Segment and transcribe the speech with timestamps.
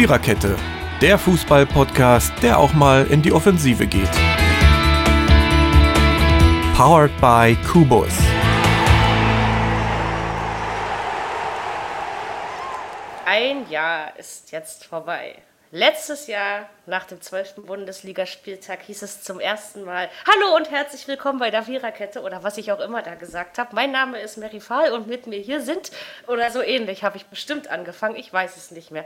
[0.00, 0.56] Viererkette,
[1.02, 4.10] der Fußball-Podcast, der auch mal in die Offensive geht.
[6.74, 8.14] Powered by Kubus.
[13.26, 15.36] Ein Jahr ist jetzt vorbei.
[15.70, 17.56] Letztes Jahr, nach dem 12.
[17.66, 22.56] Bundesligaspieltag, hieß es zum ersten Mal Hallo und herzlich willkommen bei der Viererkette oder was
[22.56, 23.74] ich auch immer da gesagt habe.
[23.74, 25.90] Mein Name ist Mary Fahl und mit mir hier sind,
[26.26, 29.04] oder so ähnlich habe ich bestimmt angefangen, ich weiß es nicht mehr.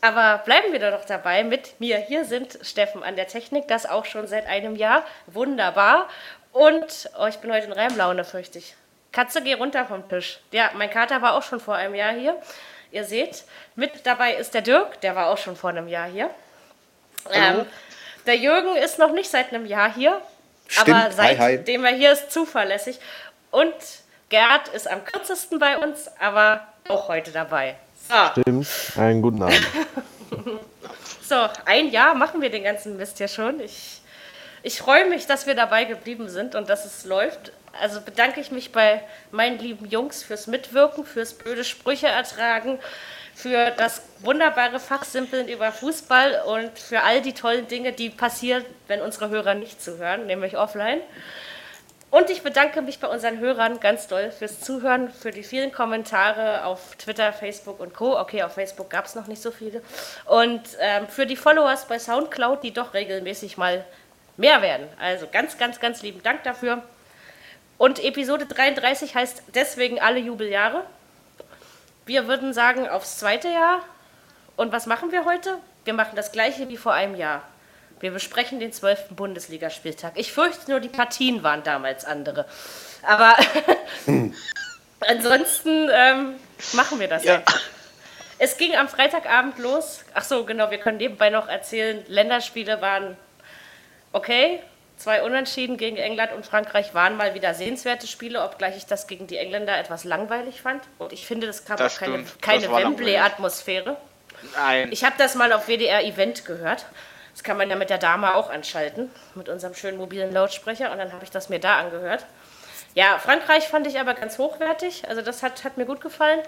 [0.00, 1.44] Aber bleiben wir doch dabei.
[1.44, 5.04] Mit mir hier sind Steffen an der Technik, das auch schon seit einem Jahr.
[5.26, 6.08] Wunderbar.
[6.52, 8.74] Und oh, ich bin heute in Reimlaune, fürchte ich.
[9.12, 10.40] Katze, geh runter vom Tisch.
[10.52, 12.40] Ja, mein Kater war auch schon vor einem Jahr hier.
[12.92, 13.44] Ihr seht,
[13.76, 16.30] mit dabei ist der Dirk, der war auch schon vor einem Jahr hier.
[17.30, 17.66] Ähm,
[18.26, 20.20] der Jürgen ist noch nicht seit einem Jahr hier,
[20.66, 20.88] Stimmt.
[20.88, 21.56] aber Hi, hi.
[21.56, 22.98] seitdem er hier ist, zuverlässig.
[23.50, 23.74] Und
[24.28, 27.76] Gerd ist am kürzesten bei uns, aber auch heute dabei.
[28.10, 28.66] So, Stimmt.
[28.96, 29.64] Einen guten Abend.
[31.22, 33.60] so ein Jahr machen wir den ganzen Mist hier schon.
[33.60, 34.00] Ich,
[34.64, 37.52] ich freue mich, dass wir dabei geblieben sind und dass es läuft.
[37.80, 42.80] Also bedanke ich mich bei meinen lieben Jungs fürs Mitwirken, fürs blöde Sprüche ertragen,
[43.32, 49.02] für das wunderbare Fachsimpeln über Fußball und für all die tollen Dinge, die passieren, wenn
[49.02, 51.00] unsere Hörer nicht zuhören, nämlich offline.
[52.10, 56.64] Und ich bedanke mich bei unseren Hörern ganz doll fürs Zuhören, für die vielen Kommentare
[56.64, 58.18] auf Twitter, Facebook und Co.
[58.18, 59.80] Okay, auf Facebook gab es noch nicht so viele.
[60.26, 63.84] Und ähm, für die Followers bei Soundcloud, die doch regelmäßig mal
[64.36, 64.88] mehr werden.
[64.98, 66.82] Also ganz, ganz, ganz lieben Dank dafür.
[67.78, 70.84] Und Episode 33 heißt deswegen alle Jubeljahre.
[72.06, 73.82] Wir würden sagen aufs zweite Jahr.
[74.56, 75.58] Und was machen wir heute?
[75.84, 77.42] Wir machen das gleiche wie vor einem Jahr.
[78.00, 79.10] Wir besprechen den 12.
[79.10, 80.12] Bundesligaspieltag.
[80.16, 82.46] Ich fürchte nur, die Partien waren damals andere.
[83.02, 83.36] Aber
[85.00, 86.34] ansonsten ähm,
[86.72, 87.36] machen wir das Ja.
[87.36, 87.60] einfach.
[88.38, 90.02] Es ging am Freitagabend los.
[90.14, 93.16] Ach so, genau, wir können nebenbei noch erzählen, Länderspiele waren
[94.12, 94.62] okay.
[94.96, 99.26] Zwei Unentschieden gegen England und Frankreich waren mal wieder sehenswerte Spiele, obgleich ich das gegen
[99.26, 100.82] die Engländer etwas langweilig fand.
[100.98, 102.70] Und ich finde, das gab Das auch keine, keine.
[102.70, 103.96] Wembley-Atmosphäre.
[104.54, 104.92] Nein.
[104.92, 106.84] Ich habe das mal auf WDR Event gehört.
[107.32, 110.92] Das kann man ja mit der Dame auch anschalten, mit unserem schönen mobilen Lautsprecher.
[110.92, 112.26] Und dann habe ich das mir da angehört.
[112.94, 115.08] Ja, Frankreich fand ich aber ganz hochwertig.
[115.08, 116.40] Also das hat, hat mir gut gefallen.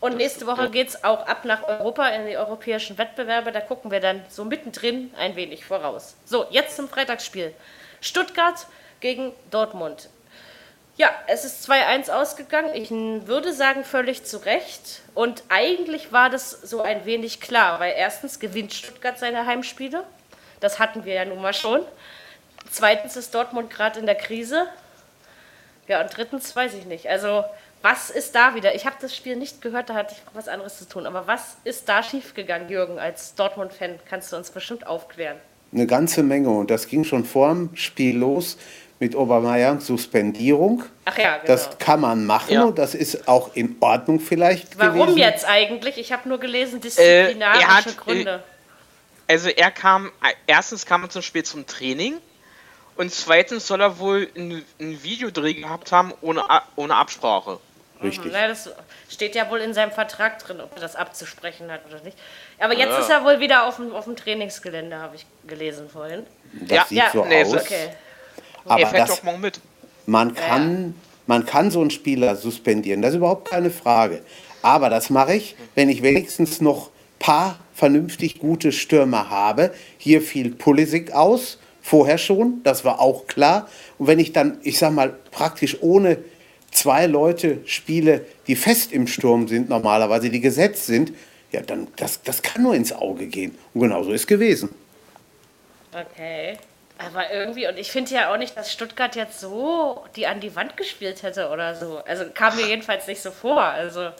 [0.00, 3.52] Und nächste Woche geht es auch ab nach Europa in die europäischen Wettbewerbe.
[3.52, 6.16] Da gucken wir dann so mittendrin ein wenig voraus.
[6.24, 7.54] So, jetzt zum Freitagsspiel.
[8.00, 8.66] Stuttgart
[9.00, 10.08] gegen Dortmund.
[10.96, 12.74] Ja, es ist 2-1 ausgegangen.
[12.74, 15.02] Ich würde sagen, völlig zu Recht.
[15.14, 20.04] Und eigentlich war das so ein wenig klar, weil erstens gewinnt Stuttgart seine Heimspiele.
[20.60, 21.80] Das hatten wir ja nun mal schon.
[22.70, 24.66] Zweitens ist Dortmund gerade in der Krise.
[25.88, 27.08] Ja, und drittens weiß ich nicht.
[27.08, 27.44] Also,
[27.82, 28.74] was ist da wieder?
[28.74, 31.06] Ich habe das Spiel nicht gehört, da hatte ich was anderes zu tun.
[31.06, 33.98] Aber was ist da schiefgegangen, Jürgen, als Dortmund-Fan?
[34.08, 35.38] Kannst du uns bestimmt aufklären.
[35.72, 38.58] Eine ganze Menge und das ging schon vor dem Spiel los
[39.00, 40.84] mit Obermeier Suspendierung.
[41.06, 41.46] Ach ja, genau.
[41.46, 42.64] Das kann man machen Ja.
[42.64, 45.16] und das ist auch in Ordnung vielleicht Warum gewesen.
[45.18, 45.96] jetzt eigentlich?
[45.98, 48.42] Ich habe nur gelesen, Äh, disziplinarische er hat, äh, Gründe.
[49.26, 50.12] Also er kam,
[50.46, 52.18] erstens kam er zum Spiel zum Training
[52.96, 57.58] und zweitens soll er wohl ein, ein Videodreh gehabt haben ohne, A- ohne Absprache.
[58.02, 58.32] Richtig.
[58.32, 58.68] Na, das
[59.08, 62.18] steht ja wohl in seinem Vertrag drin, ob er das abzusprechen hat oder nicht.
[62.58, 62.98] Aber jetzt Ja.
[62.98, 66.26] ist er wohl wieder auf dem, auf dem Trainingsgelände, habe ich gelesen vorhin.
[66.52, 67.54] Das Ja, sieht ja, so nee, aus.
[67.54, 67.90] Okay.
[68.64, 69.60] Aber er das, doch morgen mit.
[70.06, 70.94] man, kann,
[71.26, 74.22] man kann so einen Spieler suspendieren, das ist überhaupt keine Frage.
[74.62, 79.72] Aber das mache ich, wenn ich wenigstens noch paar vernünftig gute Stürmer habe.
[79.96, 83.68] Hier fiel Pulisic aus, vorher schon, das war auch klar.
[83.98, 86.18] Und wenn ich dann, ich sag mal, praktisch ohne
[86.72, 91.12] zwei Leute spiele, die fest im Sturm sind normalerweise, die gesetzt sind,
[91.52, 93.56] ja, dann das, das kann nur ins Auge gehen.
[93.74, 94.70] Und genau so ist gewesen.
[95.92, 96.58] Okay.
[97.06, 100.54] Aber irgendwie, und ich finde ja auch nicht, dass Stuttgart jetzt so die an die
[100.54, 102.02] Wand gespielt hätte oder so.
[102.06, 103.62] Also kam mir jedenfalls nicht so vor.
[103.62, 104.10] Also,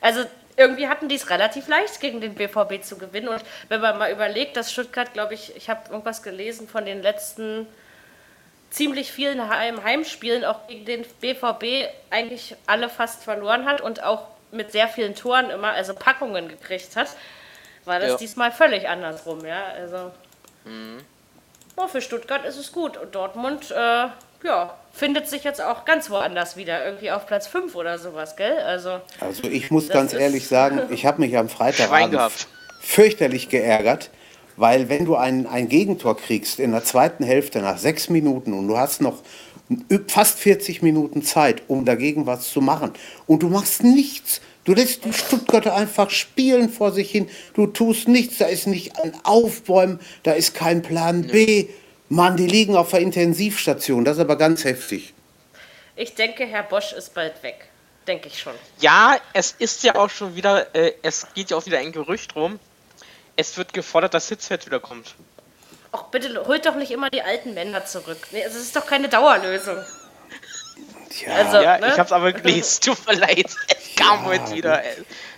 [0.00, 0.24] also
[0.56, 3.28] irgendwie hatten die es relativ leicht, gegen den BVB zu gewinnen.
[3.28, 7.02] Und wenn man mal überlegt, dass Stuttgart, glaube ich, ich habe irgendwas gelesen von den
[7.02, 7.66] letzten
[8.70, 14.28] ziemlich vielen Heim Heimspielen auch gegen den BVB eigentlich alle fast verloren hat und auch
[14.52, 17.08] mit sehr vielen Toren immer, also Packungen gekriegt hat,
[17.84, 18.16] war das Ja.
[18.16, 19.64] diesmal völlig andersrum, ja.
[19.78, 20.12] Also
[21.78, 24.06] ja, für Stuttgart ist es gut und Dortmund, äh,
[24.44, 28.58] ja, findet sich jetzt auch ganz woanders wieder, irgendwie auf Platz 5 oder sowas, gell?
[28.58, 32.20] Also Also ich muss ganz ehrlich sagen, ich habe mich am Freitagabend
[32.80, 34.10] fürchterlich geärgert,
[34.56, 38.68] weil wenn du ein, ein Gegentor kriegst in der zweiten Hälfte nach sechs Minuten und
[38.68, 39.22] du hast noch
[40.08, 42.92] fast 40 Minuten Zeit, um dagegen was zu machen.
[43.26, 44.40] Und du machst nichts.
[44.66, 47.30] Du lässt die Stuttgarter einfach spielen vor sich hin.
[47.54, 48.38] Du tust nichts.
[48.38, 51.68] Da ist nicht ein Aufbäumen, da ist kein Plan B.
[52.08, 54.04] Mann, die liegen auf der Intensivstation.
[54.04, 55.14] Das ist aber ganz heftig.
[55.94, 57.68] Ich denke, Herr Bosch ist bald weg.
[58.06, 58.54] Denke ich schon.
[58.80, 62.36] Ja, es ist ja auch schon wieder, äh, es geht ja auch wieder ein Gerücht
[62.36, 62.58] rum.
[63.36, 65.14] Es wird gefordert, dass Hitzfeld wiederkommt.
[65.92, 68.18] Ach, bitte holt doch nicht immer die alten Männer zurück.
[68.32, 69.78] Nee, also, es ist doch keine Dauerlösung.
[71.10, 71.88] Tja, Also- Ja, ne?
[71.88, 72.80] ich hab's aber gelesen.
[72.84, 73.46] Tut mir leid.
[73.68, 74.82] Es kam heute wieder.
[74.84, 74.88] äh,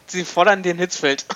[0.07, 1.27] Sie fordern den Hitzfeld.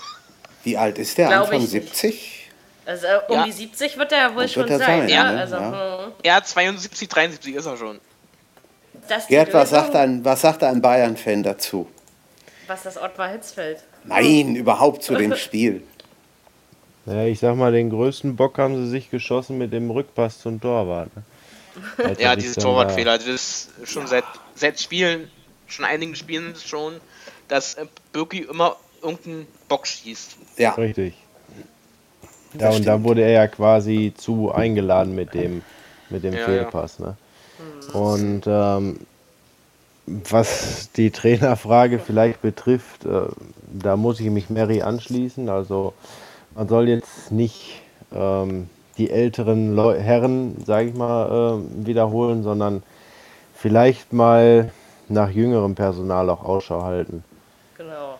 [0.65, 1.29] wie alt ist der?
[1.29, 1.95] Glaub Anfang ich nicht.
[1.97, 2.51] 70?
[2.87, 3.45] Also äh, um Ja.
[3.45, 4.79] die 70 wird er ja wohl Wird schon sein.
[4.79, 5.31] sein, ja?
[5.33, 5.41] ne?
[5.41, 6.05] Also, Ja.
[6.07, 8.01] hm, Ja, 72, 73 ist er schon.
[9.09, 11.89] das Gerd, was sagt ein, was sagt ein Bayern-Fan dazu?
[12.67, 13.83] Was das Ottmar Hitzfeld.
[14.05, 15.83] Nein, überhaupt zu dem Spiel.
[17.07, 20.61] Ja, ich sag mal, den größten Bock haben sie sich geschossen mit dem Rückpass zum
[20.61, 21.15] Torwart.
[21.17, 21.23] Ne?
[22.19, 23.19] Ja, dann Torwartfehler.
[23.19, 24.25] Das ist schon seit,
[24.55, 25.31] seit Spielen,
[25.67, 26.95] schon einigen Spielen schon,
[27.49, 30.37] dass äh, Birki immer irgendeinen Bock schießt.
[30.59, 31.15] Ja, richtig.
[32.59, 35.63] Ja, und da wurde er ja quasi zu eingeladen mit dem,
[36.11, 36.99] mit dem Ja, Fehlpass.
[36.99, 37.17] Ne?
[37.93, 39.01] Und ähm,
[40.07, 43.23] was die Trainerfrage vielleicht betrifft, äh,
[43.73, 45.49] da muss ich mich Mary anschließen.
[45.49, 45.95] Also
[46.55, 47.81] man soll jetzt nicht
[48.15, 48.69] ähm,
[48.99, 52.83] die älteren Leu Herren, sage ich mal, äh, wiederholen, sondern
[53.55, 54.71] vielleicht mal
[55.09, 57.25] nach jüngerem Personal auch Ausschau halten.
[57.77, 58.19] Genau.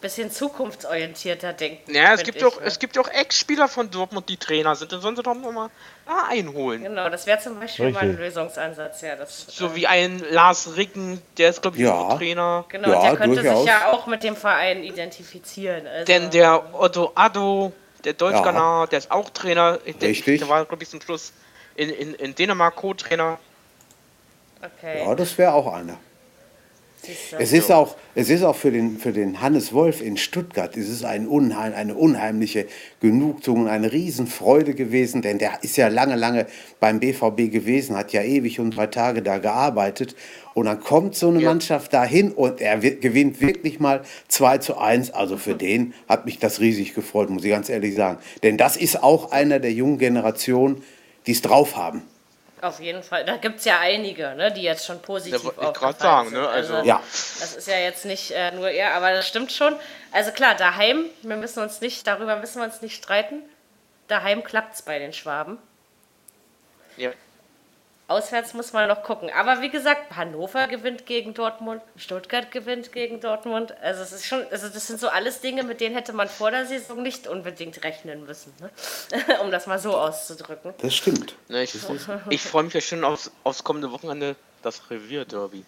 [0.00, 1.92] Bisschen zukunftsorientierter denken.
[1.92, 2.66] Ja, es gibt ich, auch, ne?
[2.66, 4.92] es gibt auch Ex-Spieler von Dortmund, die Trainer sind.
[4.92, 5.70] Dann sollen sie doch nochmal
[6.06, 6.84] da einholen.
[6.84, 8.26] Genau, das wäre zum Beispiel mal ein Richtig.
[8.26, 9.16] Lösungsansatz, ja.
[9.16, 11.94] Das, So wie ein Lars Ricken, der ist, glaube ich, Ja.
[11.94, 12.64] auch Trainer.
[12.68, 13.58] genau, Ja, der könnte durchaus.
[13.64, 15.84] sich ja auch mit dem Verein identifizieren.
[15.88, 17.72] Also, Denn der Otto Addo,
[18.08, 19.78] der Deutschkanar, der ist auch Trainer.
[19.78, 20.40] Der, Richtig.
[20.40, 21.32] Der war, glaube ich, zum Schluss
[21.74, 23.38] in, in, in Dänemark Co-Trainer.
[24.62, 25.04] okay.
[25.04, 25.98] ja das wäre auch einer.
[27.38, 30.88] Es ist auch, es ist auch für, den, für den Hannes Wolf in Stuttgart es
[30.88, 32.66] ist ein Unheim, eine unheimliche
[33.00, 36.46] Genugtuung, und eine Riesenfreude gewesen, denn der ist ja lange, lange
[36.80, 40.16] beim BVB gewesen, hat ja ewig und drei Tage da gearbeitet.
[40.54, 41.48] Und dann kommt so eine Ja.
[41.50, 45.12] Mannschaft dahin und er wi- gewinnt wirklich mal 2 zu 1.
[45.12, 48.18] Also für den hat mich das riesig gefreut, muss ich ganz ehrlich sagen.
[48.42, 50.82] Denn das ist auch einer der jungen Generation,
[51.26, 52.02] die es drauf haben.
[52.60, 53.24] Auf jeden Fall.
[53.24, 56.28] Da gibt es ja einige, ne, die jetzt schon positiv Ja, wollte ich grad sagen,
[56.30, 56.38] sind.
[56.40, 57.00] ne, also- Ja.
[57.40, 59.76] Das ist ja jetzt nicht äh, nur er, aber das stimmt schon.
[60.12, 63.42] Also klar, daheim, wir müssen uns nicht, darüber müssen wir uns nicht streiten.
[64.08, 65.58] Daheim klappt es bei den Schwaben.
[66.96, 67.10] Ja.
[68.08, 69.30] Auswärts muss man noch gucken.
[69.36, 73.76] Aber wie gesagt, Hannover gewinnt gegen Dortmund, Stuttgart gewinnt gegen Dortmund.
[73.82, 76.50] Also es ist schon, also das sind so alles Dinge, mit denen hätte man vor
[76.50, 78.70] der Saison nicht unbedingt rechnen müssen, ne?
[79.42, 80.72] um das mal so auszudrücken.
[80.78, 81.34] Das stimmt.
[81.48, 81.74] Ne, ich
[82.30, 85.64] ich freue mich ja schon aufs, aufs kommende Wochenende, das Revier-Derby.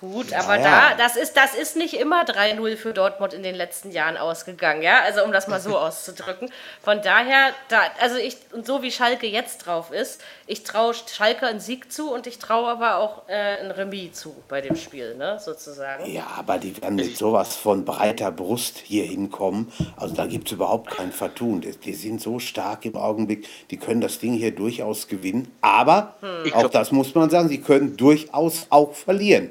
[0.00, 0.90] Gut, aber ja.
[0.90, 4.80] da, das ist, das ist nicht immer 3-0 für Dortmund in den letzten Jahren ausgegangen,
[4.80, 5.00] ja?
[5.02, 6.50] Also um das mal so auszudrücken.
[6.84, 11.48] Von daher, da, also ich, und so wie Schalke jetzt drauf ist, ich traue Schalke
[11.48, 15.16] einen Sieg zu und ich traue aber auch äh, ein Remis zu bei dem Spiel,
[15.16, 16.08] ne, sozusagen.
[16.08, 19.72] Ja, aber die werden mit sowas von breiter Brust hier hinkommen.
[19.96, 21.60] Also da gibt es überhaupt kein Vertun.
[21.60, 25.50] Die, die sind so stark im Augenblick, die können das Ding hier durchaus gewinnen.
[25.60, 26.14] Aber,
[26.44, 29.50] Ich auch das muss man sagen, sie können durchaus auch verlieren.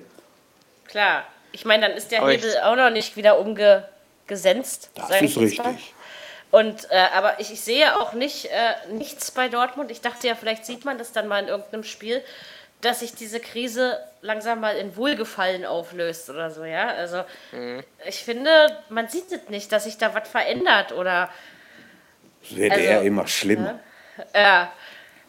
[0.87, 1.25] Klar.
[1.51, 4.91] Ich meine, dann ist der Aber Hebel auch noch nicht wieder umgesenzt.
[4.95, 5.43] Das ist mal.
[5.43, 5.93] richtig.
[6.49, 9.91] Und, äh, aber ich, ich sehe auch nicht, äh, nichts bei Dortmund.
[9.91, 12.23] Ich dachte ja, vielleicht sieht man das dann mal in irgendeinem Spiel,
[12.81, 16.87] dass sich diese Krise langsam mal in Wohlgefallen auflöst oder so, ja.
[16.89, 17.23] Also
[18.05, 18.51] ich finde,
[18.89, 21.29] man sieht es nicht, dass sich da was verändert oder
[22.49, 23.79] wird Also, eher immer schlimmer.
[24.33, 24.65] äh,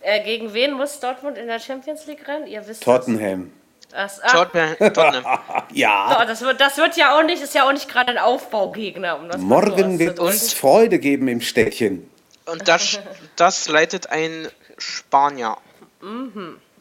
[0.03, 2.47] äh, gegen wen muss Dortmund in der Champions League rennen?
[2.47, 3.53] Ihr wisst Tottenham.
[3.91, 4.21] Das.
[4.23, 5.27] Ach, Tottenham.
[5.73, 8.19] Ja, oh, das, wird, das wird ja auch nicht, ist ja auch nicht gerade ein
[8.19, 12.09] Aufbaugegner, um so morgen wird es Freude geben im Städtchen.
[12.47, 13.01] Und das,
[13.37, 15.59] das leitet ein Spanier.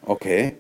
[0.06, 0.56] Okay.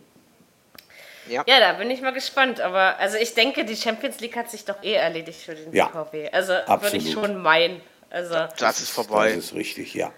[1.29, 2.61] Ja, da bin ich mal gespannt.
[2.61, 5.87] Aber also ich denke, die Champions League hat sich doch eh erledigt für den Ja,
[5.87, 6.33] BVB.
[6.33, 7.05] Also würde absolut.
[7.05, 7.81] ich schon meinen.
[8.09, 9.33] Also, Das ist vorbei.
[9.35, 10.11] Das ist richtig, ja.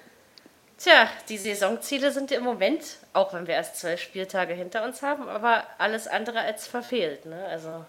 [0.80, 2.84] Tja, die Saisonziele sind im Moment,
[3.14, 7.26] auch wenn wir erst zwölf Spieltage hinter uns haben, aber alles andere als verfehlt.
[7.26, 7.46] Ne?
[7.50, 7.86] Also,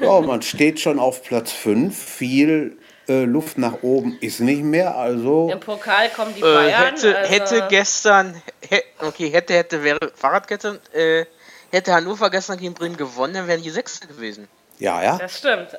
[0.00, 1.96] Ja, man steht schon auf Platz 5.
[1.96, 4.96] Viel äh, Luft nach oben ist nicht mehr.
[4.96, 6.94] Also Im Pokal kommen die Äh, Bayern.
[6.94, 11.24] hätte, also, hätte gestern, hä- okay, hätte, hätte, wäre Fahrradkette, äh,
[11.70, 14.48] hätte Hannover gestern gegen Bremen gewonnen, dann wären die Sechste gewesen.
[14.78, 15.16] Ja, ja.
[15.18, 15.78] Das stimmt.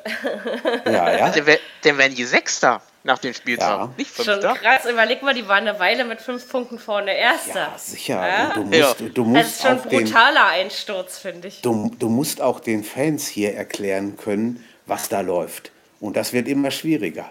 [0.86, 1.30] Ja, ja.
[1.30, 3.90] Dann, wär, dann wären die Sechster nach dem Spieltag, Ja.
[3.98, 4.54] nicht Schon Fünfter.
[4.56, 4.86] krass.
[4.86, 7.60] Überleg mal, die waren eine Weile mit fünf Punkten vorne Erster.
[7.72, 8.26] Ja, sicher.
[8.28, 8.54] Ja?
[8.54, 8.94] Du musst, Ja.
[8.94, 11.62] du Das musst ist schon auch ein den, brutaler Einsturz, finde ich.
[11.62, 15.72] du, du musst auch den Fans hier erklären können, was da läuft.
[16.00, 17.30] Und das wird immer schwieriger.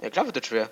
[0.00, 0.68] Ja, klar wird das schwer.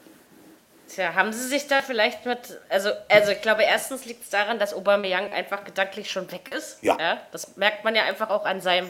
[0.88, 2.38] Tja, haben sie sich da vielleicht mit,
[2.68, 6.78] also, also ich glaube, erstens liegt es daran, dass Aubameyang einfach gedanklich schon weg ist.
[6.82, 6.96] Ja.
[7.32, 8.88] Das merkt man ja einfach auch an seinem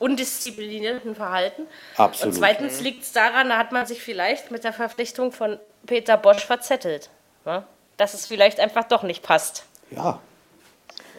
[0.00, 1.68] undisziplinierten Verhalten.
[1.96, 2.34] Absolut.
[2.34, 6.16] Und zweitens liegt es daran, da hat man sich vielleicht mit der Verpflichtung von Peter
[6.16, 7.10] Bosch verzettelt.
[7.44, 7.64] Ne?
[7.96, 9.66] Dass es vielleicht einfach doch nicht passt.
[9.90, 10.20] Ja.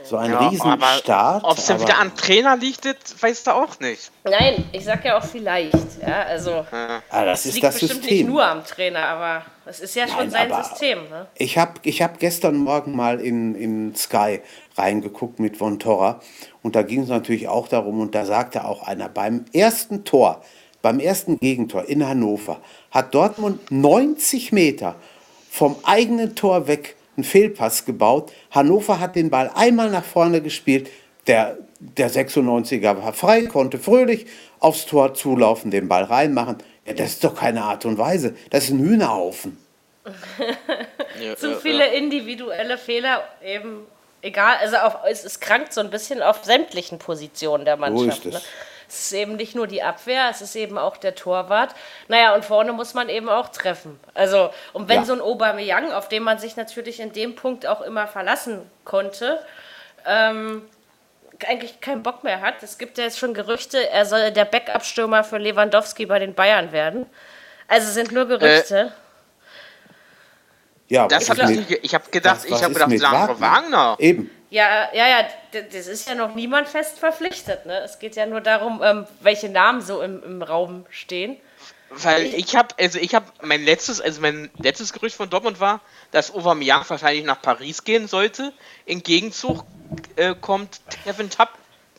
[0.03, 1.43] So ein Ja, Riesenstart.
[1.43, 4.11] Ob es dann aber- wieder am Trainer liegt, das weißt du auch nicht.
[4.23, 5.73] Nein, ich sag ja auch vielleicht.
[6.05, 6.65] Ja, also
[7.09, 8.27] Ah, das es ist liegt das bestimmt nicht System.
[8.27, 10.99] nur am Trainer, aber es ist ja schon Nein, sein System.
[11.09, 11.27] Ne?
[11.35, 14.41] Ich habe ich hab gestern Morgen mal in, in Sky
[14.77, 16.19] reingeguckt mit Von Torra
[16.63, 20.41] und da ging es natürlich auch darum und da sagte auch einer, beim ersten Tor,
[20.81, 24.95] beim ersten Gegentor in Hannover hat Dortmund 90 Meter
[25.49, 28.31] vom eigenen Tor weg einen Fehlpass gebaut.
[28.51, 30.89] Hannover hat den Ball einmal nach vorne gespielt.
[31.27, 34.25] Der, der 96er war frei, konnte fröhlich
[34.59, 36.57] aufs Tor zulaufen, den Ball reinmachen.
[36.85, 38.35] Ja, das ist doch keine Art und Weise.
[38.49, 39.57] Das ist ein Hühnerhaufen.
[41.21, 43.85] Ja, zu ja, viele individuelle Fehler eben
[44.21, 48.23] egal, also auf, es, es krankt so ein bisschen auf sämtlichen Positionen der Mannschaft.
[48.23, 48.41] So ist es.
[48.41, 48.47] Ne?
[48.93, 51.73] Es ist eben nicht nur die Abwehr, es ist eben auch der Torwart.
[52.09, 53.97] Naja, und vorne muss man eben auch treffen.
[54.13, 55.05] Also, und wenn Ja.
[55.05, 59.39] so ein Aubameyang, auf den man sich natürlich in dem Punkt auch immer verlassen konnte,
[60.05, 60.63] ähm,
[61.47, 62.61] eigentlich keinen Bock mehr hat.
[62.63, 66.73] Es gibt ja jetzt schon Gerüchte, er soll der Backup-Stürmer für Lewandowski bei den Bayern
[66.73, 67.05] werden.
[67.69, 68.91] Also es sind nur Gerüchte.
[70.89, 73.95] Ja, Das hab ich, ich habe gedacht, was- ich was habe ist gedacht, Sandro Wagner.
[73.99, 74.29] Eben.
[74.51, 75.27] Ja, ja, ja,
[75.71, 77.65] das ist ja noch niemand fest verpflichtet.
[77.65, 77.79] Ne?
[77.79, 81.37] Es geht ja nur darum, ähm, welche Namen so im, im Raum stehen.
[81.89, 85.79] Weil ich habe, also ich habe mein letztes, also mein letztes Gerücht von Dortmund war,
[86.11, 88.51] dass Aubameyang wahrscheinlich nach Paris gehen sollte.
[88.85, 89.63] Im Gegenzug
[90.17, 91.51] äh, kommt Kevin Tapp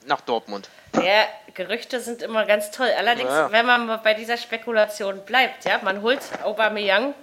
[0.06, 0.68] nach Dortmund.
[0.94, 2.90] Ja, Gerüchte sind immer ganz toll.
[2.98, 3.50] Allerdings, Ja.
[3.50, 7.14] wenn man bei dieser Spekulation bleibt, ja, man holt Aubameyang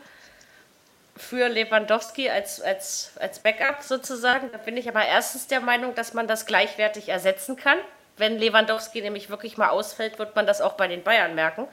[1.20, 4.50] für Lewandowski als, als, als Backup sozusagen.
[4.52, 7.78] Da bin ich aber erstens der Meinung, dass man das gleichwertig ersetzen kann.
[8.18, 11.68] Wenn Lewandowski nämlich wirklich mal ausfällt, wird man das auch bei den Bayern merken.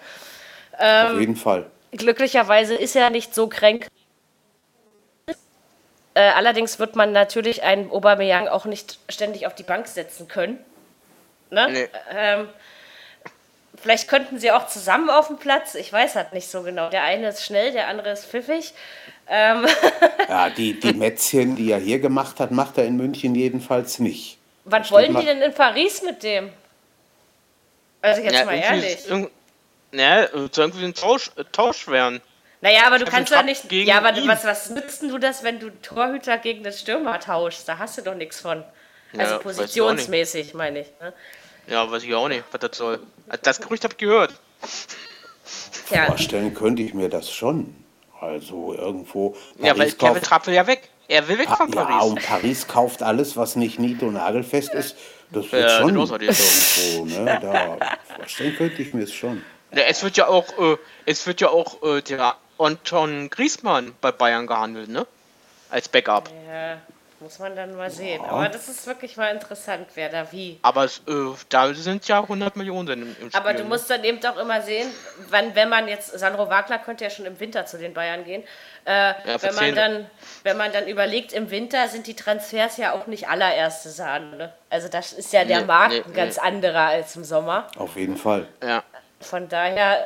[0.79, 1.67] Ähm, Auf jeden Fall.
[1.93, 3.87] Glücklicherweise ist er nicht so kränk.
[6.15, 10.59] Äh, allerdings wird man natürlich einen Aubameyang auch nicht ständig auf die Bank setzen können.
[11.51, 11.69] Ne?
[11.71, 11.89] Nee.
[12.11, 12.49] Ähm,
[13.81, 15.75] vielleicht könnten sie auch zusammen auf dem Platz.
[15.75, 16.91] Ich weiß halt nicht so genau.
[16.91, 18.75] Der eine ist schnell, der andere ist pfiffig.
[19.29, 19.67] Ähm,
[20.29, 24.39] Ja, die, die Mätzchen, die er hier gemacht hat, macht er in München jedenfalls nicht.
[24.65, 25.21] was wollen mal.
[25.21, 26.51] die denn in Paris mit dem?
[28.03, 29.31] Also jetzt mal irgendwie- ehrlich.
[29.93, 32.21] Ne, es soll irgendwie ein Tausch, Tausch werden.
[32.61, 33.69] Naja, aber du kannst ja nicht.
[33.69, 34.29] gegen Ja, aber du- ihn.
[34.29, 37.69] was, was nützt denn du das, wenn du Torhüter gegen den Stürmer tauschst?
[37.69, 38.65] Da hast du doch nichts von.
[39.13, 40.87] Ja, Also ich auch positionsmäßig, meine ich.
[41.01, 41.13] Ne?
[41.69, 43.01] Ja, weiß ich auch nicht, was das soll.
[43.29, 44.35] Also Das Gerücht habe ich gehört.
[45.89, 47.75] Tja, Vorstellen könnte ich mir das schon.
[48.21, 49.37] Also irgendwo.
[49.59, 50.89] Ja, weil Paris Kevin Trapp will ja weg.
[51.09, 52.05] Er will weg Pa von ja, Paris.
[52.11, 54.97] und Paris kauft alles, was nicht nied- und nagelfest ist.
[55.31, 57.05] Das wird Ja, schon irgendwo.
[57.05, 57.39] Ne?
[57.43, 57.77] Da,
[58.17, 59.43] vorstellen könnte ich mir es schon.
[59.73, 64.11] Ja, es wird ja auch, äh, es wird ja auch äh, der Anton Griesmann bei
[64.13, 65.07] Bayern gehandelt, ne?
[65.71, 66.31] Als Backup.
[66.49, 66.79] ja,
[67.21, 68.25] muss man dann mal sehen.
[68.25, 70.59] Aber das ist wirklich mal interessant, wer da wie.
[70.63, 71.13] Aber es, äh,
[71.49, 73.31] da sind ja 100 Millionen im, im Spiel.
[73.33, 73.69] Aber du ne?
[73.69, 74.91] musst dann eben auch immer sehen,
[75.31, 78.43] wann, wenn man jetzt, Sandro Wagner könnte ja schon im Winter zu den Bayern gehen,
[78.85, 80.11] äh, wenn, man dann,
[80.43, 84.37] wenn man dann überlegt, im Winter sind die Transfers ja auch nicht allererste Sahne.
[84.37, 84.53] Ne?
[84.71, 87.69] Also das ist ja der Nee, Markt nee, ein ganz anderer als im Sommer.
[87.77, 88.47] Auf jeden Fall.
[88.63, 88.83] Ja.
[89.21, 90.05] Von daher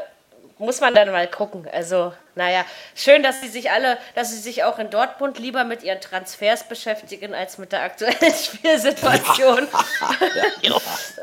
[0.61, 1.67] muss man dann mal gucken.
[1.73, 2.65] Also, naja,
[2.95, 6.65] schön, dass sie sich alle, dass sie sich auch in Dortmund lieber mit ihren Transfers
[6.65, 8.15] beschäftigen als mit der aktuellen
[8.45, 9.67] Spielsituation.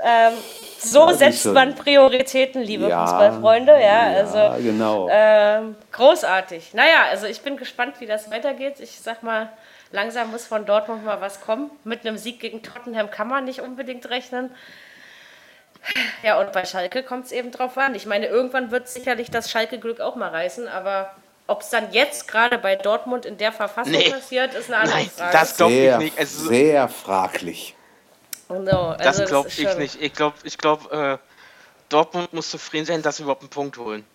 [0.04, 0.34] ähm,
[0.80, 1.54] so Ja, die setzt schon.
[1.54, 3.74] man Prioritäten, liebe Ja, Fußballfreunde.
[3.74, 5.08] Ja, Ja, also genau.
[5.12, 6.74] ähm, großartig.
[6.74, 8.80] Naja, also ich bin gespannt, wie das weitergeht.
[8.80, 9.50] Ich sag mal,
[9.92, 11.72] langsam muss von Dortmund mal was kommen.
[11.84, 14.52] Mit einem Sieg gegen Tottenham kann man nicht unbedingt rechnen.
[16.24, 17.96] Ja, und bei Schalke kommt es eben drauf an.
[17.96, 21.14] Ich meine, irgendwann wird sicherlich das Schalke-Glück auch mal reißen, aber
[21.48, 24.10] ob es dann jetzt gerade bei Dortmund in der Verfassung Nee.
[24.12, 25.32] passiert, ist eine andere Nein, Frage.
[25.32, 26.20] das glaube ich nicht.
[26.20, 27.76] Also, sehr fraglich.
[28.50, 30.02] no, das also glaube ist ich schon- nicht.
[30.02, 31.28] Ich glaube, ich glaube, äh,
[31.90, 34.06] Dortmund muss zufrieden sein, dass sie überhaupt einen Punkt holen.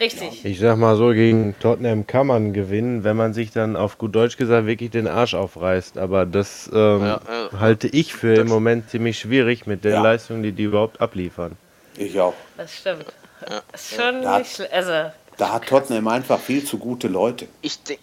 [0.00, 0.44] Richtig.
[0.46, 4.14] Ich sag mal so, gegen Tottenham kann man gewinnen, wenn man sich dann auf gut
[4.14, 5.98] Deutsch gesagt wirklich den Arsch aufreißt.
[5.98, 7.60] Aber das ähm, Ja, ja.
[7.60, 10.02] halte ich für im Moment ziemlich schwierig mit der Ja.
[10.02, 11.56] Leistung, die die überhaupt abliefern.
[11.98, 12.34] Ich auch.
[12.56, 13.04] Das stimmt.
[13.72, 14.72] Das ist schon Da- nicht schlecht.
[14.72, 17.46] Also, Da hat Tottenham einfach viel zu gute Leute.
[17.60, 17.98] Ich, de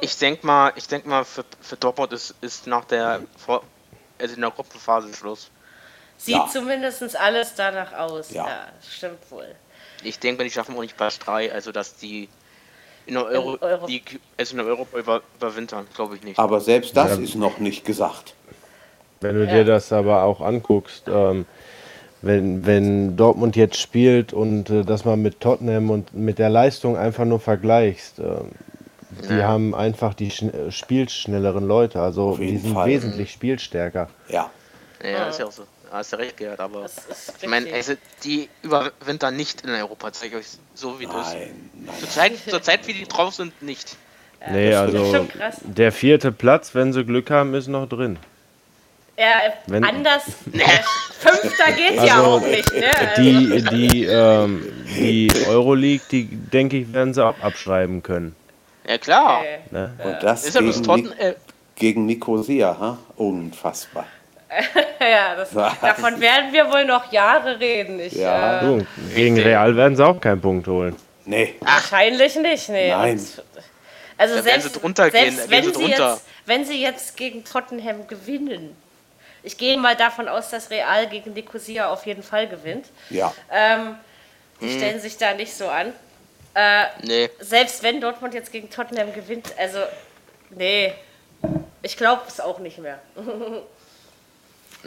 [0.00, 3.62] ich denke mal, ich denk mal für, für Dortmund ist, ist nach der Vor
[4.20, 5.50] also in der Gruppenphase Schluss.
[6.18, 6.46] sieht Ja.
[6.52, 8.30] zumindest alles danach aus.
[8.32, 8.46] Ja.
[8.46, 9.54] Ja, stimmt wohl.
[10.04, 12.28] Ich denke, die schaffen auch nicht Platz 3, also dass die
[13.06, 14.02] in der Euro, Euro- Die,
[14.38, 16.38] also in der Europa über, überwintern, glaube ich nicht.
[16.38, 17.22] Aber selbst das Ja.
[17.24, 18.34] ist noch nicht gesagt.
[19.20, 19.50] Wenn du Ja.
[19.50, 21.46] dir das aber auch anguckst, ähm,
[22.22, 26.96] wenn, wenn Dortmund jetzt spielt und äh, das mal mit Tottenham und mit der Leistung
[26.96, 28.50] einfach nur vergleichst, ähm,
[29.28, 29.48] die Ja.
[29.48, 32.88] haben einfach die schn äh, spielschnelleren Leute, also die sind Fall.
[32.88, 34.08] wesentlich spielstärker.
[34.28, 34.50] Ja.
[35.02, 35.62] Ja, ist ja auch so.
[35.90, 36.86] Hast du recht gehört, aber
[37.42, 41.32] ich meine, also die überwintern nicht in Europa, zeige ich euch so wie das.
[41.34, 41.94] Nein, nein.
[41.98, 43.96] Zur Zeit, zur Zeit, wie die drauf sind, nicht.
[44.52, 45.28] nee, das ist also
[45.64, 48.18] der vierte Platz, wenn sie Glück haben, ist noch drin.
[49.18, 50.22] Ja, Wenn- anders.
[50.52, 50.60] äh,
[51.18, 52.84] Fünfter geht ja Also, auch nicht, ne?
[52.96, 58.34] Also, Die, die, ähm, die Euroleague, die denke ich, werden sie auch abschreiben können.
[58.88, 59.44] Ja klar.
[59.44, 59.92] äh, Ne?
[60.02, 61.34] Und das Ist ja gegen, äh,
[61.74, 62.98] gegen Nicosia, ha?
[63.16, 64.06] unfassbar.
[65.00, 68.00] ja, das, davon werden wir wohl noch Jahre reden.
[68.00, 68.62] Ich, Ja.
[68.78, 70.96] äh, gegen Real werden sie auch keinen Punkt holen.
[71.24, 72.90] Nee, Wahrscheinlich nicht, nee.
[72.90, 73.12] Nein.
[73.18, 73.44] Und,
[74.18, 76.10] also Da selbst, gehen, selbst wenn, sie sie drunter.
[76.12, 78.76] jetzt, wenn sie jetzt gegen Tottenham gewinnen,
[79.42, 82.86] ich gehe mal davon aus, dass Real gegen Nicosia auf jeden Fall gewinnt.
[83.10, 83.32] ja.
[83.52, 83.96] Ähm,
[84.60, 84.76] die Hm.
[84.76, 85.94] stellen sich da nicht so an.
[86.54, 87.30] Äh, nee.
[87.38, 89.78] selbst wenn Dortmund jetzt gegen Tottenham gewinnt, also
[90.50, 90.92] nee,
[91.80, 92.98] ich glaube es auch nicht mehr.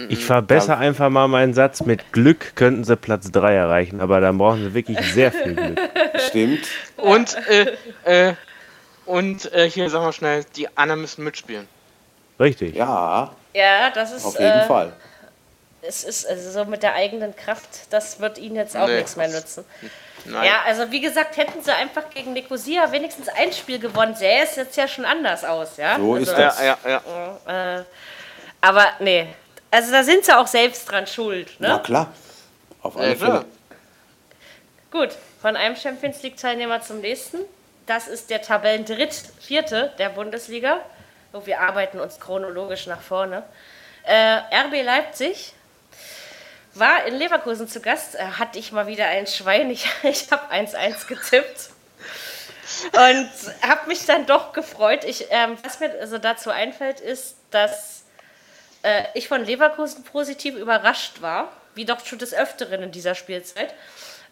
[0.09, 1.81] Ich verbessere einfach mal meinen Satz.
[1.81, 5.79] Mit Glück könnten sie Platz 3 erreichen, aber dann brauchen sie wirklich sehr viel Glück.
[6.27, 6.67] Stimmt.
[6.97, 8.33] Und, äh, äh,
[9.05, 11.67] und äh, hier sagen wir schnell, die anderen müssen mitspielen.
[12.39, 12.75] Richtig.
[12.75, 14.93] Ja, Ja, das ist auf jeden äh, Fall.
[15.83, 18.95] es ist also so mit der eigenen Kraft, das wird ihnen jetzt auch Nee.
[18.97, 19.63] nichts mehr nützen.
[20.25, 20.45] Nein.
[20.45, 24.55] Ja, also wie gesagt, hätten sie einfach gegen Nicosia wenigstens ein Spiel gewonnen, sähe es
[24.55, 25.97] jetzt ja schon anders aus, ja.
[25.97, 26.59] So also, ist das.
[26.63, 27.01] ja, ja,
[27.45, 27.79] ja.
[27.79, 27.83] Äh,
[28.61, 29.27] aber nee,
[29.73, 31.83] also da sind sie auch selbst dran schuld, Na ne?
[31.83, 32.13] klar.
[32.81, 33.15] Auf alle Ja.
[33.15, 33.45] Fälle.
[34.91, 35.09] Gut,
[35.41, 37.39] von einem Champions League-Teilnehmer zum nächsten.
[37.87, 40.79] Das ist der Tabellendritt-Vierte der Bundesliga.
[41.33, 43.43] Oh, wir arbeiten uns chronologisch nach vorne.
[44.03, 45.53] Äh, RB Leipzig
[46.75, 48.15] war in Leverkusen zu Gast.
[48.15, 49.71] Äh, hatte ich mal wieder ein Schwein.
[49.71, 51.69] Ich, ich habe 1-1 getippt.
[52.93, 53.29] Und
[53.67, 55.03] habe mich dann doch gefreut.
[55.03, 57.92] Ich, ähm, was mir also dazu einfällt, ist, dass
[58.83, 63.73] äh, ich von Leverkusen positiv überrascht war, wie doch schon des Öfteren in dieser Spielzeit.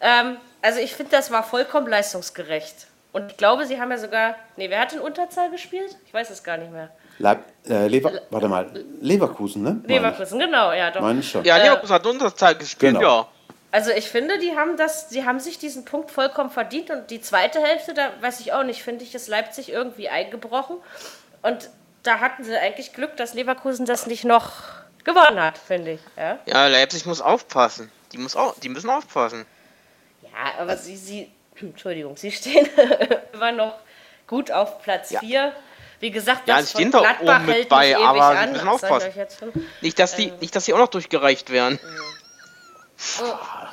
[0.00, 2.86] Ähm, also ich finde, das war vollkommen leistungsgerecht.
[3.12, 4.36] Und ich glaube, sie haben ja sogar.
[4.56, 5.96] Nee, wer hat in Unterzahl gespielt?
[6.06, 6.90] Ich weiß es gar nicht mehr.
[7.18, 9.82] Leib, äh, Lever, warte mal, Leverkusen, ne?
[9.86, 11.02] Leverkusen, genau, ja, doch.
[11.02, 11.44] Meine ich schon.
[11.44, 13.20] Ja, Leverkusen hat Unterzahl gespielt, Genau.
[13.20, 13.28] ja.
[13.70, 17.20] Also ich finde, die haben das, die haben sich diesen Punkt vollkommen verdient und die
[17.22, 20.76] zweite Hälfte, da weiß ich auch nicht, finde ich, ist Leipzig irgendwie eingebrochen.
[21.42, 21.70] Und
[22.02, 24.52] da hatten sie eigentlich Glück, dass Leverkusen das nicht noch
[25.04, 26.00] gewonnen hat, finde ich.
[26.16, 27.90] Ja, Ja, Leipzig muss aufpassen.
[28.12, 29.46] Die, muss auch, die müssen aufpassen.
[30.22, 32.68] ja aber sie, sie, Entschuldigung, sie stehen
[33.32, 33.74] immer noch
[34.26, 35.20] gut auf Platz Ja.
[35.20, 35.52] 4.
[36.00, 38.04] Wie gesagt, Ja, das sie stehen von da Gladbach oben mit hält bei, nicht ewig
[38.06, 38.52] aber sie an.
[38.52, 39.12] müssen das aufpassen.
[39.80, 41.78] Nicht, dass die, nicht, dass die auch noch durchgereicht werden.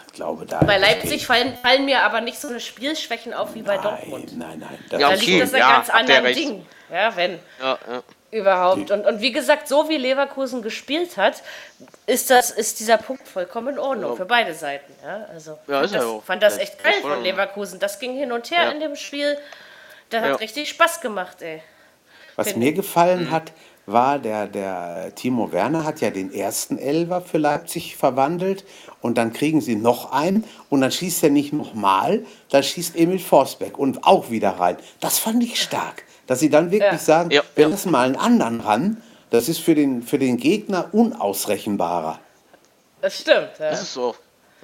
[0.07, 0.59] Ich glaube, da.
[0.59, 4.37] Bei Leipzig fallen, fallen mir aber nicht so eine Spielschwächen auf wie bei Dortmund.
[4.37, 4.79] Nein, nein, nein.
[4.89, 5.25] Das Ja, Da okay.
[5.25, 6.37] liegt das ja, ganz recht.
[6.39, 6.65] Dingen.
[6.91, 7.39] Ja, wenn.
[7.59, 8.03] Ja, ja.
[8.31, 8.91] Überhaupt.
[8.91, 11.41] Und, und wie gesagt, so wie Leverkusen gespielt hat,
[12.05, 14.93] ist, das, ist dieser Punkt vollkommen in Ordnung für beide Seiten.
[15.03, 16.23] Ja, also Ja, fand, ist ja das, auch.
[16.23, 17.79] fand das echt geil von in Leverkusen.
[17.79, 18.71] Das ging hin und her Ja.
[18.71, 19.37] in dem Spiel.
[20.11, 20.33] Das Ja.
[20.33, 21.61] hat richtig Spaß gemacht, ey.
[22.35, 23.31] Was Finde mir gefallen Mhm.
[23.31, 23.51] hat,
[23.87, 28.63] war, der, der Timo Werner hat ja den ersten Elfer für Leipzig verwandelt
[29.01, 33.17] und dann kriegen sie noch einen und dann schießt er nicht nochmal, dann schießt Emil
[33.17, 34.77] Forsberg und auch wieder rein.
[34.99, 36.97] Das fand ich stark, dass sie dann wirklich Ja.
[36.99, 37.69] sagen, Ja, wir ja.
[37.71, 42.19] lassen mal einen anderen ran, das ist für den, für den Gegner unausrechenbarer.
[43.01, 43.49] Das stimmt.
[43.59, 43.71] Ja.
[43.71, 44.15] Das ist so.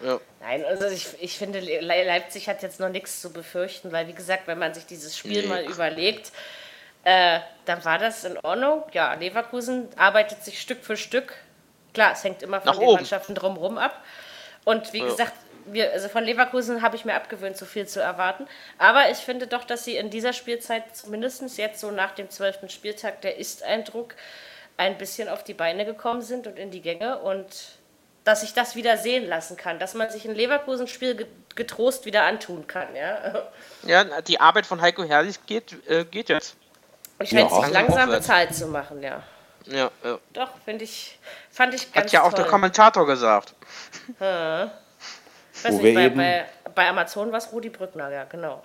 [0.03, 0.19] Ja.
[0.41, 4.13] Nein, also ich, ich finde, Le Leipzig hat jetzt noch nichts zu befürchten, weil wie
[4.13, 5.47] gesagt, wenn man sich dieses Spiel Nee.
[5.47, 6.31] mal überlegt,
[7.03, 8.83] äh, dann war das in Ordnung.
[8.91, 11.33] Ja, Leverkusen arbeitet sich Stück für Stück.
[11.95, 12.95] Klar, es hängt immer von Nach den oben.
[12.97, 14.03] Mannschaften drumherum ab.
[14.65, 15.33] Und wie gesagt,
[15.65, 18.47] wir, also von Leverkusen habe ich mir abgewöhnt, so viel zu erwarten.
[18.77, 22.69] Aber ich finde doch, dass sie in dieser Spielzeit, zumindest jetzt so nach dem zwölften
[22.69, 24.15] Spieltag, der Ist-Eindruck,
[24.77, 27.19] ein bisschen auf die Beine gekommen sind und in die Gänge.
[27.19, 27.47] Und
[28.23, 32.67] dass ich das wieder sehen lassen kann, dass man sich ein Leverkusen-Spiel getrost wieder antun
[32.67, 32.95] kann.
[32.95, 33.47] Ja,
[33.83, 36.55] ja die Arbeit von Heiko Herrlich geht, äh, geht jetzt.
[37.19, 39.23] Ich scheint ja, sich langsam bezahlt zu machen, ja.
[39.67, 40.19] Ja, ja.
[40.33, 41.17] Doch, finde ich,
[41.49, 42.43] fand ich ganz Hat ja auch toll.
[42.43, 43.55] der Kommentator gesagt.
[44.19, 44.69] Hm.
[45.63, 48.61] Weiß nicht, bei, bei, bei, Amazon war es Rudi Brückner, ja, genau.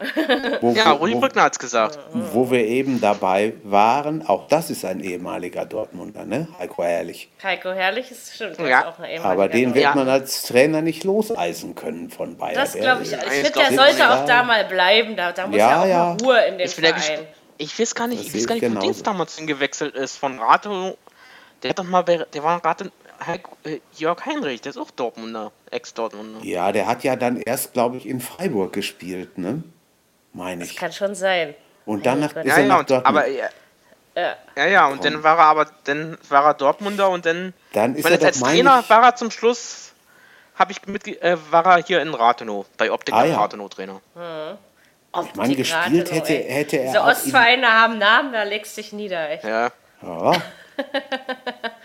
[0.60, 1.98] Wo, ja, Rudi wo, Brückner hat es gesagt.
[2.12, 6.48] Wo wir eben dabei waren, auch das ist ein ehemaliger Dortmunder, ne?
[6.58, 7.30] Heiko Herrlich.
[7.42, 8.88] Heiko Herrlich ist stimmt, ja.
[8.88, 12.56] auch ein ehemaliger Aber den wird man als Trainer nicht loseisen können von Bayern.
[12.56, 13.12] Das glaube ich.
[13.12, 15.16] Ich finde, der sollte auch da mal bleiben.
[15.16, 17.26] Da, da muss ja, ja auch Ruhe in den ich Verein.
[17.56, 20.16] Ich weiß gar nicht, ich weiß gar nicht, wo Dienst damals hingewechselt ist.
[20.16, 20.96] Von Rato,
[21.62, 22.90] der hat doch mal, der war gerade
[23.96, 26.44] Jörg Heinrich, der ist auch Dortmunder, Ex-Dortmunder.
[26.44, 29.62] Ja, der hat ja dann erst, glaube ich, in Freiburg gespielt, ne?
[30.32, 30.70] Meine ich.
[30.70, 31.54] Das kann schon sein.
[31.84, 33.06] Und danach ist ja, er ja, nach Dortmund.
[33.06, 33.48] Aber, ja,
[34.56, 35.12] ja, ja, und Komm.
[35.12, 38.40] dann war er aber, dann war er Dortmunder und dann, dann ist er doch, als
[38.40, 39.92] Trainer war er zum Schluss,
[40.56, 43.38] habe ich mit, äh, war er hier in Rathenow, bei Optik ah, ja.
[43.38, 44.00] Rathenow Trainer.
[44.14, 44.58] Hm.
[45.24, 46.86] Ich meine, gespielt hätte, hätte er.
[46.86, 49.44] Diese Ostvereine haben Namen, da legst du dich nieder, echt.
[49.44, 49.70] Ja.
[50.02, 50.32] ja.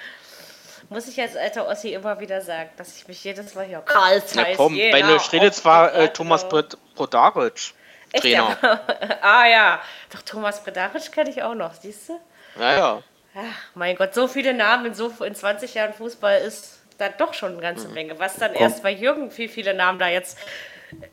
[0.89, 4.21] Muss ich als alter Ossi immer wieder sagen, dass ich mich jedes Mal hier Karl
[4.35, 7.73] Na komm, bei Neustrelitz war äh, Thomas Brodaric
[8.13, 8.57] Trainer.
[8.61, 8.79] Ja?
[9.21, 12.19] ah ja, doch Thomas Brodaric kenne ich auch noch, siehst du?
[12.57, 13.01] Naja.
[13.35, 13.41] Ach,
[13.73, 17.53] mein Gott, so viele Namen in, so, in 20 Jahren Fußball ist da doch schon
[17.53, 17.93] eine ganze mhm.
[17.93, 18.19] Menge.
[18.19, 18.61] Was dann komm.
[18.61, 20.37] erst bei Jürgen viel, viele Namen da jetzt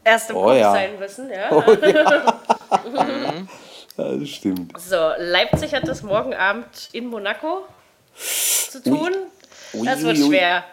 [0.04, 0.72] erst im oh, Kopf ja.
[0.72, 1.30] sein müssen.
[1.30, 1.50] Ja?
[1.50, 2.38] Oh, ja.
[3.96, 4.20] Mhm.
[4.20, 4.80] das stimmt.
[4.80, 7.66] So, Leipzig hat das morgen Abend in Monaco
[8.14, 9.12] zu tun.
[9.12, 9.41] Ui.
[9.72, 10.64] Das wird schwer.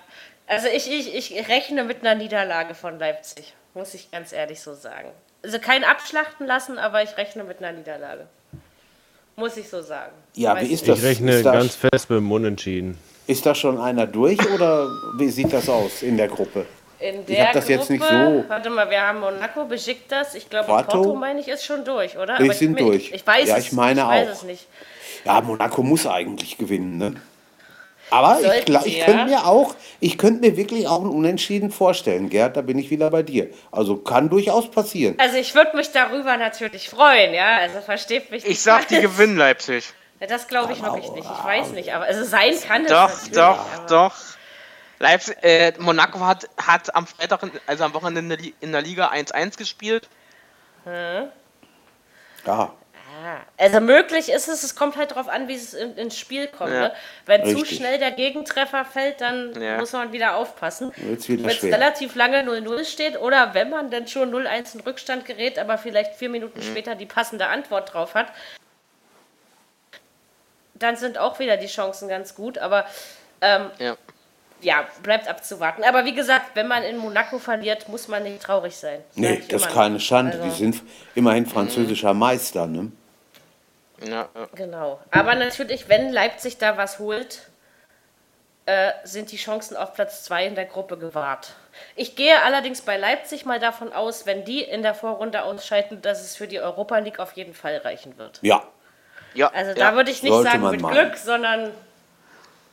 [0.48, 4.74] Also ich, ich, ich rechne mit einer Niederlage von Leipzig, muss ich ganz ehrlich so
[4.74, 5.10] sagen.
[5.44, 8.28] Also kein abschlachten lassen, aber ich rechne mit einer Niederlage.
[9.36, 10.12] Muss ich so sagen.
[10.34, 10.98] Ja, wie ist das?
[11.00, 12.98] Ich rechne ist ganz fest mit dem Unentschieden.
[13.28, 16.66] Ist da schon einer durch oder wie sieht das aus in der Gruppe?
[17.00, 18.44] In der ich habe das Gruppe, jetzt nicht so.
[18.48, 22.18] Warte mal, wir haben Monaco, Besiktas, ich glaube Porto, Porto meine ich ist schon durch,
[22.18, 22.38] oder?
[22.38, 23.12] Die sind ich, durch.
[23.14, 24.10] Ich, weiß ja, es, ich meine ich auch.
[24.10, 24.68] weiß es nicht.
[25.24, 27.14] Ja, Monaco muss eigentlich gewinnen, ne?
[28.10, 32.58] Aber ich, ich könnte mir auch, ich könnte mir wirklich auch einen Unentschieden vorstellen, Gerd,
[32.58, 33.50] da bin ich wieder bei dir.
[33.72, 35.16] Also kann durchaus passieren.
[35.20, 37.58] Also ich würde mich darüber natürlich freuen, ja.
[37.58, 38.46] Also versteht mich.
[38.46, 39.94] Ich sag, die gewinnen Leipzig.
[40.28, 41.28] Das glaube ich wirklich nicht.
[41.30, 42.92] Ich weiß nicht, aber also sein kann es.
[42.92, 44.16] Doch, doch, doch.
[45.00, 50.10] Leipzig, äh, Monaco hat, hat am Freitag, also am Wochenende in der Liga 1-1 gespielt.
[50.84, 51.30] Hm.
[52.46, 52.74] Ja.
[53.58, 56.72] Also möglich ist es, es kommt halt darauf an, wie es in, ins Spiel kommt.
[56.72, 56.80] Ja.
[56.80, 56.92] Ne?
[57.26, 57.60] Wenn Richtig.
[57.60, 59.78] zu schnell der Gegentreffer fällt, dann ja.
[59.78, 60.92] muss man wieder aufpassen.
[60.96, 65.60] Wenn es relativ lange 0-0 steht oder wenn man dann schon 0-1 in Rückstand gerät,
[65.60, 66.64] aber vielleicht vier Minuten mhm.
[66.64, 68.28] später die passende Antwort drauf hat,
[70.76, 72.58] dann sind auch wieder die Chancen ganz gut.
[72.58, 72.86] Aber
[73.42, 73.98] ähm, ja.
[74.62, 74.88] ja.
[75.04, 75.84] bleibt abzuwarten.
[75.84, 79.02] Aber wie gesagt, wenn man in Monaco verliert, muss man nicht traurig sein.
[79.16, 80.42] Nee, das ist keine Schande.
[80.42, 80.84] Also, die sind
[81.16, 82.20] immerhin französischer mhm.
[82.20, 82.92] Meister, ne?
[84.04, 84.48] Ja, ja.
[84.56, 85.00] Genau.
[85.12, 87.50] Aber natürlich, wenn Leipzig da was holt,
[88.70, 91.54] äh, sind die Chancen auf Platz 2 in der Gruppe gewahrt.
[91.96, 96.22] Ich gehe allerdings bei Leipzig mal davon aus, wenn die in der Vorrunde ausscheiden, dass
[96.22, 98.40] es für die Europa League auf jeden Fall reichen wird.
[98.42, 98.64] Ja.
[99.34, 99.76] ja also ja.
[99.76, 101.72] da würde ich nicht Sollte sagen mit Glück, sondern.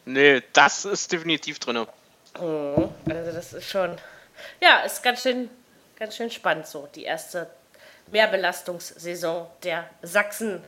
[0.04, 1.86] Nee, das ist definitiv drin.
[2.38, 2.90] Mhm.
[3.08, 3.96] Also das ist schon.
[4.60, 5.48] Ja, ist ganz schön,
[5.98, 7.48] ganz schön spannend so, die erste
[8.08, 10.62] Mehrbelastungssaison der Sachsen.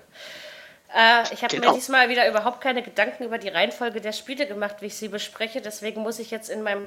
[0.94, 1.72] Äh, ich habe genau.
[1.72, 5.09] mir diesmal wieder überhaupt keine Gedanken über die Reihenfolge der Spiele gemacht, wie ich sie
[5.09, 5.61] bespreche.
[5.61, 6.87] Deswegen muss ich jetzt in meinem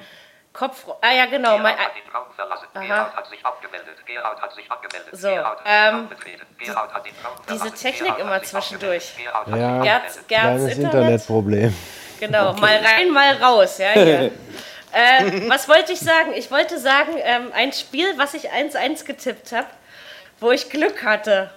[0.54, 0.86] Kopf.
[1.02, 1.58] Ah ja, genau.
[1.60, 2.68] Mein, hat den Raum verlassen.
[2.74, 4.06] Gerhard hat sich abgemeldet.
[4.06, 5.10] Gerhard hat sich abgemeldet.
[5.18, 5.30] So,
[5.66, 9.14] ähm, die, diese Technik immer zwischendurch.
[9.48, 10.78] Ja, Gerds, Gerds Internet.
[10.78, 11.78] Internetproblem.
[12.20, 12.62] Genau, okay.
[12.62, 13.78] mal rein, mal raus.
[13.78, 14.30] Ja, äh,
[15.48, 16.34] was wollte ich sagen?
[16.36, 19.68] Ich wollte sagen, ähm, ein Spiel, was ich 1-1 getippt habe,
[20.40, 21.50] wo ich Glück hatte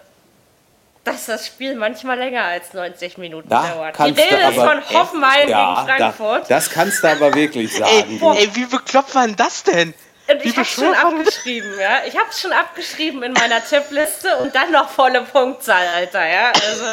[1.04, 3.98] dass das Spiel manchmal länger als 90 Minuten da dauert.
[3.98, 6.42] Die Rede ist von Hoffenheim ja, gegen Frankfurt.
[6.44, 8.20] Da, das kannst du aber wirklich sagen.
[8.20, 9.94] ey, ey, wie bekloppt war denn das denn?
[10.26, 11.98] Und ich habe schon abgeschrieben, ja.
[12.06, 16.52] Ich habe schon abgeschrieben in meiner Tippliste und dann noch volle Punktzahl, Alter, ja.
[16.52, 16.84] Also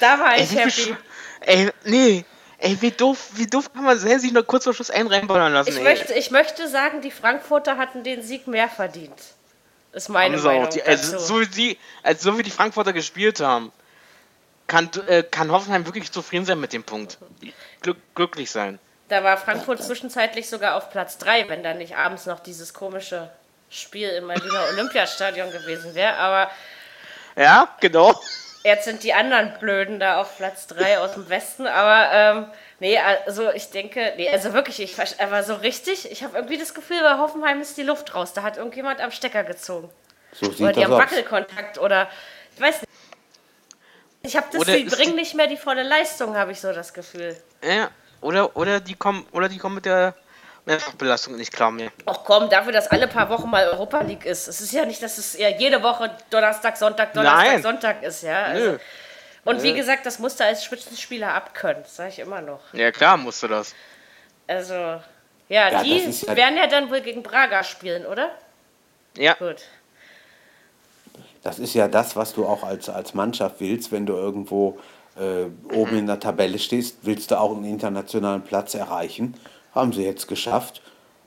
[0.00, 0.96] da war ich ey, happy.
[1.40, 2.24] Ey, nee.
[2.58, 5.68] Ey, wie doof, wie doof kann man sich noch kurz vor Schluss einen reinballern lassen,
[5.76, 9.33] ich Möchte, ich möchte sagen, die Frankfurter hatten den Sieg mehr verdient.
[9.94, 10.68] Ist meine Meinung.
[10.70, 13.72] Die, also, so, wie die, also so wie die Frankfurter gespielt haben,
[14.66, 17.18] kann, äh, kann Hoffenheim wirklich zufrieden sein mit dem Punkt.
[17.80, 18.80] Glück, glücklich sein.
[19.08, 23.30] Da war Frankfurt zwischenzeitlich sogar auf Platz 3, wenn da nicht abends noch dieses komische
[23.70, 26.16] Spiel im Berliner Olympiastadion gewesen wäre.
[26.16, 26.50] Aber.
[27.36, 28.18] Ja, genau.
[28.64, 32.46] Jetzt sind die anderen Blöden da auf Platz 3 aus dem Westen, aber ähm,
[32.84, 36.74] nee, also ich denke, nee, also wirklich, ich aber so richtig, ich habe irgendwie das
[36.74, 38.34] Gefühl, bei Hoffenheim ist die Luft raus.
[38.34, 39.90] Da hat irgendjemand am Stecker gezogen.
[40.32, 41.00] So sieht oder die das haben aus.
[41.00, 42.10] Wackelkontakt oder
[42.54, 42.90] ich weiß nicht.
[44.22, 46.94] Ich habe das, Oder die bringen nicht mehr die volle Leistung, habe ich so das
[46.94, 47.36] Gefühl.
[47.62, 47.90] Ja,
[48.22, 50.14] oder, oder die kommen, oder die kommen mit der
[50.64, 51.90] Mehrfachbelastung nicht klar mehr.
[52.06, 54.48] Ach komm, dafür, dass alle paar Wochen mal Europa League ist.
[54.48, 57.62] Es ist ja nicht, dass es ja jede Woche Donnerstag, Sonntag, Donnerstag, Nein.
[57.62, 58.44] Sonntag ist, ja.
[58.44, 58.78] Also, Nö.
[59.44, 62.60] Und wie gesagt, das musst du als Spitzenspieler abkönnen, das sage ich immer noch.
[62.72, 63.74] Ja, klar musst du das.
[64.46, 65.02] Also, ja,
[65.48, 68.30] Ja, die ja- werden ja dann wohl gegen Braga spielen, oder?
[69.16, 69.62] Ja, Gut.
[71.42, 74.78] Das ist ja das, was du auch als, als Mannschaft willst, wenn du irgendwo
[75.16, 79.38] äh, oben in der Tabelle stehst, willst du auch einen internationalen Platz erreichen.
[79.74, 80.80] Haben sie jetzt geschafft.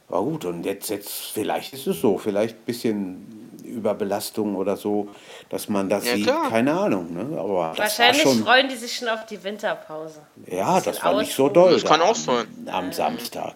[0.10, 5.10] War gut, und jetzt, jetzt vielleicht ist es so, vielleicht ein bisschen Überbelastung oder so,
[5.50, 6.50] dass man das Ja, sieht, klar.
[6.50, 7.14] keine Ahnung.
[7.14, 7.38] Ne?
[7.38, 10.22] Aber Wahrscheinlich schon, freuen die sich schon auf die Winterpause.
[10.46, 11.74] ja, das war nicht so doll.
[11.74, 12.48] Das kann auch am- sein.
[12.72, 13.56] Am Samstag.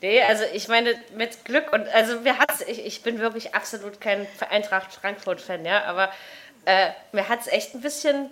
[0.00, 4.00] Nee, also ich meine, mit Glück und also mir hat's, ich, ich bin wirklich absolut
[4.00, 6.10] kein Eintracht Frankfurt-Fan, ja, aber
[6.66, 8.30] äh, mir hat es echt ein bisschen.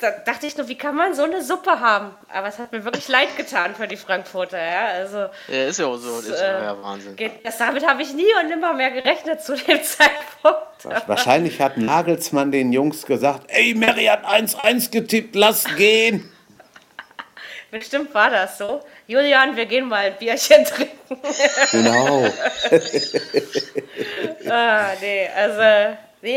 [0.00, 2.14] Da dachte ich nur, wie kann man so eine Suppe haben?
[2.32, 4.86] Aber es hat mir wirklich leid getan für die Frankfurter, ja.
[4.86, 6.16] Also ja ist ja auch so.
[6.16, 7.16] Das ist äh, ja Wahnsinn.
[7.16, 11.06] geht, das, damit habe ich nie und nimmer mehr gerechnet zu dem Zeitpunkt.
[11.06, 16.32] Wahrscheinlich hat Nagelsmann den Jungs gesagt, ey, Mary hat 1-1 getippt, lass gehen.
[17.70, 18.80] Bestimmt war das so.
[19.06, 21.18] Julian, wir gehen mal ein Bierchen trinken.
[21.72, 22.26] Genau.
[24.48, 25.96] Ah, nee, also.
[26.22, 26.36] Nee,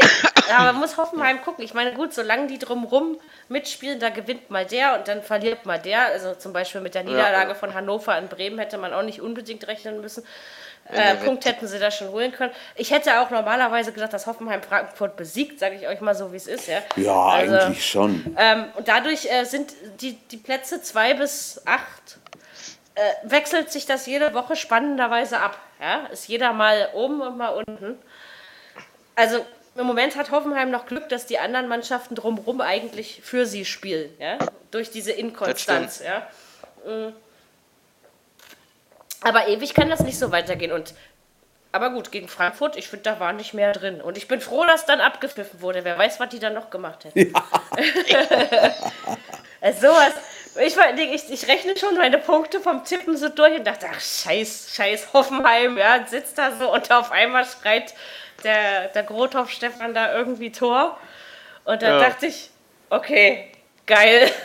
[0.55, 1.63] aber man muss Hoffenheim gucken.
[1.63, 3.17] Ich meine, gut, solange die drumrum
[3.49, 6.05] mitspielen, da gewinnt mal der und dann verliert mal der.
[6.07, 9.67] Also zum Beispiel mit der Niederlage von Hannover in Bremen hätte man auch nicht unbedingt
[9.67, 10.23] rechnen müssen.
[10.89, 12.51] Äh, Punkt hätten sie da schon holen können.
[12.75, 16.37] Ich hätte auch normalerweise gedacht, dass Hoffenheim Frankfurt besiegt, sage ich euch mal so, wie
[16.37, 16.67] es ist.
[16.67, 18.35] Ja, Ja, Also, eigentlich schon.
[18.37, 22.17] ähm, und dadurch äh, sind die, die Plätze zwei bis acht
[22.95, 25.57] äh, wechselt sich das jede Woche spannenderweise ab.
[25.81, 26.07] Ja?
[26.07, 27.97] Ist jeder mal oben und mal unten.
[29.15, 33.65] Also im Moment hat Hoffenheim noch Glück, dass die anderen Mannschaften drumherum eigentlich für sie
[33.65, 34.13] spielen.
[34.19, 34.37] Ja?
[34.71, 36.01] Durch diese Inkonstanz.
[36.05, 36.27] Ja?
[36.85, 37.13] Mm.
[39.21, 40.71] Aber ewig kann das nicht so weitergehen.
[40.71, 40.93] Und
[41.71, 43.99] aber gut, gegen Frankfurt, ich finde, da war nicht mehr drin.
[43.99, 45.83] Und ich bin froh, dass dann abgepfiffen wurde.
[45.83, 47.33] Wer weiß, was die dann noch gemacht hätten.
[49.63, 50.11] Also sowas.
[50.61, 54.73] Ich, ich, ich rechne schon meine Punkte vom Tippen so durch und dachte, ach scheiß,
[54.75, 57.93] scheiß Hoffenheim, ja, sitzt da so und auf einmal schreit
[58.43, 60.97] der, der Grothoff Stefan da irgendwie Tor.
[61.65, 62.09] Und dann Ja.
[62.09, 62.49] dachte ich,
[62.89, 63.51] okay,
[63.85, 64.29] geil.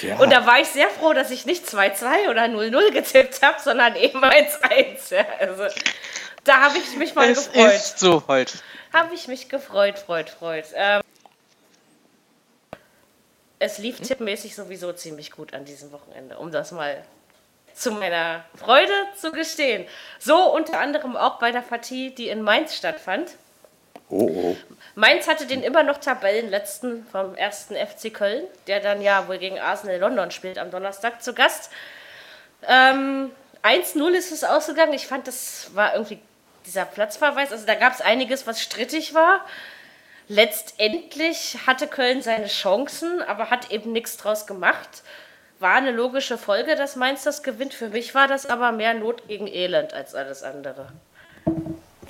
[0.00, 0.16] Ja.
[0.18, 3.96] Und da war ich sehr froh, dass ich nicht 2-2 oder 0-0 getippt habe, sondern
[3.96, 5.12] eben 1-1.
[5.12, 5.64] Ja, also
[6.44, 7.72] da habe ich mich mal Es gefreut.
[7.72, 8.62] ist so halt.
[8.92, 10.66] Habe ich mich gefreut, freut, freut.
[10.76, 11.00] Ähm,
[13.58, 17.04] es lief tippmäßig sowieso ziemlich gut an diesem Wochenende, um das mal
[17.78, 19.86] zu meiner Freude zu gestehen.
[20.18, 23.30] So unter anderem auch bei der Partie, die in Mainz stattfand.
[24.10, 24.56] Oh, oh.
[24.94, 29.58] Mainz hatte den immer noch Tabellenletzten vom ersten FC Köln, der dann ja wohl gegen
[29.58, 31.70] Arsenal London spielt am Donnerstag zu Gast.
[32.66, 33.30] Ähm,
[33.62, 34.94] 1-0 ist es ausgegangen.
[34.94, 36.18] Ich fand, das war irgendwie
[36.64, 37.52] dieser Platzverweis.
[37.52, 39.44] Also da gab es einiges, was strittig war.
[40.28, 45.02] Letztendlich hatte Köln seine Chancen, aber hat eben nichts draus gemacht.
[45.60, 47.74] War eine logische Folge, dass Mainz das gewinnt.
[47.74, 50.86] Für mich war das aber mehr Not gegen Elend als alles andere.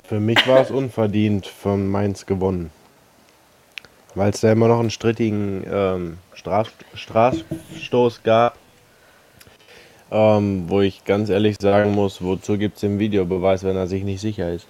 [0.07, 2.69] Für mich war es unverdient von Mainz gewonnen.
[4.13, 8.55] Weil es da immer noch einen strittigen ähm, Straf Strafstoß gab.
[10.11, 14.03] Ähm, wo ich ganz ehrlich sagen muss, wozu gibt es den Videobeweis, wenn er sich
[14.03, 14.67] nicht sicher ist?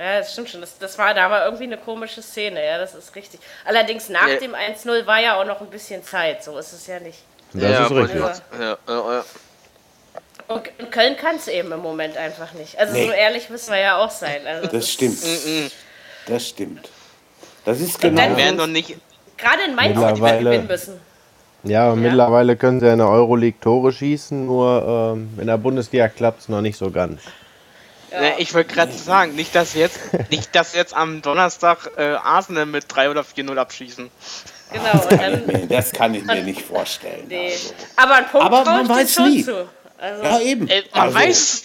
[0.00, 0.62] Ja, das stimmt schon.
[0.62, 3.38] Das, das war da war irgendwie eine komische Szene, ja, das ist richtig.
[3.66, 4.36] Allerdings nach Ja.
[4.36, 7.18] dem 1-0 war ja auch noch ein bisschen Zeit, so ist es ja nicht.
[7.52, 8.20] Das ja, ist richtig.
[8.20, 9.24] Ja, ja, ja.
[10.48, 12.78] Und Köln kann es eben im Moment einfach nicht.
[12.78, 13.06] Also Nee.
[13.06, 14.40] so ehrlich müssen wir ja auch sein.
[14.46, 15.18] Also Das stimmt.
[16.26, 16.88] Das stimmt.
[17.66, 18.36] Das ist dann- genau.
[18.36, 18.96] Werden doch nicht.
[19.36, 21.00] Gerade in Mainz hätte man gewinnen müssen.
[21.62, 26.08] Ja, mittlerweile können sie ja in der Euroleague Tore schießen, nur ähm, in der Bundesliga
[26.08, 27.20] klappt es noch nicht so ganz.
[28.12, 29.98] Ne, ich wollte gerade sagen, nicht dass jetzt,
[30.30, 34.10] nicht dass jetzt am Donnerstag äh, Arsenal mit 3 oder 4-0 abschießen.
[34.72, 35.02] Genau.
[35.02, 37.24] Und dann, Nee, das kann ich mir nicht vorstellen.
[37.28, 37.50] nee.
[37.52, 37.74] Also.
[37.96, 39.44] Aber ein Punkt Aber man weiß schon nie.
[39.44, 39.68] zu.
[39.98, 40.68] Also, Ja, eben.
[40.68, 41.62] Äh, man Also, weiß,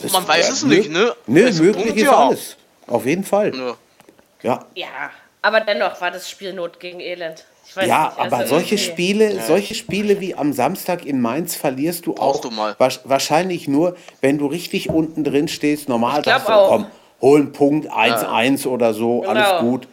[0.00, 1.14] das- man weiß ja, es nicht, ne?
[1.26, 2.16] Nö, Also, möglich Punkt, ist ja.
[2.26, 2.56] alles.
[2.86, 3.52] Auf jeden Fall.
[3.56, 3.76] Ja.
[4.42, 4.86] Ja, ja,
[5.42, 7.44] aber dennoch war das Spiel Not gegen Elend.
[7.76, 12.06] Ja nicht, also aber solche irgendwie- Spiele, solche Spiele wie am Samstag in Mainz verlierst
[12.06, 12.72] du auch Brauchst du mal.
[12.78, 15.88] wasch- wahrscheinlich nur, wenn du richtig unten drin stehst.
[15.88, 16.68] Normal sagst du, auch.
[16.68, 16.86] komm,
[17.20, 19.60] holen Punkt 1-1 oder so, alles Genau.
[19.60, 19.88] gut.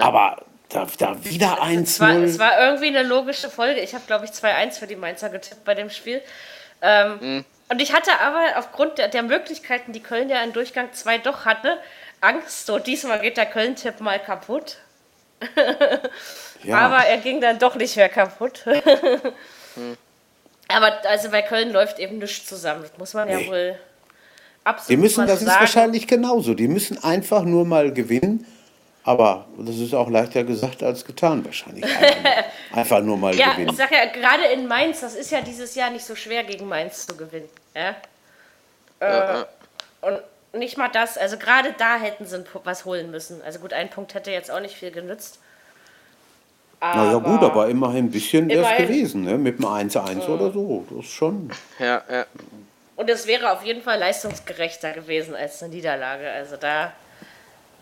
[0.00, 2.38] Aber da, da wieder Es war, es 1-0.
[2.38, 3.80] war irgendwie eine logische Folge.
[3.80, 6.20] Ich habe, glaube ich, 2-1 für die Mainzer getippt bei dem Spiel.
[6.82, 11.18] Ähm, Und ich hatte aber aufgrund der, der Möglichkeiten, die Köln ja in Durchgang 2
[11.18, 11.78] doch hatte,
[12.20, 14.78] Angst, so diesmal geht der Köln-Tipp mal kaputt.
[16.62, 16.78] Ja.
[16.78, 18.64] Aber er ging dann doch nicht mehr kaputt.
[20.68, 22.82] Aber also bei Köln läuft eben nichts zusammen.
[22.82, 23.48] Das muss man ja Nee.
[23.48, 23.78] wohl
[24.64, 25.60] absolut Die müssen, das so ist sagen.
[25.60, 26.54] wahrscheinlich genauso.
[26.54, 28.46] Die müssen einfach nur mal gewinnen.
[29.02, 31.84] Aber das ist auch leichter gesagt als getan, wahrscheinlich.
[31.84, 32.14] Einfach
[32.70, 33.74] nur, einfach nur mal Ja, ich gewinnen.
[33.76, 37.06] sag ja, gerade in Mainz, das ist ja dieses Jahr nicht so schwer, gegen Mainz
[37.06, 37.48] zu gewinnen.
[37.74, 37.96] Ja?
[39.00, 39.44] Äh,
[40.02, 40.20] und
[40.52, 43.40] nicht mal das, also gerade da hätten sie was holen müssen.
[43.42, 45.38] Also gut, ein Punkt hätte jetzt auch nicht viel genützt.
[46.80, 49.36] Na ja, gut, aber immerhin ein bisschen wäre es gewesen, ne?
[49.36, 50.86] mit einem 1-1 oder so.
[50.88, 51.50] Das ist schon.
[51.78, 52.24] Ja, ja.
[52.96, 56.30] Und es wäre auf jeden Fall leistungsgerechter gewesen als eine Niederlage.
[56.30, 56.92] Also da.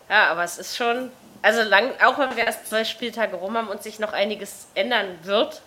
[0.09, 1.11] Ja, aber es ist schon.
[1.41, 5.17] Also lang, auch wenn wir erst zwei Spieltage rum haben und sich noch einiges ändern
[5.23, 5.61] wird,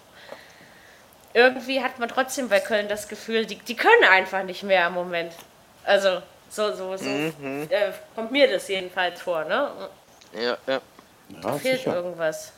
[1.32, 4.92] irgendwie hat man trotzdem bei Köln das Gefühl, die, die können einfach nicht mehr im
[4.92, 5.32] Moment.
[5.84, 7.32] Also, so, so, so äh,
[8.14, 9.70] kommt mir das jedenfalls vor, ne?
[10.34, 10.80] Ja, ja.
[11.42, 11.94] Ja, Fehlt sicher.
[11.94, 12.52] irgendwas.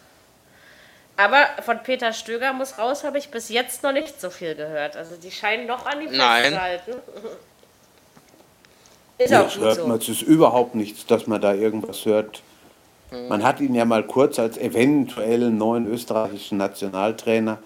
[1.17, 4.97] Aber von Peter Stöger muss raus, habe ich bis jetzt noch nicht so viel gehört.
[4.97, 6.43] Also die scheinen noch an die Nein.
[6.45, 6.93] festzuhalten.
[9.19, 9.87] Ist Nee, auch das gut hört so.
[9.87, 12.43] man, es ist überhaupt nichts, dass man da irgendwas hört.
[13.29, 17.59] Man hat ihn ja mal kurz als eventuellen neuen österreichischen Nationaltrainer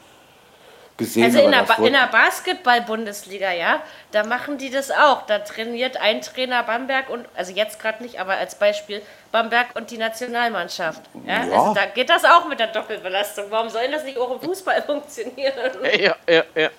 [0.99, 1.25] gesehen.
[1.25, 5.23] Also in der, ba in der Basketball-Bundesliga, ja, da machen die das auch.
[5.23, 9.01] Da trainiert ein Trainer Bamberg und, also jetzt gerade nicht, aber als Beispiel
[9.33, 11.01] Bamberg und die Nationalmannschaft.
[11.27, 11.45] Ja?
[11.45, 11.59] Ja.
[11.59, 13.47] Also da geht das auch mit der Doppelbelastung.
[13.49, 15.55] Warum soll das nicht auch im Fußball funktionieren?
[15.99, 16.71] Ja, ja, ja.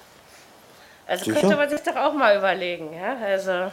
[1.08, 1.39] Also Sicher?
[1.39, 3.17] könnte man sich doch auch mal überlegen, ja.
[3.25, 3.71] Also.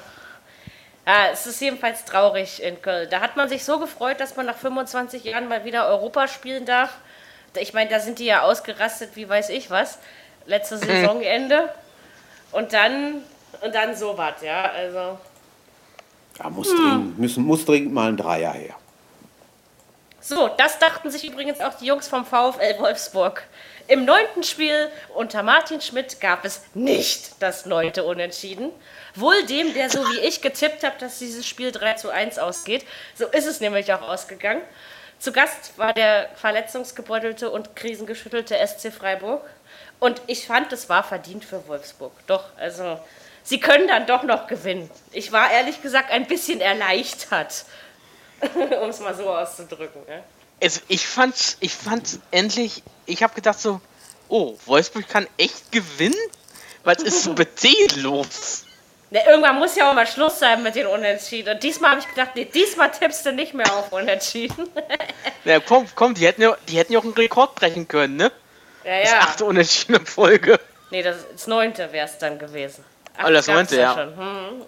[1.09, 3.09] Ja, es ist jedenfalls traurig in Köln.
[3.11, 6.65] Da hat man sich so gefreut, dass man nach 25 Jahren mal wieder Europa spielen
[6.65, 6.97] darf.
[7.59, 9.99] Ich meine, da sind die ja ausgerastet, wie weiß ich was.
[10.47, 11.71] Letzte Saisonende.
[12.53, 13.23] Und dann,
[13.61, 14.71] und dann so was, ja.
[14.71, 15.19] Also.
[16.39, 18.75] ja, muss, dringend, müssen, muss dringend mal ein Dreier her.
[20.21, 23.45] So, das dachten sich übrigens auch die Jungs vom VfL Wolfsburg.
[23.89, 28.71] Im neunten Spiel unter Martin Schmidt gab es nicht das neunte Unentschieden.
[29.15, 32.85] Wohl dem, der so wie ich getippt hat, dass dieses Spiel 3 zu 1 ausgeht.
[33.15, 34.63] So ist es nämlich auch ausgegangen.
[35.21, 39.49] Zu Gast war der verletzungsgebeutelte und krisengeschüttelte SC Freiburg.
[39.99, 42.13] Und ich fand, es war verdient für Wolfsburg.
[42.27, 43.01] Doch, also,
[43.43, 44.91] sie können dann doch noch gewinnen.
[45.13, 47.65] Ich war ehrlich gesagt ein bisschen erleichtert,
[48.83, 50.03] um es mal so auszudrücken.
[50.09, 50.23] Ja.
[50.61, 53.81] Es, ich fand's, ich fand's endlich, ich habe gedacht so,
[54.29, 56.17] oh, Wolfsburg kann echt gewinnen?
[56.85, 57.35] Was ist so
[57.97, 58.65] los?
[59.11, 61.55] Ne, irgendwann muss ja auch mal Schluss sein mit den Unentschieden.
[61.55, 64.69] Und diesmal habe ich gedacht, nee, diesmal tippst du nicht mehr auf Unentschieden.
[65.45, 68.33] Na komm, komm, die hätten ja, die hätten ja auch einen Rekord brechen können, ne?
[68.87, 69.19] Ja, Das ja.
[69.21, 70.59] achte Unentschieden in Folge.
[70.91, 72.85] Nee, das, das neunte wäre es dann gewesen.
[73.17, 73.95] Acht Oh, das neunte, ja.
[73.95, 74.17] schon.
[74.17, 74.63] Hm.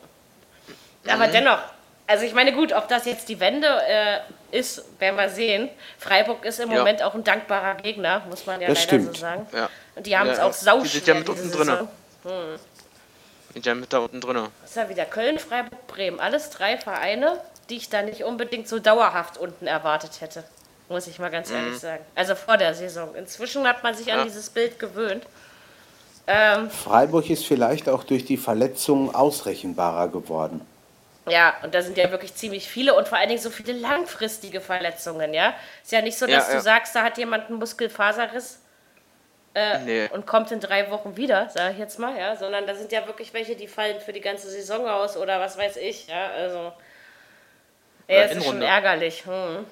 [1.09, 1.59] Aber dennoch,
[2.07, 4.19] also ich meine, gut, ob das jetzt die Wende äh,
[4.51, 5.69] ist, werden wir sehen.
[5.99, 6.79] Freiburg ist im Ja.
[6.79, 9.15] Moment auch ein dankbarer Gegner, muss man ja Das leider stimmt.
[9.17, 9.47] so sagen.
[9.53, 9.69] Ja.
[9.95, 10.45] Und die haben Ja, es ja.
[10.47, 10.83] auch sauschwer.
[10.83, 11.89] Die sind ja mit unten drinne.
[12.25, 12.59] Saison.
[13.55, 14.37] Die sind mit da unten drin.
[14.63, 16.21] Das ist ja wieder Köln, Freiburg, Bremen.
[16.21, 20.45] Alles drei Vereine, die ich da nicht unbedingt so dauerhaft unten erwartet hätte.
[20.89, 22.05] Muss ich mal ganz ehrlich sagen.
[22.15, 23.15] Also vor der Saison.
[23.15, 24.25] Inzwischen hat man sich an Ja.
[24.25, 25.25] dieses Bild gewöhnt.
[26.27, 30.61] Ähm, Freiburg ist vielleicht auch durch die Verletzungen ausrechenbarer geworden.
[31.29, 34.61] ja, und da sind ja wirklich ziemlich viele und vor allen Dingen so viele langfristige
[34.63, 35.53] Verletzungen, ja.
[35.83, 36.61] Ist ja nicht so, dass Ja, du ja.
[36.63, 38.61] sagst, da hat jemand einen Muskelfaserriss
[39.85, 40.09] Nee.
[40.13, 42.37] und kommt in drei Wochen wieder, sage ich jetzt mal, ja.
[42.37, 45.59] Sondern da sind ja wirklich welche, die fallen für die ganze Saison aus oder was
[45.59, 46.29] weiß ich, ja.
[46.31, 46.73] Also.
[48.07, 49.25] Ja, das ist schon ärgerlich.
[49.27, 49.67] Hm.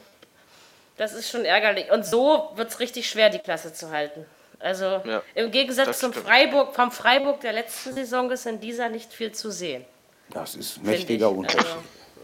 [0.97, 1.91] Das ist schon ärgerlich.
[1.91, 4.25] Und so wird es richtig schwer, die Klasse zu halten.
[4.59, 6.27] Also Ja, im Gegensatz zum stimmt.
[6.27, 9.85] Freiburg, vom Freiburg der letzten Saison ist in dieser nicht viel zu sehen.
[10.31, 11.37] Das ist ein mächtiger ich.
[11.37, 11.67] Unterschied.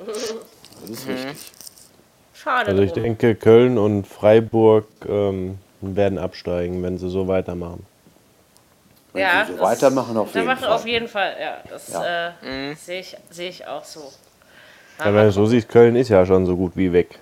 [0.07, 0.41] Also,
[0.81, 1.37] Das ist richtig.
[2.35, 2.71] schade.
[2.71, 7.87] Also ich denke, Köln und Freiburg ähm, werden absteigen, wenn sie so weitermachen.
[9.13, 10.73] Wenn ja, sie so weitermachen, auf da jeden machen Fall.
[10.73, 11.59] auf jeden Fall, ja.
[11.69, 12.29] Das Ja.
[12.29, 14.11] Äh, sehe ich, sehe ich auch so.
[14.99, 17.19] Ja, wenn du so siehst, Köln ist ja schon so gut wie weg.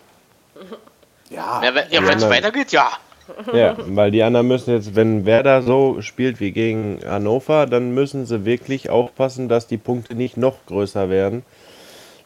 [1.30, 2.90] Ja, Ja, wenn ja, es weitergeht, ja.
[3.52, 8.26] Ja, weil die anderen müssen jetzt, wenn Werder so spielt wie gegen Hannover, dann müssen
[8.26, 11.44] sie wirklich aufpassen, dass die Punkte nicht noch größer werden.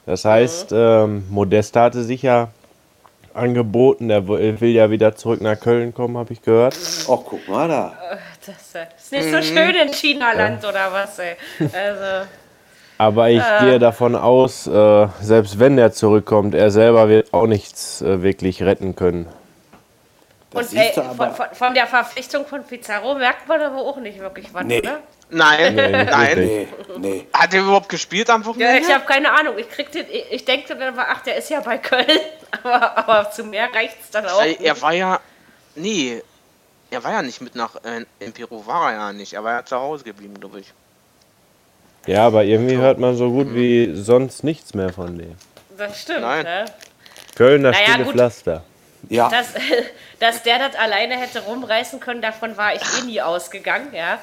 [0.07, 2.49] Das heißt, ähm, Modesta hatte sich ja
[3.33, 6.77] angeboten, der will ja wieder zurück nach Köln kommen, habe ich gehört.
[7.03, 7.93] ach, guck mal da.
[8.47, 11.37] Das äh, ist nicht so schön in China-Land oder was, ey.
[11.61, 12.29] Also,
[12.99, 13.61] Aber ich Äh.
[13.61, 18.63] gehe davon aus, äh, selbst wenn er zurückkommt, er selber wird auch nichts äh, wirklich
[18.63, 19.29] retten können.
[20.53, 21.31] Das Und ey, von, aber.
[21.33, 24.79] von, von der Verpflichtung von Pizarro merkt man aber auch nicht wirklich was, Nee.
[24.79, 25.01] oder?
[25.31, 26.39] Nein, Nee, nein.
[26.39, 26.69] Nee,
[26.99, 27.27] nee.
[27.33, 28.79] Hat er überhaupt gespielt am Ja, Wochenende?
[28.87, 29.55] ich habe keine Ahnung.
[29.59, 32.07] Ich krieg den, ich, ich denke dann aber, ach, der ist ja bei Köln.
[32.63, 34.41] Aber, aber zu mehr reicht's dann auch.
[34.45, 34.61] Nicht.
[34.61, 35.19] er war ja.
[35.75, 36.23] Nee.
[36.93, 39.33] Er war ja nicht mit nach äh, in Peru, war er ja nicht.
[39.33, 40.73] Er war ja zu Hause geblieben, glaube ich.
[42.07, 45.37] Ja, aber irgendwie hört man so gut wie sonst nichts mehr von dem.
[45.77, 46.45] Das stimmt, Nein.
[46.45, 46.65] ne?
[47.35, 48.13] Kölner Naja, stille gut.
[48.15, 48.63] Pflaster.
[49.11, 49.49] Ja, Dass,
[50.21, 54.19] dass der das alleine hätte rumreißen können, davon war ich eh nie ausgegangen, ja.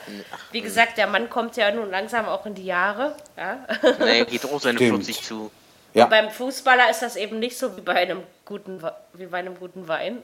[0.52, 3.60] Wie gesagt, der Mann kommt ja nun langsam auch in die Jahre, ja.
[4.00, 5.06] Nee, er geht auch seine Stimmt.
[5.06, 5.52] 40 zu.
[5.94, 6.06] ja.
[6.06, 8.82] Beim Fußballer ist das eben nicht so wie bei einem guten,
[9.14, 10.24] wie bei einem guten Wein.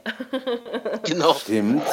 [1.04, 1.34] Genau.
[1.36, 1.84] Stimmt.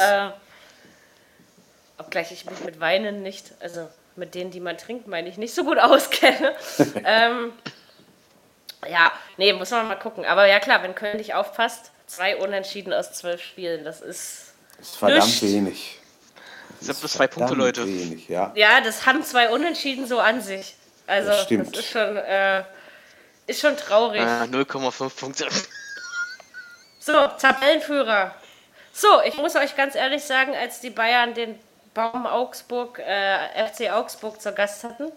[1.97, 3.87] Obgleich ich mich mit Weinen nicht, also
[4.17, 6.55] mit denen, die man trinkt, meine ich, nicht so gut auskenne.
[7.03, 7.53] ähm,
[8.89, 10.25] ja, nee, muss man mal gucken.
[10.25, 14.53] Aber ja klar, wenn Köln nicht aufpasst, zwei Unentschieden aus zwölf Spielen, das ist.
[14.77, 15.41] Das ist verdammt Nicht.
[15.43, 15.99] wenig.
[16.79, 17.87] Das sind bloß zwei Punkte, Verdammt Leute.
[17.87, 18.51] Wenig, ja.
[18.55, 20.75] Ja, das haben zwei Unentschieden so an sich.
[21.07, 21.77] Also, Das das, stimmt.
[21.77, 22.63] ist schon, äh,
[23.47, 24.21] ist schon traurig.
[24.21, 25.47] Äh, 0,5 Punkte.
[26.99, 28.35] So, Tabellenführer.
[28.91, 31.57] So, ich muss euch ganz ehrlich sagen, als die Bayern den
[31.95, 35.11] Baum Augsburg, äh, FC Augsburg zur Gast hatten,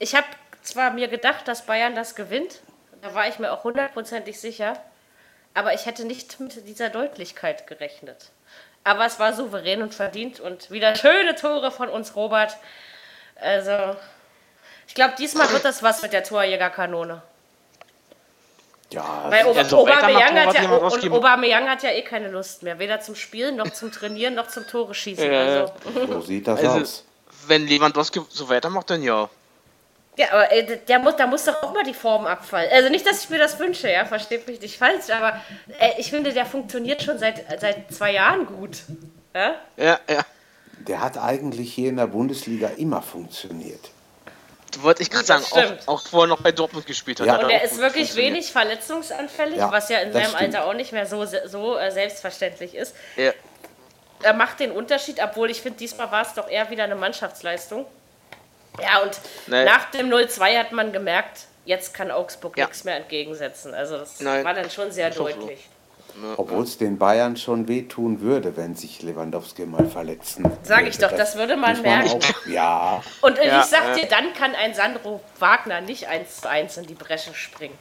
[0.00, 0.26] ich habe
[0.62, 2.60] zwar mir gedacht, dass Bayern das gewinnt,
[3.02, 4.82] da war ich mir auch hundertprozentig sicher,
[5.54, 8.30] aber ich hätte nicht mit dieser Deutlichkeit gerechnet.
[8.84, 12.56] Aber es war souverän und verdient und wieder schöne Tore von uns, Robert.
[13.36, 13.96] Also,
[14.86, 17.22] ich glaube, diesmal wird das was mit der Torjägerkanone.
[18.90, 22.78] Ja, Weil Oba Also Aubameyang, hat ja, und Aubameyang hat ja eh keine Lust mehr.
[22.78, 25.30] Weder zum Spielen, noch zum Trainieren, noch zum Tore schießen.
[25.30, 25.72] Ja, Also,
[26.06, 27.04] so sieht das Also, aus.
[27.46, 29.28] wenn Lewandowski so weitermacht, dann ja.
[30.16, 32.70] ja, aber äh, der muss, da muss doch auch mal die Form abfallen.
[32.72, 35.38] Also nicht, dass ich mir das wünsche, ja, versteht mich nicht falsch, aber
[35.78, 38.78] äh, ich finde, der funktioniert schon seit, seit zwei Jahren gut.
[39.34, 39.54] Ja?
[39.76, 40.20] Ja, ja.
[40.86, 43.90] Der hat eigentlich hier in der Bundesliga immer funktioniert.
[44.80, 47.26] Wollte ich gerade sagen, auch, auch vorher noch bei Dortmund gespielt hat.
[47.26, 47.36] Ja.
[47.38, 50.54] Und er ist wirklich wenig verletzungsanfällig, Ja, was ja in seinem stimmt.
[50.54, 52.94] Alter auch nicht mehr so, so äh, selbstverständlich ist.
[53.16, 53.32] Ja.
[54.22, 57.86] er macht den Unterschied, obwohl ich finde, diesmal war es doch eher wieder eine Mannschaftsleistung.
[58.80, 59.64] Ja, und Nee.
[59.64, 62.66] nach dem 0-2 hat man gemerkt, jetzt kann Augsburg Ja.
[62.66, 63.74] nichts mehr entgegensetzen.
[63.74, 64.44] Also das Nein.
[64.44, 65.50] war dann schon sehr auch so.
[66.36, 70.90] Obwohl es den Bayern schon wehtun würde, wenn sich Lewandowski mal verletzen Sag würde.
[70.90, 72.10] ich doch, das würde man merken.
[72.10, 74.00] auch, ja, Und äh, Ja, ich sag äh.
[74.00, 77.76] dir, dann kann ein Sandro Wagner nicht eins zu eins in die Bresche springen.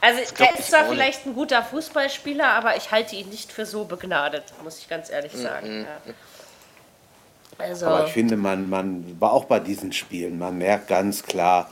[0.00, 3.64] Also glaub der ist zwar vielleicht ein guter Fußballspieler, aber ich halte ihn nicht für
[3.64, 5.86] so begnadet, muss ich ganz ehrlich sagen.
[5.86, 6.14] Ja.
[7.56, 11.70] Also, aber ich finde, man, man war auch bei diesen Spielen, man merkt ganz klar,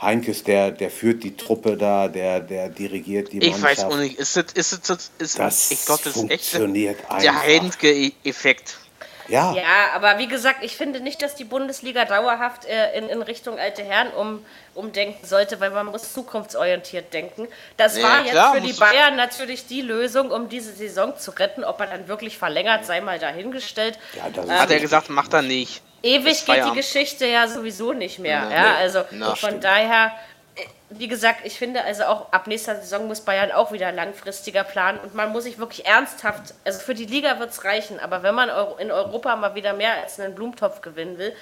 [0.00, 3.78] Heinkes, der, der führt die Truppe da, der, der dirigiert die Ich Mannschaft.
[3.78, 7.10] weiß auch nicht, ist das, ist das, ist, Das ich glaube, das ist echt der
[7.10, 7.42] einfach.
[7.42, 8.76] Heidensge-Effekt.
[9.28, 9.62] Ja, Ja,
[9.94, 13.82] aber wie gesagt, ich finde nicht, dass die Bundesliga dauerhaft äh, in, in Richtung alte
[13.82, 14.44] Herren um,
[14.74, 17.48] umdenken sollte, weil man muss zukunftsorientiert denken.
[17.76, 21.32] Das Ja, war jetzt klar, für die Bayern natürlich die Lösung, um diese Saison zu
[21.32, 21.64] retten.
[21.64, 23.98] Ob er dann wirklich verlängert, sei mal dahingestellt.
[24.12, 25.82] ja das ist Hat er gesagt, macht er nicht.
[26.06, 26.74] Ewig geht die.
[26.74, 28.46] Geschichte ja sowieso nicht mehr.
[28.46, 28.76] Nee, ja, nee.
[28.78, 29.64] also Na, von stimmt.
[29.64, 30.12] daher,
[30.54, 34.64] äh, wie gesagt, ich finde also auch ab nächster Saison muss Bayern auch wieder langfristiger
[34.64, 38.22] planen und man muss sich wirklich ernsthaft, also für die Liga wird es reichen, aber
[38.22, 41.34] wenn man in Europa mal wieder mehr als einen Blumentopf gewinnen will,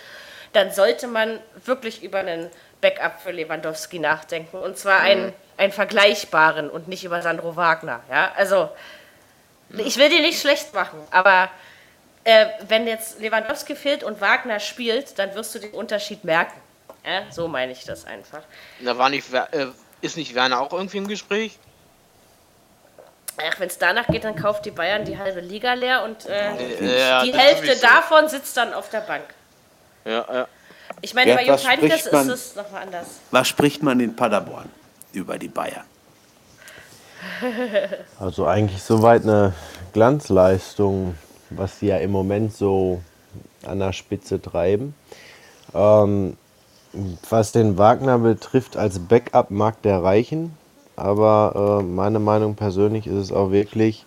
[0.53, 2.49] dann sollte man wirklich über einen
[2.81, 8.01] Backup für Lewandowski nachdenken und zwar einen, einen vergleichbaren und nicht über Sandro Wagner.
[8.11, 8.71] Ja, also
[9.71, 11.51] ich will die nicht schlecht machen, aber
[12.25, 16.59] äh, wenn jetzt Lewandowski fehlt und Wagner spielt, dann wirst du den Unterschied merken.
[17.07, 18.43] Ja, so meine ich das einfach.
[18.81, 19.67] Da war nicht, Wer- äh,
[20.01, 21.59] ist nicht Werner auch irgendwie im Gespräch?
[23.37, 26.51] Ach, wenn es danach geht, dann kauft die Bayern die halbe Liga leer und äh,
[26.57, 29.25] Äh, ja, die Hälfte davon sitzt dann auf der Bank.
[30.05, 30.49] Ja, ja.
[31.01, 33.07] Ich meine, Ja, bei Jupp Heynckes ist es nochmal anders.
[33.33, 34.71] Was spricht man in Paderborn
[35.13, 35.85] über die Bayern?
[38.21, 39.53] Also eigentlich soweit eine
[39.93, 41.19] Glanzleistung,
[41.57, 43.01] was sie ja im Moment so
[43.67, 44.95] an der Spitze treiben.
[45.75, 46.37] Ähm,
[47.29, 50.57] was den Wagner betrifft, als Backup mag der reichen,
[50.97, 54.05] aber äh, meine Meinung persönlich ist es auch wirklich,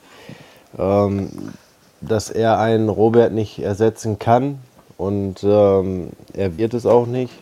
[0.78, 1.54] ähm,
[2.00, 4.60] dass er einen Robert nicht ersetzen kann
[4.98, 7.34] und ähm, er wird es auch nicht.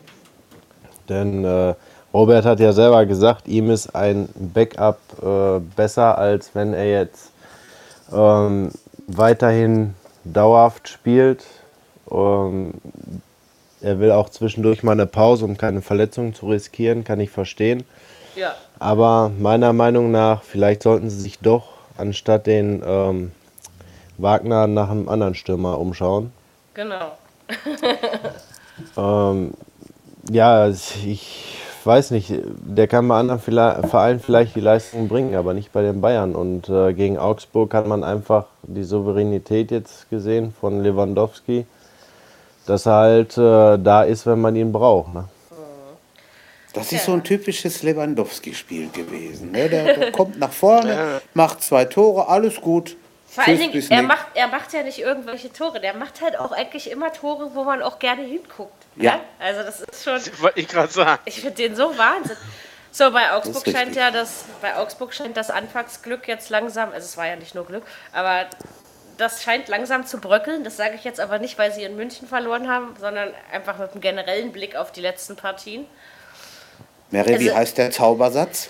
[1.09, 1.75] Denn äh,
[2.13, 7.31] Robert hat ja selber gesagt, ihm ist ein Backup äh, besser, als wenn er jetzt
[8.11, 8.71] ähm,
[9.07, 9.93] weiterhin
[10.23, 11.45] dauerhaft spielt.
[12.11, 12.73] Ähm,
[13.81, 17.83] er will auch zwischendurch mal eine Pause, um keine Verletzungen zu riskieren, kann ich verstehen.
[18.35, 18.55] Ja.
[18.79, 23.31] Aber meiner Meinung nach, vielleicht sollten sie sich doch anstatt den ähm,
[24.17, 26.31] Wagner nach einem anderen Stürmer umschauen.
[26.73, 27.11] Genau.
[28.97, 29.53] Ähm,
[30.29, 31.54] ja, ich
[31.85, 35.81] weiß nicht, der kann bei anderen vielleicht, Vereinen vielleicht die Leistung bringen, aber nicht bei
[35.81, 36.35] den Bayern.
[36.35, 41.65] Und äh, gegen Augsburg hat man einfach die Souveränität jetzt gesehen von Lewandowski,
[42.65, 45.13] dass er halt äh, da ist, wenn man ihn braucht.
[45.13, 45.25] Ne?
[46.73, 49.51] Das ist so ein typisches Lewandowski-Spiel gewesen.
[49.51, 49.69] Ne?
[49.69, 52.97] Der, der kommt nach vorne, macht zwei Tore, alles gut.
[53.35, 56.51] Vor allen Dingen, er macht, er macht ja nicht irgendwelche Tore, der macht halt auch
[56.51, 58.71] eigentlich immer Tore, wo man auch gerne hinguckt.
[58.95, 59.19] Ja.
[59.39, 61.21] Also das ist schon, Wollte ich gerade sagen.
[61.25, 62.37] ich finde den so Wahnsinn.
[62.91, 67.03] So, bei Augsburg Das scheint ja das, bei Augsburg scheint das Anfangsglück jetzt langsam, also
[67.05, 67.83] es war ja nicht nur Glück,
[68.13, 68.45] aber
[69.17, 70.63] das scheint langsam zu bröckeln.
[70.63, 73.91] Das sage ich jetzt aber nicht, weil sie in München verloren haben, sondern einfach mit
[73.91, 75.85] einem generellen Blick auf die letzten Partien.
[77.11, 78.69] Mary, wie Also- heißt der Zaubersatz?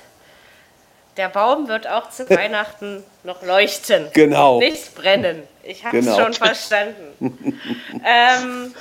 [1.17, 4.07] Der Baum wird auch zu Weihnachten noch leuchten.
[4.13, 4.59] Genau.
[4.59, 5.43] Nicht brennen.
[5.63, 6.17] Ich habe es Genau.
[6.23, 7.13] schon verstanden.
[8.05, 8.73] ähm,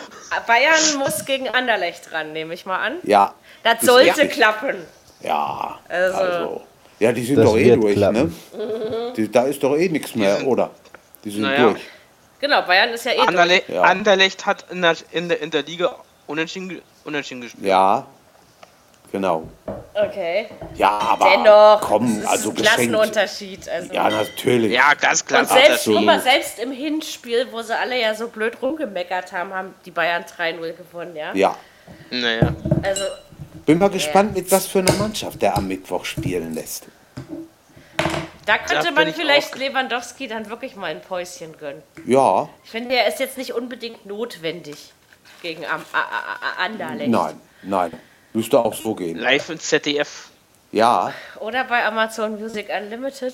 [0.47, 2.97] Bayern muss gegen Anderlecht ran, nehme ich mal an.
[3.05, 3.35] Ja.
[3.63, 4.77] Das sollte klappen.
[5.23, 6.61] Ja, Also- also.
[7.01, 8.35] Ja, die sind Das doch eh durch, klappen.
[8.53, 9.13] ne?
[9.17, 10.71] Die, da ist doch eh nichts mehr, oder?
[11.25, 11.71] Die sind Naja.
[11.71, 11.81] durch.
[12.41, 13.29] Genau, Bayern ist ja eh durch.
[13.29, 13.83] Anderle Ja.
[13.83, 17.67] Anderlecht hat in der, in, der, in der Liga unentschieden, unentschieden gespielt.
[17.67, 18.07] Ja,
[19.15, 19.49] genau.
[19.95, 20.49] Okay.
[20.75, 22.77] Ja, aber Dennoch, komm, es ist also ein geschenkt.
[22.77, 23.69] Klassenunterschied.
[23.69, 23.95] Also.
[23.95, 24.73] Ja, natürlich.
[24.73, 25.43] Ja, ganz klar.
[25.43, 29.55] und selbst, guck mal, selbst im Hinspiel, wo sie alle ja so blöd rumgemeckert haben,
[29.55, 31.33] haben die Bayern 3-0 gewonnen, ja?
[31.35, 31.57] Ja.
[32.11, 32.53] Naja.
[32.83, 33.05] Also,
[33.65, 36.87] Bin mal gespannt, mit was für einer Mannschaft der am Mittwoch spielen lässt.
[38.47, 41.83] da könnte man ich vielleicht Lewandowski dann wirklich mal ein Päuschen gönnen.
[42.05, 44.93] Ja, Ich finde, er ist jetzt nicht unbedingt notwendig
[45.41, 45.65] gegen
[46.59, 47.11] Anderlecht.
[47.11, 47.93] nein, nein.
[48.35, 49.17] Müsste auch so gehen.
[49.19, 50.29] Live im ZDF.
[50.73, 53.33] Ja, Oder bei Amazon Music Unlimited.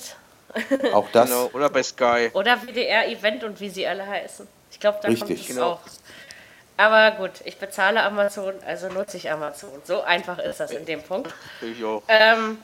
[0.92, 1.30] auch das.
[1.30, 1.50] Genau.
[1.54, 2.30] Oder bei Sky.
[2.34, 4.46] Oder WDR Event und wie sie alle heißen.
[4.70, 5.48] Ich glaube, da kommt Richtig.
[5.48, 5.72] es Genau.
[5.72, 5.80] auch.
[6.76, 9.70] Aber gut, ich bezahle Amazon, also nutze ich Amazon.
[9.84, 11.32] So einfach ist das in dem Punkt.
[11.62, 12.02] Ich auch.
[12.08, 12.58] Ähm,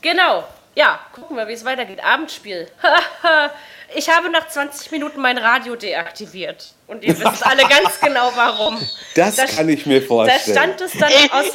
[0.00, 0.44] genau.
[0.74, 2.02] Ja, gucken wir, wie es weitergeht.
[2.04, 2.68] Abendspiel.
[3.94, 6.72] ich habe nach 20 Minuten mein Radio deaktiviert.
[6.86, 8.78] Und ihr wisst alle ganz genau warum.
[9.14, 10.56] Das Da- kann ich mir Da vorstellen.
[10.56, 11.46] stand es dann aus,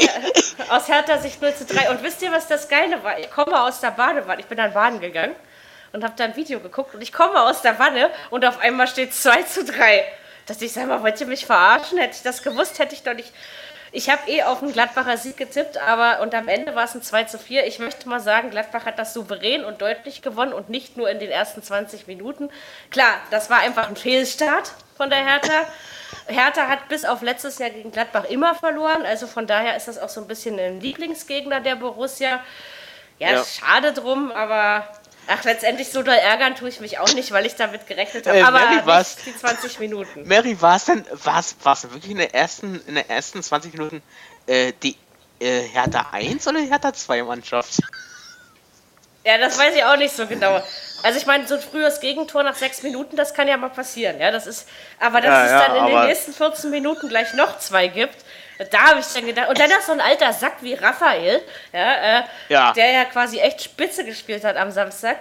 [0.69, 1.89] aus Hertha Sicht 0 zu 3.
[1.91, 3.17] Und wisst ihr, was das Geile war?
[3.19, 4.39] Ich komme aus der Badewanne.
[4.41, 5.35] Ich bin dann baden gegangen
[5.91, 6.93] und habe da ein Video geguckt.
[6.95, 10.05] Und ich komme aus der Wanne und auf einmal steht 2 zu 3.
[10.45, 11.97] Dass ich sag mal, wollt ihr mich verarschen?
[11.97, 13.31] Hätte ich das gewusst, hätte ich doch nicht.
[13.95, 17.03] Ich habe eh auf einen Gladbacher Sieg getippt, aber und am Ende war es ein
[17.03, 17.67] 2 zu 4.
[17.67, 21.19] Ich möchte mal sagen, Gladbach hat das souverän und deutlich gewonnen und nicht nur in
[21.19, 22.49] den ersten 20 Minuten.
[22.89, 25.53] Klar, das war einfach ein Fehlstart von der Hertha.
[26.25, 29.99] Hertha hat bis auf letztes Jahr gegen Gladbach immer verloren, also von daher ist das
[29.99, 32.39] auch so ein bisschen ein Lieblingsgegner der Borussia.
[33.19, 33.43] Ja, Ja.
[33.43, 34.87] schade drum, aber
[35.27, 38.37] ach, letztendlich so doll ärgern tue ich mich auch nicht, weil ich damit gerechnet habe.
[38.37, 39.15] Äh, aber Mary, nicht was?
[39.17, 40.27] die 20 Minuten.
[40.27, 44.01] Mary, war es denn, war es wirklich in der ersten, in der ersten 20 Minuten
[44.47, 44.97] äh, die
[45.39, 47.79] äh, Hertha 1 oder Hertha 2 Mannschaft?
[49.25, 50.61] Ja, das weiß ich auch nicht so genau.
[51.01, 54.19] Also ich meine, so ein frühes Gegentor nach sechs Minuten, das kann ja mal passieren.
[54.19, 54.67] Ja, das ist,
[54.99, 58.17] aber dass Ja, es ja, dann in den nächsten 14 Minuten gleich noch zwei gibt,
[58.71, 59.49] da habe ich dann gedacht.
[59.49, 61.41] Und dann noch so ein alter Sack wie Raphael,
[61.71, 62.73] ja, äh, Ja.
[62.73, 65.17] der ja quasi echt Spitze gespielt hat am Samstag.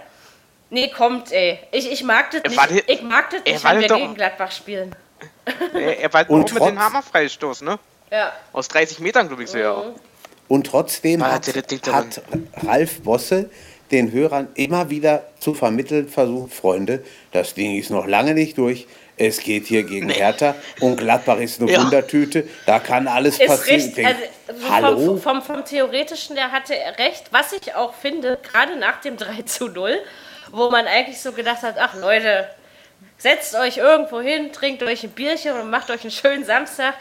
[0.71, 1.59] Nee, kommt, ey.
[1.71, 2.71] Ich, ich mag das nicht.
[2.89, 4.95] die- Ich mag das nicht, wenn wir doch- gegen Gladbach spielen.
[5.75, 7.79] er, er war Und auch mit dem trotz- Hammerfreistoß, ne?
[8.11, 8.33] Ja.
[8.53, 9.83] Aus 30 Metern, glaube ich, so ja.
[10.49, 12.23] Und trotzdem Ah, hat, hat
[12.67, 13.49] Ralf Bosse
[13.91, 18.87] den Hörern immer wieder zu vermitteln versucht, Freunde, das Ding ist noch lange nicht durch.
[19.17, 21.83] Es geht hier gegen Hertha und Gladbach ist eine Ja.
[21.83, 22.49] Wundertüte.
[22.67, 23.95] Da kann alles Ist passieren.
[23.95, 25.07] recht, also Hallo?
[25.07, 27.25] vom, vom, vom Theoretischen, der hatte er recht.
[27.31, 29.99] Was ich auch finde, gerade nach dem 3 zu 0,
[30.51, 32.49] wo man eigentlich so gedacht hat, ach Leute,
[33.19, 36.95] setzt euch irgendwo hin, trinkt euch ein Bierchen und macht euch einen schönen Samstag.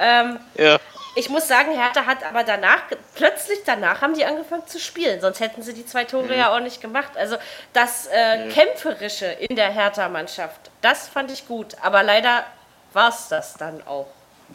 [0.00, 0.78] Ähm, Ja.
[1.14, 2.82] Ich muss sagen, Hertha hat aber danach,
[3.14, 6.60] plötzlich danach haben die angefangen zu spielen, sonst hätten sie die zwei Tore ja auch
[6.60, 7.16] nicht gemacht.
[7.16, 7.36] Also
[7.72, 11.76] das äh, Kämpferische in der Hertha-Mannschaft, das fand ich gut.
[11.82, 12.44] Aber leider
[12.92, 14.08] war es das dann auch.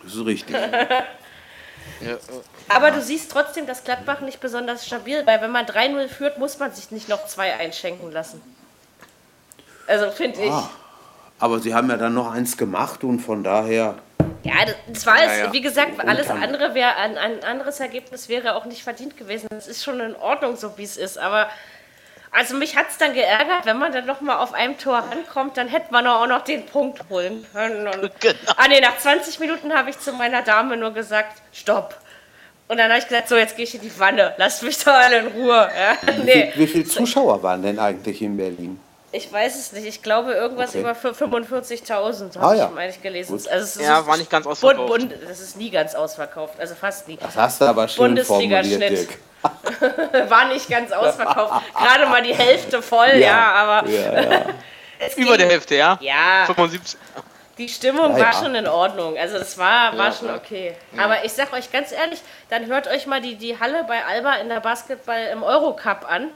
[0.04, 0.56] Das ist richtig.
[2.68, 6.60] Aber du siehst trotzdem, dass Gladbach nicht besonders stabil, weil wenn man 3-0 führt, muss
[6.60, 8.42] man sich nicht noch zwei einschenken lassen.
[9.88, 10.54] Also finde ich.
[11.40, 13.96] Aber sie haben ja dann noch eins gemacht und von daher,
[14.44, 14.54] Ja,
[14.92, 15.40] das, war es.
[15.40, 15.54] ja.
[15.54, 19.48] Wie gesagt, alles andere wäre ein, ein anderes Ergebnis wäre auch nicht verdient gewesen.
[19.58, 21.18] Es ist schon in Ordnung, so wie es ist.
[21.18, 21.50] Aber
[22.32, 25.58] Also mich hat es dann geärgert, wenn man dann noch mal auf einem Tor rankommt,
[25.58, 27.88] dann hätte man auch noch den Punkt holen können.
[27.88, 28.36] Und, Genau.
[28.58, 31.98] Ah nee, nach 20 Minuten habe ich zu meiner Dame nur gesagt, stopp.
[32.68, 34.94] Und dann habe ich gesagt, so jetzt gehe ich in die Wanne, lasst mich doch
[34.94, 35.70] alle in Ruhe.
[35.76, 35.98] Ja?
[36.18, 38.80] Wie, Nee, wie viele Zuschauer waren denn eigentlich in Berlin?
[39.12, 39.86] Ich weiß es nicht.
[39.88, 40.82] Ich glaube irgendwas Okay.
[40.82, 42.66] über 45.000 habe Ah, ja.
[42.68, 43.38] ich, meine ich, gelesen.
[43.38, 43.48] Gut.
[43.48, 44.88] Also es ist Ja, war nicht ganz ausverkauft.
[44.88, 47.18] Bund, Bund, das ist nie ganz ausverkauft, also fast nie.
[47.18, 49.10] Das hast du aber schön formuliert, Bundesliga-Schnitt.
[49.10, 49.20] Dirk.
[50.30, 51.64] War nicht ganz ausverkauft.
[51.74, 54.42] Gerade mal die Hälfte voll, ja, aber Ja, ja.
[55.00, 55.98] es Über ging- der Hälfte, ja?
[56.02, 57.00] Ja, 75.
[57.58, 58.44] die Stimmung Ja, war ja.
[58.44, 59.18] schon in Ordnung.
[59.18, 60.36] Also es war, war Ja, schon ja.
[60.36, 60.76] okay.
[60.98, 64.34] Aber ich sag euch ganz ehrlich, dann hört euch mal die, die Halle bei Alba
[64.36, 66.30] in der Basketball im Eurocup an.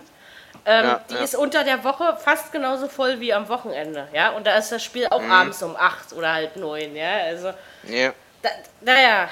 [0.66, 1.22] Ähm, Ja, die ja.
[1.22, 4.30] ist unter der Woche fast genauso voll wie am Wochenende, ja.
[4.32, 5.32] Und da ist das Spiel auch Mhm.
[5.32, 7.18] abends um 8 oder halb 9, ja.
[7.26, 7.54] Also,
[7.84, 8.14] Ja.
[8.42, 8.50] da,
[8.82, 9.30] naja.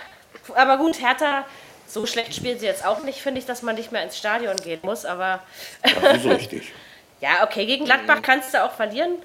[0.56, 1.46] Aber gut, Hertha,
[1.88, 4.56] so schlecht spielen sie jetzt auch nicht, finde ich, dass man nicht mehr ins Stadion
[4.58, 5.06] gehen muss.
[5.06, 5.40] Aber
[5.84, 6.74] Das ist richtig.
[7.22, 8.22] ja, okay, gegen Gladbach Mhm.
[8.24, 9.16] kannst du auch verlieren.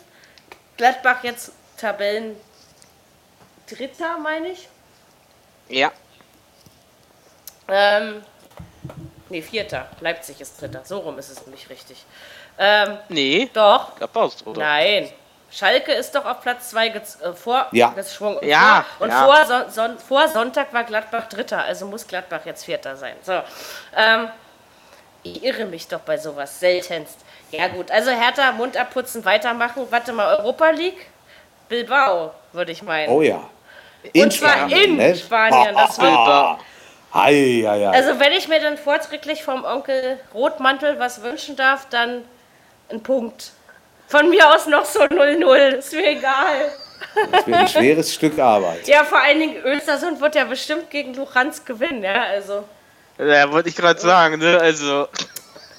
[0.77, 2.37] Gladbach jetzt Tabellen
[3.69, 4.69] Dritter, meine ich.
[5.69, 5.91] Ja.
[7.69, 8.23] Ähm,
[9.29, 9.87] nee, Vierter.
[10.01, 10.81] Leipzig ist Dritter.
[10.85, 12.05] So rum ist es nämlich richtig.
[12.59, 13.51] Ähm, Nee.
[13.53, 13.97] doch.
[13.97, 14.61] Gladbach ist drunter.
[14.61, 15.11] Nein.
[15.51, 17.01] Schalke ist doch auf Platz 2 äh,
[17.35, 17.89] vor Ja.
[17.91, 18.39] geschwungen.
[18.39, 19.25] Und Ja, Vor, und ja.
[19.25, 21.63] Vor, Son Son vor Sonntag war Gladbach Dritter.
[21.63, 23.15] Also muss Gladbach jetzt Vierter sein.
[23.23, 23.41] So.
[23.97, 24.29] Ähm,
[25.23, 26.59] ich irre mich doch bei sowas.
[26.59, 27.19] Seltenst.
[27.51, 27.91] Ja, gut.
[27.91, 29.87] Also Hertha, Mund abputzen, weitermachen.
[29.91, 31.07] Warte mal, Europa League?
[31.69, 33.09] Bilbao, würde ich meinen.
[33.11, 33.41] Oh ja.
[34.13, 35.17] In und zwar Spanien, in ne?
[35.17, 35.75] Spanien.
[35.75, 36.59] Das wird Bilbao.
[37.17, 37.89] Hei, hei, hei.
[37.89, 42.23] Also wenn ich mir dann vorträglich vom Onkel Rotmantel was wünschen darf, dann
[42.91, 43.53] ein Punkt.
[44.07, 46.71] Von mir aus noch so 0-0, ist mir egal.
[47.33, 48.87] Das wird ein schweres Stück Arbeit.
[48.87, 52.65] Ja, vor allen Dingen Östersund wird ja bestimmt gegen Luchans gewinnen, ja, also.
[53.19, 54.59] Ja, wollte ich gerade sagen, ne?
[54.61, 55.09] Also.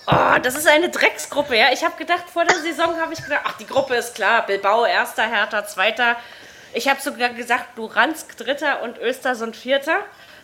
[0.08, 1.68] Oh, das ist eine Drecksgruppe, ja.
[1.72, 4.44] Ich habe gedacht, vor der Saison habe ich gedacht, ach, die Gruppe ist klar.
[4.46, 6.16] Bilbao erster, Hertha zweiter.
[6.74, 10.00] Ich habe sogar gesagt, Luransk dritter und Östersund vierter.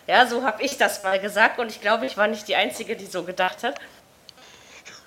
[0.08, 2.95] Ja, so habe ich das mal gesagt und ich glaube, ich war nicht die Einzige,
[2.95, 3.76] die so gedacht hat.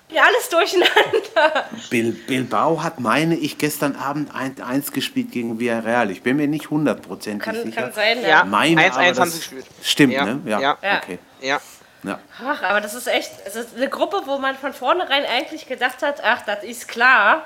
[0.09, 1.65] Ja, alles durcheinander.
[1.89, 6.09] Bil Bilbao hat, meine ich, gestern Abend 1-1 gespielt gegen Villarreal.
[6.11, 7.81] Ich bin mir nicht hundertprozentig Kann, sicher.
[7.81, 8.27] kann sein, Ja.
[8.27, 8.43] ja.
[8.45, 9.65] Meine 1-1 aber, haben das sie gespielt.
[9.83, 10.41] Stimmt, Ja, ne?
[10.45, 10.97] Ja, ja.
[11.03, 11.19] Okay.
[11.41, 11.59] Ja.
[12.03, 12.19] Ja.
[12.45, 16.01] Ach, aber das ist echt, es ist eine Gruppe, wo man von vornherein eigentlich gedacht
[16.03, 17.43] hat, ach, das ist klar,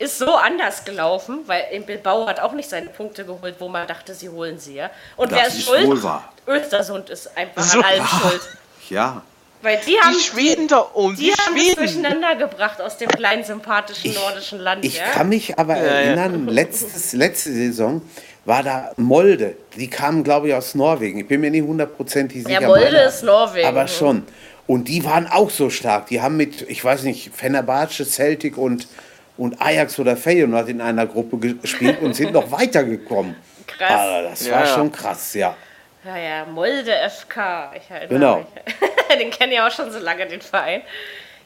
[0.00, 3.86] ist so anders gelaufen, weil in Bilbao hat auch nicht seine Punkte geholt, wo man
[3.86, 4.90] dachte, sie holen sie, ja.
[5.16, 5.86] Und Das wer ist ist schuld?
[5.86, 6.32] wohl wahr.
[6.48, 7.78] Östersund ist einfach So.
[7.78, 8.40] an allem schuld.
[8.88, 9.22] Ja.
[9.62, 11.76] Weil die haben, Die Schweden da oben, die die, haben es Schweden.
[11.76, 15.04] durcheinander gebracht aus dem kleinen sympathischen nordischen Land, Ich ja.
[15.12, 15.82] kann mich aber ja.
[15.82, 18.00] erinnern, letztes, letzte Saison
[18.46, 19.54] war da Molde.
[19.76, 21.20] Die kamen, glaube ich, aus Norwegen.
[21.20, 22.62] Ich bin mir nicht hundertprozentig sicher.
[22.62, 23.68] ja, Molde meine- ist Norwegen.
[23.68, 24.24] Aber schon.
[24.66, 26.06] Und die waren auch so stark.
[26.06, 28.88] Die haben mit, ich weiß nicht, Fenerbahce, Celtic und,
[29.36, 33.34] und Ajax oder Feyenoord in einer Gruppe gespielt und sind noch weitergekommen.
[33.66, 33.90] Krass.
[33.90, 34.66] Also, das Ja, war ja.
[34.74, 35.56] schon krass, ja.
[36.04, 37.72] Ja, ja, Molde FK.
[37.76, 38.36] Ich erinnere Genau.
[38.38, 39.18] mich.
[39.18, 40.82] den kenne ich auch schon so lange, den Verein.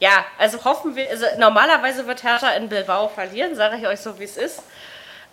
[0.00, 4.18] Ja, also hoffen wir, also normalerweise wird Hertha in Bilbao verlieren, sage ich euch so,
[4.18, 4.62] wie es ist.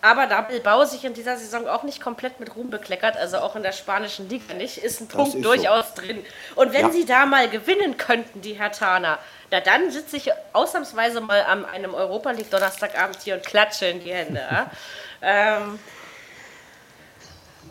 [0.04, 3.54] Aber da Bilbao sich in dieser Saison auch nicht komplett mit Ruhm bekleckert, also auch
[3.54, 5.54] in der spanischen Liga nicht, ist ein Punkt ist so.
[5.54, 6.24] durchaus drin.
[6.56, 6.90] Und wenn Ja.
[6.90, 9.18] sie da mal gewinnen könnten, die Hertaner,
[9.52, 14.00] na dann sitze ich ausnahmsweise mal an einem Europa League Donnerstagabend hier und klatsche in
[14.00, 14.40] die Hände.
[14.40, 14.70] Ja?
[15.22, 15.78] ähm,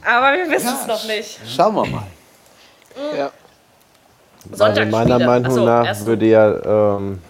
[0.05, 1.38] aber wir wissen es noch nicht.
[1.45, 2.07] Schauen wir mal.
[3.17, 3.32] Ja.
[4.51, 7.21] Also meiner Meinung Achso, nach würde ja ähm,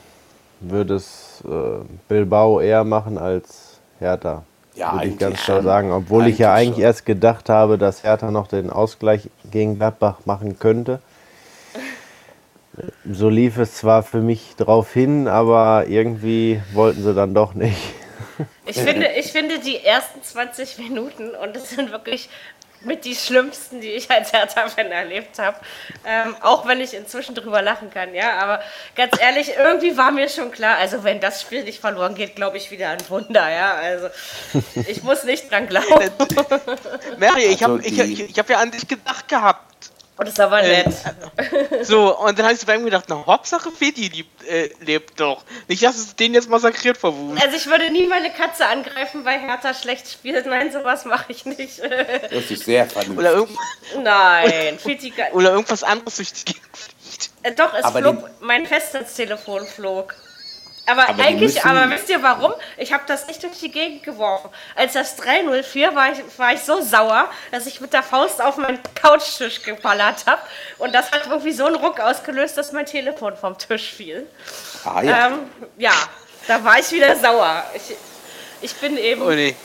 [0.59, 4.43] würde es äh, Bilbao eher machen als Hertha.
[4.75, 5.65] Ja, würde ich ganz klar schon.
[5.65, 5.91] sagen.
[5.91, 6.83] Obwohl ich ja Eigentlich schon.
[6.83, 11.01] erst gedacht habe, dass Hertha noch den Ausgleich gegen Gladbach machen könnte.
[13.09, 17.77] So lief es zwar für mich drauf hin, aber irgendwie wollten sie dann doch nicht.
[18.65, 22.29] Ich finde, ich finde die ersten 20 Minuten, und das sind wirklich
[22.83, 25.57] mit die schlimmsten, die ich als Hertha-Fan erlebt habe.
[26.05, 28.39] Ähm, auch wenn ich inzwischen drüber lachen kann, ja.
[28.39, 28.61] Aber
[28.95, 32.57] ganz ehrlich, irgendwie war mir schon klar, also wenn das Spiel nicht verloren geht, glaube
[32.57, 33.73] ich wieder ein Wunder, ja.
[33.75, 34.07] Also
[34.87, 35.87] ich muss nicht dran glauben.
[37.17, 39.70] Mary, ich Also habe ich, die- ich, ich hab ja an dich gedacht gehabt.
[40.17, 40.93] Und das ist aber Äh, nett.
[41.81, 45.43] So, und dann habe ich bei mir gedacht, na Hauptsache Fedi liebt, äh, lebt doch.
[45.67, 47.41] Nicht, dass es den jetzt massakriert vor Wut.
[47.41, 50.45] Also ich würde nie meine Katze angreifen, weil Hertha schlecht spielt.
[50.45, 51.81] Nein, sowas mache ich nicht.
[52.31, 53.17] Das ist sehr vernünftig.
[53.19, 53.57] Oder, irgend,
[54.03, 57.29] Nein, Fiti, oder irgendwas anderes durch die Gegend fliegt.
[57.43, 60.13] äh, doch, es Aber flog, mein Festnetztelefon flog.
[60.87, 62.53] Aber, Aber eigentlich, müssen- aber wisst ihr warum?
[62.77, 64.49] Ich habe das nicht durch die Gegend geworfen.
[64.75, 68.57] Als das 304 war ich, war ich so sauer, dass ich mit der Faust auf
[68.57, 70.41] meinen Couchtisch geballert habe.
[70.79, 74.27] Und das hat irgendwie so einen Ruck ausgelöst, dass mein Telefon vom Tisch fiel.
[74.83, 75.27] Ah ja.
[75.27, 75.33] Ähm,
[75.77, 75.93] ja,
[76.47, 77.63] da war ich wieder sauer.
[77.75, 77.95] Ich,
[78.61, 79.21] ich bin eben.
[79.21, 79.55] Oh nee.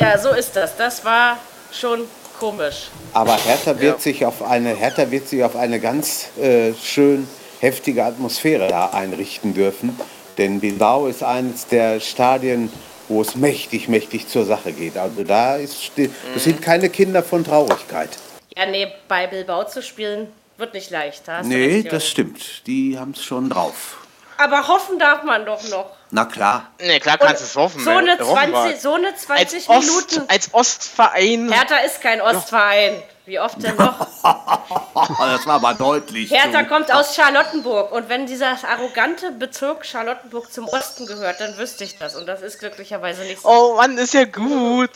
[0.00, 0.76] Ja, so ist das.
[0.76, 1.38] Das war
[1.72, 2.06] schon
[2.38, 2.88] komisch.
[3.12, 7.28] Aber Hertha wird sich auf eine Hertha wird sich auf eine ganz äh, schön
[7.64, 9.98] heftige Atmosphäre da einrichten dürfen,
[10.38, 12.70] denn Bilbao ist eines der Stadien,
[13.08, 14.96] wo es mächtig, mächtig zur Sache geht.
[14.96, 18.10] Also da ist das sind keine Kinder von Traurigkeit.
[18.56, 21.26] Ja, nee, bei Bilbao zu spielen wird nicht leicht.
[21.26, 22.66] Da Nee, recht, das stimmt.
[22.66, 23.98] Die haben es schon drauf.
[24.36, 25.90] Aber hoffen darf man doch noch.
[26.10, 26.70] Na klar.
[26.80, 27.82] Nee, klar kannst du es hoffen.
[27.82, 28.60] so, eine Hoffen wir.
[28.60, 30.30] 20, so eine als 20 Ost, Minuten.
[30.30, 31.52] als Ostverein.
[31.52, 33.02] Hertha ist kein Ostverein.
[33.26, 33.98] Wie oft denn noch?
[34.22, 36.30] das war aber deutlich.
[36.30, 36.68] Hertha du.
[36.68, 37.90] kommt aus Charlottenburg.
[37.92, 42.16] Und wenn dieser arrogante Bezirk Charlottenburg zum Osten gehört, dann wüsste ich das.
[42.16, 43.48] Und das ist glücklicherweise nicht so.
[43.48, 44.90] Oh Mann, ist ja gut.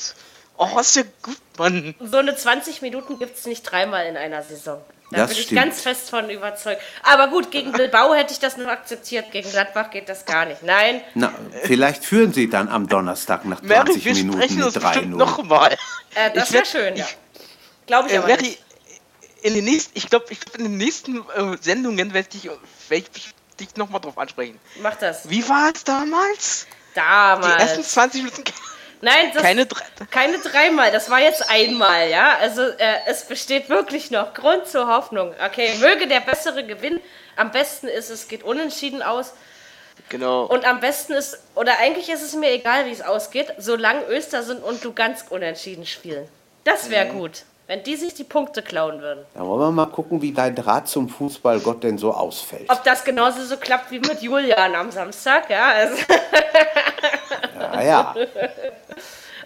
[0.58, 1.94] Oh, ist ja gut, Mann.
[2.00, 4.82] So eine 20 Minuten gibt es nicht dreimal in einer Saison.
[5.10, 5.62] Da Das bin ich stimmt.
[5.62, 6.82] ganz fest von überzeugt.
[7.02, 9.30] Aber gut, gegen Bilbao hätte ich das noch akzeptiert.
[9.30, 10.62] Gegen Gladbach geht das gar nicht.
[10.62, 14.64] Nein, Na, vielleicht führen sie dann am Donnerstag nach Mary, 20 wir Minuten sprechen mit
[14.66, 15.16] uns bestimmt 3-0.
[15.16, 15.78] nochmal.
[16.14, 17.06] äh, das wäre schön, ja.
[17.06, 17.16] ich-
[17.88, 18.62] Glaube ich Äh, aber Mary, nicht.
[19.42, 22.44] in den nächsten, ich glaube, ich glaub, in den nächsten äh, Sendungen werde ich,
[22.88, 24.60] werd ich dich nochmal drauf ansprechen.
[24.80, 25.28] Mach das.
[25.28, 26.66] Wie war es damals?
[26.94, 27.60] Die Damals.
[27.62, 28.44] ersten 20 Minuten.
[29.00, 29.84] Nein, das, Keine drei.
[30.10, 30.90] keine dreimal.
[30.90, 32.36] Das war jetzt einmal, ja.
[32.38, 35.32] Also äh, es besteht wirklich noch Grund zur Hoffnung.
[35.44, 37.00] Okay, möge der Bessere gewinnen.
[37.36, 39.34] Am besten ist es geht unentschieden aus.
[40.08, 40.44] Genau.
[40.46, 44.42] Und am besten ist, oder eigentlich ist es mir egal, wie es ausgeht, solange Öster
[44.42, 46.28] sind und du ganz unentschieden spielen.
[46.64, 47.18] Das wäre Mhm.
[47.18, 49.24] gut, wenn die sich die Punkte klauen würden.
[49.34, 52.68] Da wollen wir mal gucken, wie dein Draht zum Fußballgott denn so ausfällt.
[52.68, 55.68] Ob das genauso so klappt wie mit Julian am Samstag, ja.
[55.68, 55.94] Also,
[57.60, 58.14] Ja, ja.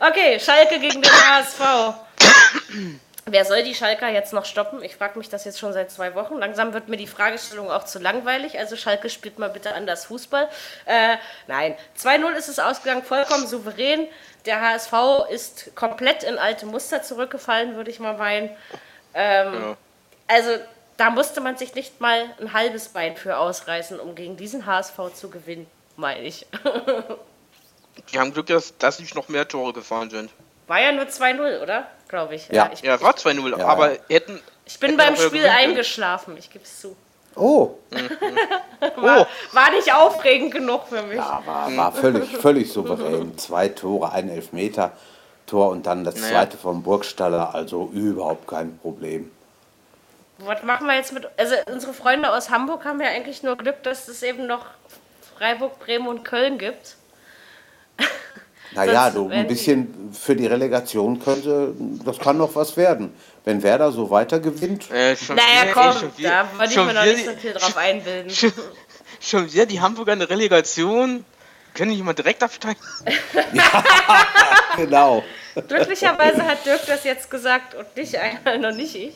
[0.00, 1.94] okay, Schalke gegen den HSV.
[3.26, 4.82] Wer soll die Schalker jetzt noch stoppen?
[4.82, 6.38] Ich frage mich das jetzt schon seit zwei Wochen.
[6.38, 8.58] Langsam wird mir die Fragestellung auch zu langweilig.
[8.58, 10.48] Also Schalke spielt mal bitte anders Fußball.
[10.86, 11.16] Äh,
[11.46, 14.08] nein, 2-0 ist es ausgegangen, vollkommen souverän.
[14.47, 14.93] Der HSV
[15.30, 18.51] ist komplett in alte Muster zurückgefallen, würde ich mal meinen.
[19.14, 19.76] Ähm,
[20.28, 20.51] Also
[20.97, 24.99] da musste man sich nicht mal ein halbes Bein für ausreißen, um gegen diesen HSV
[25.14, 25.66] zu gewinnen,
[25.97, 26.47] meine ich.
[28.12, 30.30] Die haben Glück, dass, dass nicht noch mehr Tore gefahren sind.
[30.66, 31.86] War ja nur 2-0, oder?
[32.09, 32.49] Glaube ich.
[32.49, 32.70] Ja.
[32.72, 33.66] ich, Ja, es war 2-0, Ja.
[33.66, 34.40] aber hätten.
[34.64, 36.97] ich bin hätten beim Spiel eingeschlafen, ich gebe es zu.
[37.36, 37.74] Oh,
[38.96, 41.16] Oh, War nicht aufregend genug für mich.
[41.16, 43.36] ja, war, war völlig, völlig souverän.
[43.38, 44.92] Zwei Tore, ein Elfmeter.
[45.46, 46.28] Tor und dann das Naja.
[46.30, 49.30] zweite vom Burgstaller, also überhaupt kein Problem.
[50.38, 51.28] Was machen wir jetzt mit.
[51.36, 54.66] Also, unsere Freunde aus Hamburg haben ja eigentlich nur Glück, dass es eben noch
[55.36, 56.96] Freiburg, Bremen und Köln gibt.
[58.74, 61.74] Naja, werden ein bisschen für die Relegation könnte,
[62.04, 63.14] das kann noch was werden.
[63.45, 66.76] Wenn Werder so weiter gewinnt, äh, Naja, wieder, komm, ey, schon wieder, da würde ich
[66.76, 68.30] mir noch nicht so die- viel drauf einbilden.
[68.34, 68.53] Schon,
[69.20, 71.24] schon wieder die Hamburger eine Relegation.
[71.74, 72.80] Können die mal direkt absteigen?
[74.76, 75.24] genau.
[75.68, 79.14] Glücklicherweise hat Dirk das jetzt gesagt und nicht einmal noch nicht ich.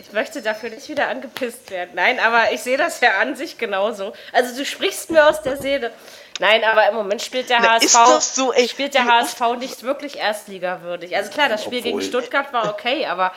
[0.00, 1.90] Ich möchte dafür nicht wieder angepisst werden.
[1.94, 4.12] Nein, aber ich sehe das ja an sich genauso.
[4.32, 5.90] Also du sprichst mir aus der Seele.
[6.38, 8.68] Nein, aber im Moment spielt der Na, HSV ist doch so, ey.
[8.68, 11.16] spielt der HSV nicht wirklich erstligawürdig.
[11.16, 13.32] Also klar, das Spiel gegen Obwohl- Stuttgart war okay, aber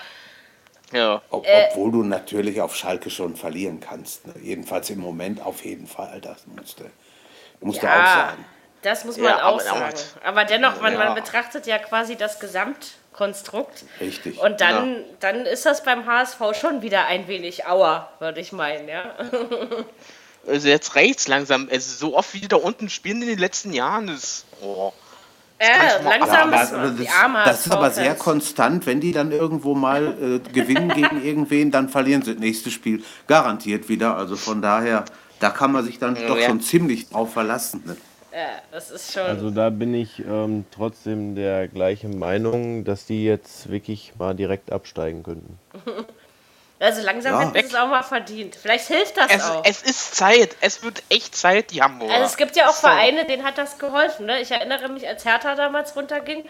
[0.93, 1.21] Ja.
[1.29, 1.69] Ob, Äh.
[1.71, 4.27] obwohl du natürlich auf Schalke schon verlieren kannst.
[4.27, 4.33] Ne?
[4.41, 6.19] Jedenfalls im Moment auf jeden Fall.
[6.21, 6.83] Das musst du,
[7.61, 8.45] musst du auch ja, sagen.
[8.81, 10.19] das muss man Ja, auch aber- aber- sagen.
[10.25, 10.99] Aber dennoch, man, Ja.
[11.05, 13.85] man betrachtet ja quasi das Gesamtkonstrukt.
[14.01, 14.37] Richtig.
[14.39, 18.89] Und dann, dann ist das beim HSV schon wieder ein wenig Auer, würde ich meinen,
[18.89, 19.15] ja.
[20.47, 21.67] Also jetzt reicht's langsam.
[21.71, 24.45] Also so oft wie die da unten spielen in den letzten Jahren ist.
[24.61, 24.91] Oh.
[25.61, 28.85] Ja, mal- langsam aber ist aber die das, arme das ist aber sehr konstant.
[28.87, 33.03] Wenn die dann irgendwo mal äh, gewinnen gegen irgendwen, dann verlieren sie das nächste Spiel
[33.27, 34.17] garantiert wieder.
[34.17, 35.05] Also von daher,
[35.39, 36.47] da kann man sich dann doch ja.
[36.47, 37.83] schon ziemlich drauf verlassen.
[37.85, 37.95] Ne?
[38.33, 39.23] Ja, das ist schon.
[39.23, 44.71] Also da bin ich ähm, trotzdem der gleichen Meinung, dass die jetzt wirklich mal direkt
[44.71, 45.59] absteigen könnten.
[46.82, 47.39] Also langsam Ja.
[47.41, 48.55] hätten sie es auch mal verdient.
[48.59, 49.61] Vielleicht hilft das Es, auch.
[49.63, 50.55] es ist Zeit.
[50.61, 52.13] Es wird echt Zeit, die Hamburger.
[52.13, 52.88] also es gibt ja auch So.
[52.88, 54.25] Vereine, denen hat das geholfen.
[54.25, 54.41] Ne?
[54.41, 56.43] Ich erinnere mich, als Hertha damals runterging.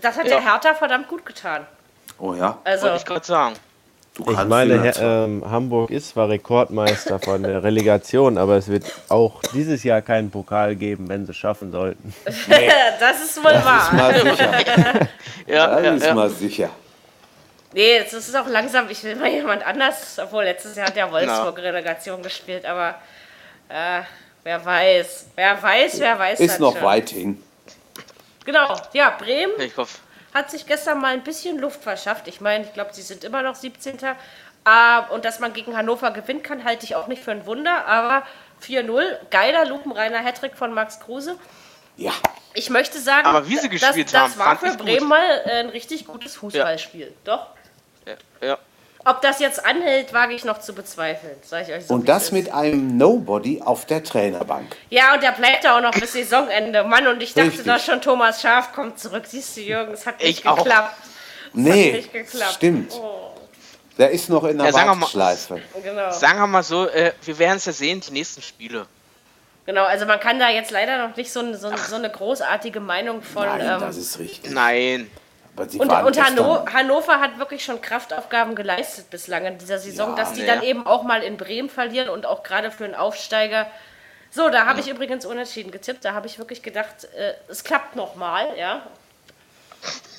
[0.00, 0.40] Das hat Ja.
[0.40, 1.66] der Hertha verdammt gut getan.
[2.18, 3.54] Oh ja, Also, Wollte ich gerade sagen.
[4.14, 8.84] du Ich meine, Her ähm, Hamburg ist zwar Rekordmeister von der Relegation, aber es wird
[9.08, 12.12] auch dieses Jahr keinen Pokal geben, wenn sie es schaffen sollten.
[12.24, 13.92] das ist wohl das ist wahr.
[13.94, 14.50] mal sicher.
[15.46, 16.14] Ja, Das ja, ist ja.
[16.14, 16.70] mal sicher.
[17.74, 21.10] Nee, es ist auch langsam, ich will mal jemand anders, obwohl letztes Jahr hat ja
[21.10, 22.96] Wolfsburg Relegation gespielt, aber
[23.68, 24.02] äh,
[24.44, 26.40] wer weiß, wer weiß, wer weiß.
[26.40, 26.82] Ist das noch schon.
[26.82, 27.42] weit hin.
[28.44, 29.98] Genau, ja, Bremen Ich hoffe.
[30.34, 32.28] hat sich gestern mal ein bisschen Luft verschafft.
[32.28, 33.98] Ich meine, ich glaube, sie sind immer noch 17.
[34.64, 37.86] Ah, und dass man gegen Hannover gewinnen kann, halte ich auch nicht für ein Wunder,
[37.86, 38.24] aber
[38.64, 41.36] 4-0, geiler lupenreiner Hattrick von Max Kruse.
[41.96, 42.12] Ja,
[42.54, 44.86] Ich möchte sagen, Aber wie sie das, gespielt das haben, war fand für ich gut.
[44.86, 47.12] Bremen mal ein richtig gutes Fußballspiel.
[47.24, 47.46] Doch.
[48.06, 48.58] Ja, ja.
[49.04, 51.94] Ob das jetzt anhält, wage ich noch zu bezweifeln, sage ich euch so.
[51.94, 52.32] und das ist.
[52.32, 54.76] mit einem Nobody auf der Trainerbank.
[54.90, 56.84] Ja, und der bleibt da auch noch bis Saisonende.
[56.84, 57.66] Mann, und ich dachte Richtig.
[57.66, 59.24] doch schon, Thomas Schaf kommt zurück.
[59.26, 60.56] Siehst du, Jürgen, es hat nicht Ich auch.
[60.56, 60.94] geklappt.
[61.52, 62.52] Nee, nicht geklappt.
[62.54, 62.92] stimmt.
[62.94, 63.30] Oh,
[63.98, 65.60] Der ist noch in der Ja, sagen wir mal- Warteschleife.
[65.82, 66.10] genau.
[66.12, 68.86] Sagen wir mal so, äh, wir werden es ja sehen, die nächsten Spiele.
[69.66, 72.78] Genau, also man kann da jetzt leider noch nicht so, ein- so, so eine großartige
[72.80, 73.44] Meinung von.
[73.46, 74.50] Nein, ähm, das ist richtig.
[74.52, 75.10] Nein.
[75.54, 75.90] Und und
[76.24, 80.46] Hanno Hannover hat wirklich schon Kraftaufgaben geleistet bislang in dieser Saison, Ja, dass die ne.
[80.46, 83.66] dann eben auch mal in Bremen verlieren und auch gerade für einen Aufsteiger.
[84.30, 86.06] So, da habe ich übrigens unentschieden getippt.
[86.06, 88.86] Da habe ich wirklich gedacht, äh, es klappt nochmal, ja.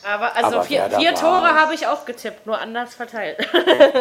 [0.06, 3.38] Aber also Aber vier, vier Tore habe ich auch getippt, nur anders verteilt.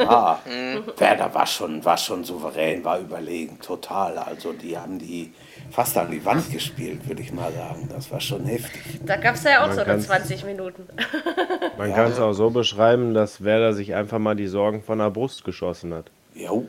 [0.09, 0.39] Ah,
[0.99, 4.19] Werder war schon, war schon souverän, war überlegen, total.
[4.19, 5.33] Also die haben die
[5.71, 7.89] fast an die Wand gespielt, würde ich mal sagen.
[7.93, 8.83] Das war schon heftig.
[9.05, 10.89] Da gab es ja auch Man so eine kann's- 20 Minuten.
[11.79, 15.11] Man kann es auch so beschreiben, dass Werder sich einfach mal die Sorgen von der
[15.11, 16.07] Brust geschossen hat.
[16.35, 16.67] Jo,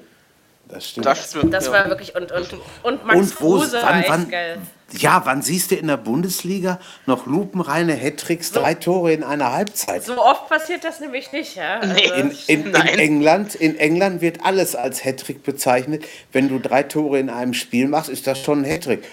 [0.70, 1.06] das stimmt.
[1.06, 1.54] Das stimmt.
[1.54, 1.74] Das ja.
[1.74, 2.50] war wirklich und und
[2.84, 4.58] und Max Und wo, Kruse war wann, echt wann, geil.
[4.98, 10.04] Ja, wann siehst du in der Bundesliga noch lupenreine Hattricks, drei Tore in einer Halbzeit?
[10.04, 11.80] So oft passiert das nämlich nicht, ja.
[11.80, 12.12] Also, Nee.
[12.20, 13.00] In, in, in.
[13.00, 16.06] England, in England wird alles als Hattrick bezeichnet.
[16.32, 19.04] Wenn du drei Tore in einem Spiel machst, ist das schon ein Hattrick.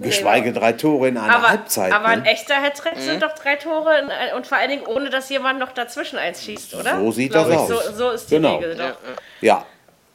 [0.00, 1.92] Geschweige drei Tore in einer aber, Halbzeit.
[1.92, 2.30] aber ein ne?
[2.30, 5.58] echter Hattrick sind doch drei Tore in, ein- und vor allen Dingen ohne, dass jemand
[5.58, 7.00] noch dazwischen eins schießt, oder?
[7.00, 7.86] So sieht Glaub das ich, aus.
[7.86, 8.56] So, so ist die Genau.
[8.56, 8.96] Regel doch.
[9.40, 9.66] Ja,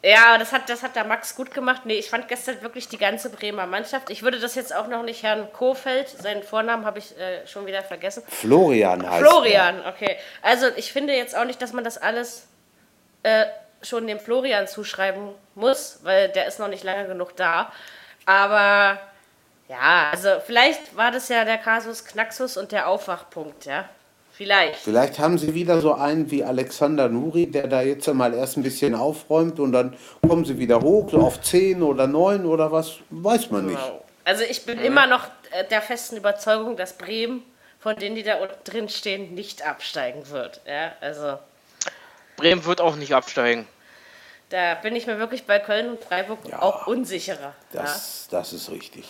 [0.05, 1.81] Ja, das hat, das hat der Max gut gemacht.
[1.85, 4.11] Nee, ich fand gestern wirklich die ganze Bremer Mannschaft.
[4.11, 7.65] Ich würde das jetzt auch noch nicht Herrn Kofeld, seinen Vornamen habe ich äh, schon
[7.65, 8.21] wieder vergessen.
[8.27, 10.15] Florian heißt Florian, okay.
[10.43, 12.47] Also ich finde jetzt auch nicht, dass man das alles
[13.23, 13.45] äh,
[13.81, 17.71] schon dem Florian zuschreiben muss, weil der ist noch nicht lange genug da.
[18.27, 18.99] Aber
[19.67, 23.89] ja, also vielleicht war das ja der Kasus Knaxus und der Aufwachpunkt, ja.
[24.37, 24.79] Vielleicht.
[24.79, 28.63] Vielleicht haben sie wieder so einen wie Alexander Nuri, der da jetzt mal erst ein
[28.63, 29.95] bisschen aufräumt und dann
[30.27, 33.77] kommen sie wieder hoch, so auf 10 oder 9 oder was, weiß man nicht.
[33.81, 34.03] Genau.
[34.25, 37.43] Also ich bin immer noch äh, der festen Überzeugung, dass Bremen,
[37.79, 40.59] von denen, die da unten drin stehen, nicht absteigen wird.
[40.67, 41.37] Ja, also
[42.35, 43.65] Bremen wird auch nicht absteigen.
[44.49, 46.61] da bin ich mir wirklich bei Köln und Freiburg Ja.
[46.61, 47.53] auch unsicherer.
[47.71, 49.05] Das, das ist richtig.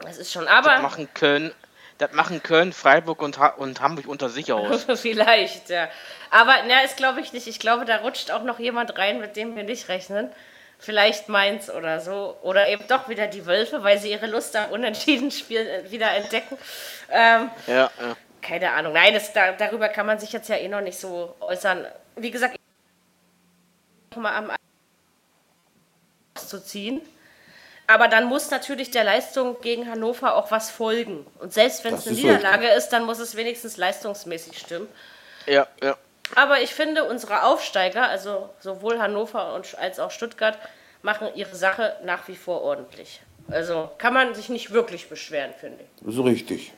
[0.00, 0.44] ja, das ist schon.
[0.44, 1.50] Das Aber machen Köln,
[1.98, 4.84] das machen Köln, Freiburg und, ha und Hamburg unter sich aus.
[4.94, 5.88] vielleicht, ja.
[6.30, 7.46] Aber na, ist glaube ich nicht.
[7.46, 10.30] Ich glaube, da rutscht auch noch jemand rein, mit dem wir nicht rechnen.
[10.78, 12.36] Vielleicht Mainz oder so.
[12.42, 16.10] Oder eben doch wieder die Wölfe, weil sie ihre Lust am unentschieden Spiel äh, wieder
[16.10, 16.58] entdecken.
[17.10, 18.16] Ähm, Ja, ja.
[18.42, 18.92] keine Ahnung.
[18.92, 21.86] Nein, das, da, darüber kann man sich jetzt ja eh noch nicht so äußern.
[22.16, 22.56] Wie gesagt,
[24.14, 24.52] noch mal am
[26.34, 27.00] zu ziehen.
[27.86, 31.26] Aber dann muss natürlich der Leistung gegen Hannover auch was folgen.
[31.38, 34.88] Und selbst wenn es eine ist Niederlage ist, dann muss es wenigstens leistungsmäßig stimmen.
[35.46, 35.96] ja, ja.
[36.34, 40.58] Aber ich finde, unsere Aufsteiger, also sowohl Hannover und, als auch Stuttgart,
[41.02, 43.20] machen ihre Sache nach wie vor ordentlich.
[43.48, 46.04] Also kann man sich nicht wirklich beschweren, finde ich.
[46.04, 46.72] Das ist richtig.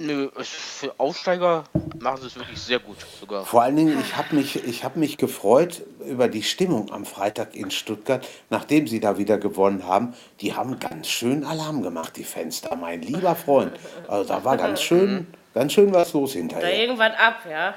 [0.00, 1.64] Nö, für Aufsteiger
[2.00, 3.44] machen sie es wirklich sehr gut sogar.
[3.44, 7.54] Vor allen Dingen, ich habe mich, ich hab mich gefreut über die Stimmung am Freitag
[7.54, 10.14] in Stuttgart, nachdem sie da wieder gewonnen haben.
[10.40, 13.72] Die haben ganz schön Alarm gemacht, die Fans da, mein lieber Freund.
[14.08, 16.78] Also da war ganz schön, ganz schön was los Da hinterher.
[16.78, 17.74] irgendwann ab, ja.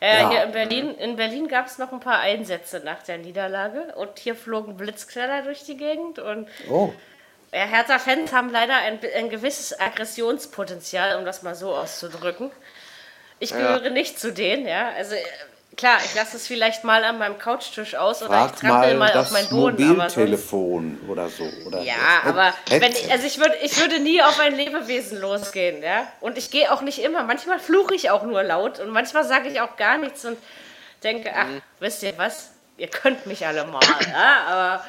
[0.00, 0.30] Äh, Ja.
[0.30, 4.18] Hier in Berlin, in Berlin gab es noch ein paar Einsätze nach der Niederlage und
[4.18, 6.92] hier flogen Blitzknaller durch die Gegend und Oh,
[7.54, 12.50] ja, Hertha-Fans haben leider ein, ein gewisses Aggressionspotenzial, um das mal so auszudrücken.
[13.38, 14.90] Ich gehöre nicht zu denen, ja.
[14.96, 15.22] Also äh,
[15.76, 19.12] klar, ich lasse es vielleicht mal an meinem Couchtisch aus oder frag ich trampel mal
[19.12, 19.86] mal, auf meinen Boden.
[19.88, 21.44] Mobiltelefon oder so.
[21.66, 21.94] Oder ja,
[22.24, 26.06] das aber wenn ich, also ich würde, ich würde nie auf ein Lebewesen losgehen, ja.
[26.20, 27.24] Und ich gehe auch nicht immer.
[27.24, 30.38] Manchmal fluche ich auch nur laut und manchmal sage ich auch gar nichts und
[31.02, 31.62] denke, ach, Mhm.
[31.80, 32.50] wisst ihr was?
[32.76, 34.44] Ihr könnt mich alle mal, ja.
[34.48, 34.84] Aber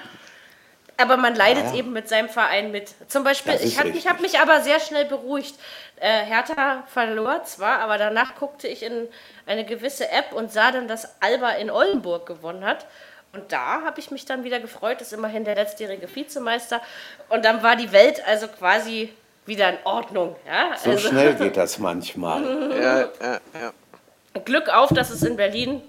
[0.98, 2.94] aber man leidet Ja, eben mit seinem Verein mit.
[3.10, 5.56] Zum Beispiel, ich habe hab mich aber sehr schnell beruhigt.
[5.98, 9.08] Äh, Hertha verlor zwar, aber danach guckte ich in
[9.46, 12.86] eine gewisse App und sah dann, dass Alba in Oldenburg gewonnen hat.
[13.34, 16.82] Und da habe ich mich dann wieder gefreut, ist immerhin der letztjährige Vizemeister.
[17.28, 19.14] Und dann war die Welt also quasi
[19.46, 20.36] wieder in Ordnung.
[20.48, 20.78] Ja?
[20.78, 22.72] So also, schnell geht das manchmal.
[22.72, 24.40] Ja, ja, ja.
[24.46, 25.82] Glück auf, dass es in Berlin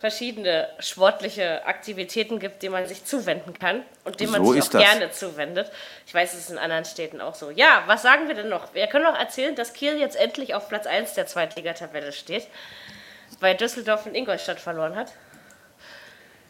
[0.00, 4.68] verschiedene sportliche Aktivitäten gibt, denen man sich zuwenden kann und denen man So sich ist
[4.68, 4.82] auch das.
[4.90, 5.70] gerne zuwendet.
[6.06, 7.50] Ich weiß, es ist in anderen Städten auch so.
[7.50, 8.74] Ja, was sagen wir denn noch?
[8.74, 12.46] Wir können noch erzählen, dass Kiel jetzt endlich auf Platz 1 der Zweitligatabelle steht,
[13.40, 15.12] weil Düsseldorf in Ingolstadt verloren hat.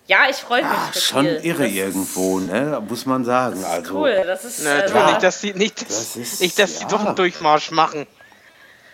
[0.07, 0.79] Ja, ich freue mich.
[0.93, 1.41] Für schon Kiel.
[1.43, 2.83] irre Das ist irgendwo, ne?
[2.89, 3.63] muss man sagen.
[3.65, 4.61] Also, Cool, das ist.
[4.65, 6.89] Na, also, Ne, Nicht, dass die, nicht, dass, Das ist- nicht, dass ja.
[6.89, 8.07] doch einen Durchmarsch machen.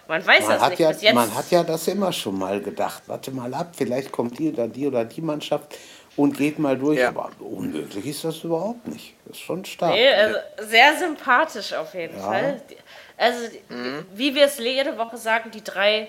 [0.08, 0.78] Man weiß Man das hat, nicht.
[0.80, 1.14] ja, Bis jetzt.
[1.14, 3.02] man hat ja das immer schon mal gedacht.
[3.06, 5.76] Warte mal ab, vielleicht kommt die oder die oder die Mannschaft
[6.16, 6.98] und geht mal durch.
[6.98, 7.08] Ja.
[7.08, 9.14] Aber unmöglich ist das überhaupt nicht.
[9.26, 9.92] Das ist schon stark.
[9.94, 12.22] Nee, also sehr sympathisch auf jeden Ja.
[12.24, 12.62] Fall.
[13.16, 16.08] Also, die- wie wir es jede Woche sagen, die drei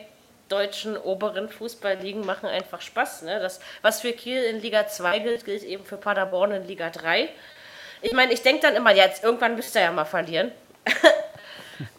[0.49, 3.23] deutschen oberen Fußballligen machen einfach Spaß.
[3.23, 3.39] Ne?
[3.39, 7.29] Das, was für Kiel in Liga 2 gilt, gilt eben für Paderborn in Liga 3.
[8.01, 10.51] Ich meine, ich denke dann immer, jetzt irgendwann müsst ihr ja mal verlieren.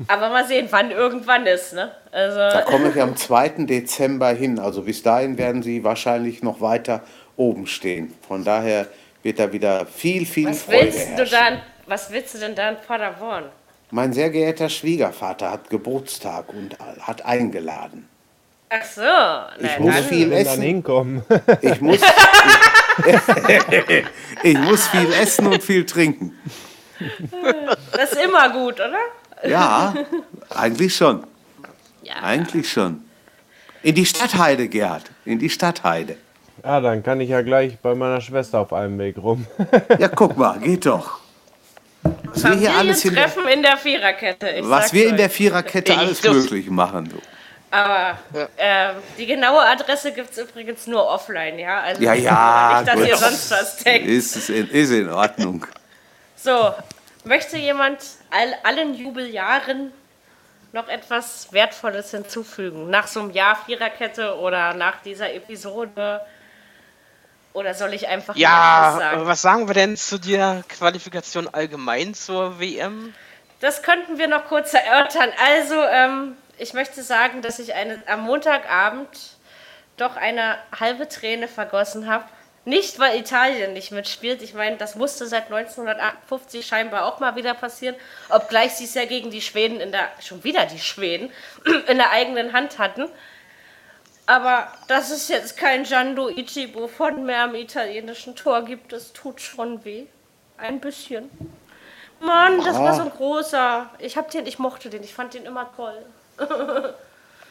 [0.09, 1.75] Aber mal sehen, wann irgendwann ist.
[1.75, 1.91] Ne?
[2.13, 3.49] Also, Da komme ich am 2.
[3.67, 4.59] Dezember hin.
[4.59, 7.03] Also bis dahin werden sie wahrscheinlich noch weiter
[7.37, 8.15] oben stehen.
[8.27, 8.87] Von daher
[9.23, 11.39] wird da wieder viel, viel was Freude willst, du herrschen.
[11.39, 13.45] da, in- was willst du denn da in Paderborn?
[13.91, 18.09] Mein sehr geehrter Schwiegervater hat Geburtstag und hat eingeladen.
[18.69, 20.63] Ach so, na, Ich muss dann, viel dann essen.
[20.63, 21.23] hinkommen.
[21.61, 22.01] Ich muss,
[24.43, 26.37] ich muss viel essen und viel trinken.
[27.93, 28.97] das ist immer gut, oder?
[29.45, 29.95] Ja,
[30.51, 31.25] eigentlich schon.
[32.03, 32.15] Ja.
[32.23, 33.03] Eigentlich schon.
[33.83, 35.05] In die Stadtheide, Gerhard.
[35.25, 36.17] In die Stadtheide.
[36.65, 39.47] Ja, dann kann ich ja gleich bei meiner Schwester auf einem Weg rum.
[39.99, 41.21] Ja, guck mal, geht doch.
[42.25, 44.49] Was wir hier alles in der, Familientreffen in der Viererkette.
[44.51, 45.17] Ich was wir in euch.
[45.19, 47.09] der Viererkette Ich alles möglich machen.
[47.09, 47.19] Du.
[47.71, 48.19] Aber
[48.59, 51.81] ähm, die genaue Adresse gibt es übrigens nur offline, ja?
[51.81, 53.09] Also Ja, ja, nicht, dass gut.
[53.09, 54.09] ihr sonst was denkt.
[54.09, 55.67] Ist, es in, ist in Ordnung.
[56.37, 56.73] So,
[57.27, 59.93] möchte jemand all, allen Jubeljahren
[60.73, 62.89] noch etwas Wertvolles hinzufügen?
[62.91, 66.21] Nach so einem Jahr Viererkette oder nach dieser Episode?
[67.53, 69.27] Oder soll ich einfach Ja, was sagen?
[69.27, 73.15] was sagen wir denn zu der Qualifikation allgemein zur WM?
[73.61, 75.31] Das könnten wir noch kurz erörtern.
[75.43, 79.09] Also, ähm, ich möchte sagen, dass ich eine, am Montagabend
[79.97, 82.25] doch eine halbe Träne vergossen habe.
[82.67, 84.43] Nicht, weil Italien nicht mitspielt.
[84.43, 87.95] Ich meine, das musste seit 1958 scheinbar auch mal wieder passieren.
[88.29, 91.31] Obgleich sie es ja gegen die Schweden in der, schon wieder die Schweden,
[91.87, 93.09] in der eigenen Hand hatten.
[94.27, 99.41] Aber dass es jetzt kein Gianluigi Ichibo von mehr am italienischen Tor gibt, das tut
[99.41, 100.07] schon weh.
[100.59, 101.31] Ein bisschen.
[102.19, 103.91] Mann, das war so ein großer.
[104.01, 106.05] Ich hab den, ich mochte den, ich fand den immer toll.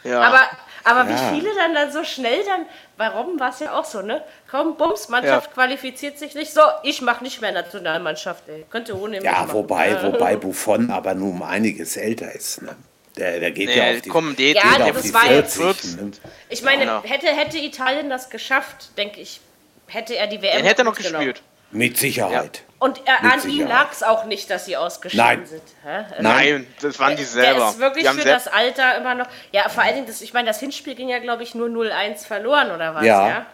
[0.05, 0.21] Ja.
[0.21, 0.41] Aber,
[0.85, 1.31] aber Ja.
[1.31, 2.65] wie viele dann dann so schnell dann,
[2.97, 4.23] bei Robben war es ja auch so, ne?
[4.49, 5.53] Komm, Bums, Mannschaft Ja.
[5.53, 6.53] qualifiziert sich nicht.
[6.53, 8.65] So, ich mach nicht mehr Nationalmannschaft, ey.
[8.69, 9.53] Könnte ohne mich Ja, machen.
[9.53, 12.61] wobei, wobei Buffon aber nun um einiges älter ist.
[12.61, 12.75] Ne?
[13.17, 15.13] Der, der geht Nee, ja auf die, komm, die, Ja, geht die, auf das die
[15.13, 15.97] war jetzt 40.
[16.01, 16.11] Ne?
[16.49, 17.03] Ich meine, Genau.
[17.03, 19.41] hätte, hätte Italien das geschafft, denke ich,
[19.87, 21.41] hätte er die WM den hätte er noch gespielt.
[21.71, 22.63] Mit Sicherheit.
[22.79, 25.45] Und äh, Mit an ihm lag es auch nicht, dass sie ausgeschieden Nein.
[25.45, 25.61] sind.
[25.83, 25.89] Hä?
[26.11, 27.59] Also, Nein, das waren die selber.
[27.59, 29.27] Der ist wirklich die für das Alter immer noch.
[29.51, 32.25] Ja, vor allen Dingen, das, ich meine, das Hinspiel ging ja, glaube ich, nur 0-1
[32.25, 33.27] verloren oder was, Ja.
[33.27, 33.45] ja?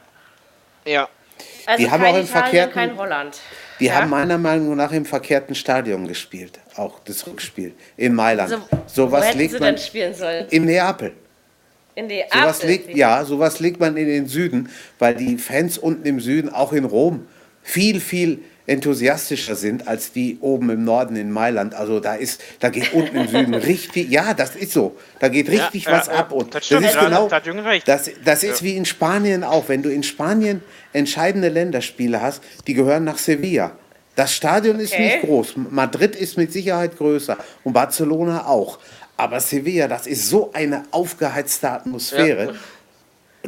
[0.86, 1.10] ja.
[1.66, 3.38] Also Die haben kein auch im Italien, verkehrten- kein Holland.
[3.80, 3.96] Die ja?
[3.96, 6.60] haben meiner Meinung nach im verkehrten Stadion gespielt.
[6.76, 8.52] Auch das Rückspiel in Mailand.
[8.52, 10.48] also, wo sowas hätten legt sie man denn spielen sollen?
[10.50, 11.14] in Neapel.
[11.96, 16.06] In die Sowas legt, ja, sowas legt man in den Süden, weil die Fans unten
[16.06, 17.28] im Süden, auch in Rom,
[17.64, 21.74] viel, viel enthusiastischer sind als die oben im Norden in Mailand.
[21.74, 24.96] Also da ist, da geht unten im Süden richtig, ja, das ist so.
[25.20, 26.32] Da geht richtig ja, was ja, ab.
[26.32, 27.28] Und das das, ist genau,
[27.86, 29.68] das, das ist wie in Spanien auch.
[29.68, 30.62] Wenn du in Spanien
[30.94, 33.72] entscheidende Länderspiele hast, die gehören nach Sevilla.
[34.16, 35.06] Das Stadion ist Okay.
[35.06, 35.54] nicht groß.
[35.70, 38.78] Madrid ist mit Sicherheit größer und Barcelona auch.
[39.18, 42.56] Aber Sevilla, das ist so eine aufgeheizte Atmosphäre.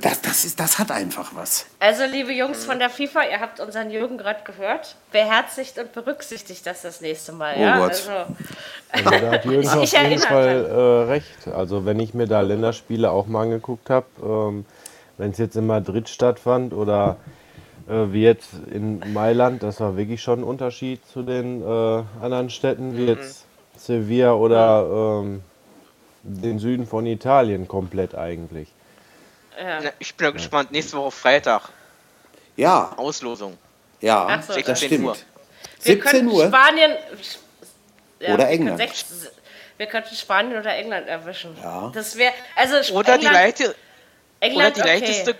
[0.02, 1.68] Das, das, ist, das hat einfach was.
[1.80, 4.96] Also, liebe Jungs von der FIFA, ihr habt unseren Jürgen gerade gehört.
[5.12, 7.56] Beherzigt und berücksichtigt das das nächste Mal.
[7.58, 7.78] Oh ja?
[7.78, 7.91] Gott.
[7.91, 8.12] Also,
[8.91, 11.48] Also da hat Jürgen Ich auf jeden Fall äh, recht.
[11.48, 14.66] Also wenn ich mir da Länderspiele auch mal angeguckt habe, ähm,
[15.18, 17.18] wenn es jetzt in Madrid stattfand oder
[17.88, 22.50] äh, wie jetzt in Mailand, das war wirklich schon ein Unterschied zu den äh, anderen
[22.50, 23.46] Städten, wie jetzt
[23.78, 25.41] Sevilla oder ähm,
[26.24, 28.70] den Süden von Italien komplett eigentlich.
[29.60, 29.82] Ja.
[29.82, 30.72] Na, Ich bin ja gespannt.
[30.72, 31.70] Nächste Woche Freitag.
[32.56, 33.58] Ja, Auslosung.
[34.01, 35.06] ja, so, das 16 stimmt.
[35.06, 35.16] Uhr.
[35.82, 36.47] Wir 17 könnten Uhr.
[36.47, 36.91] Spanien.
[38.20, 38.80] Ja, Oder wir England.
[38.80, 39.32] können sechs-
[39.78, 41.58] Wir könnten Spanien oder England erwischen.
[41.62, 41.91] Ja.
[41.93, 42.34] Das wäre.
[42.56, 43.76] Also, Sp- Oder die, England, leichte, oder
[44.39, 44.99] England, die okay.
[44.99, 45.36] leichteste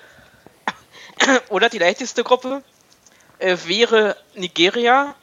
[1.50, 2.64] oder die leichteste Gruppe
[3.40, 5.14] äh, wäre Nigeria,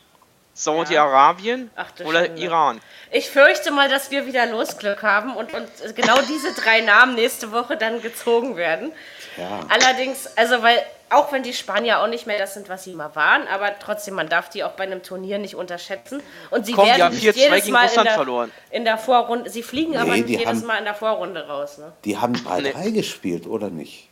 [0.64, 2.42] Saudi-Arabien du oder Schande.
[2.42, 2.80] Iran.
[3.10, 7.50] Ich fürchte mal, dass wir wieder Losglück haben und, und genau diese drei Namen nächste
[7.52, 8.92] Woche dann gezogen werden.
[9.36, 9.60] Ja.
[9.68, 10.78] Allerdings, also weil
[11.12, 14.14] auch wenn die Spanier auch nicht mehr das sind, was sie mal waren, aber trotzdem,
[14.14, 16.22] man darf die auch bei einem Turnier nicht unterschätzen.
[16.50, 18.52] Und sie Komm, die werden haben nicht 4-2 jedes Mal in der, verloren.
[18.70, 21.46] in der Vorrunde, sie fliegen aber Nee, nicht die jedes haben- Mal in der Vorrunde
[21.48, 21.78] raus.
[21.78, 21.90] Ne?
[22.04, 24.08] Die haben 3-3 gespielt, oder nicht?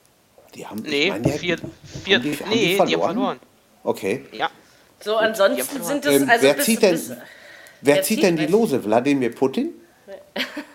[0.57, 1.59] Die haben, ich Nee, meine, die hätten- vier,
[2.05, 3.40] vier, haben die, haben nee, die haben verloren.
[3.84, 4.24] Okay.
[4.32, 4.49] Ja.
[5.01, 7.09] So, ansonsten sind Ähm, es, also wer bis, zieht denn- bis,
[7.80, 8.46] Wer Wer zieht denn die?
[8.46, 8.84] Lose?
[8.84, 9.72] Wladimir Putin?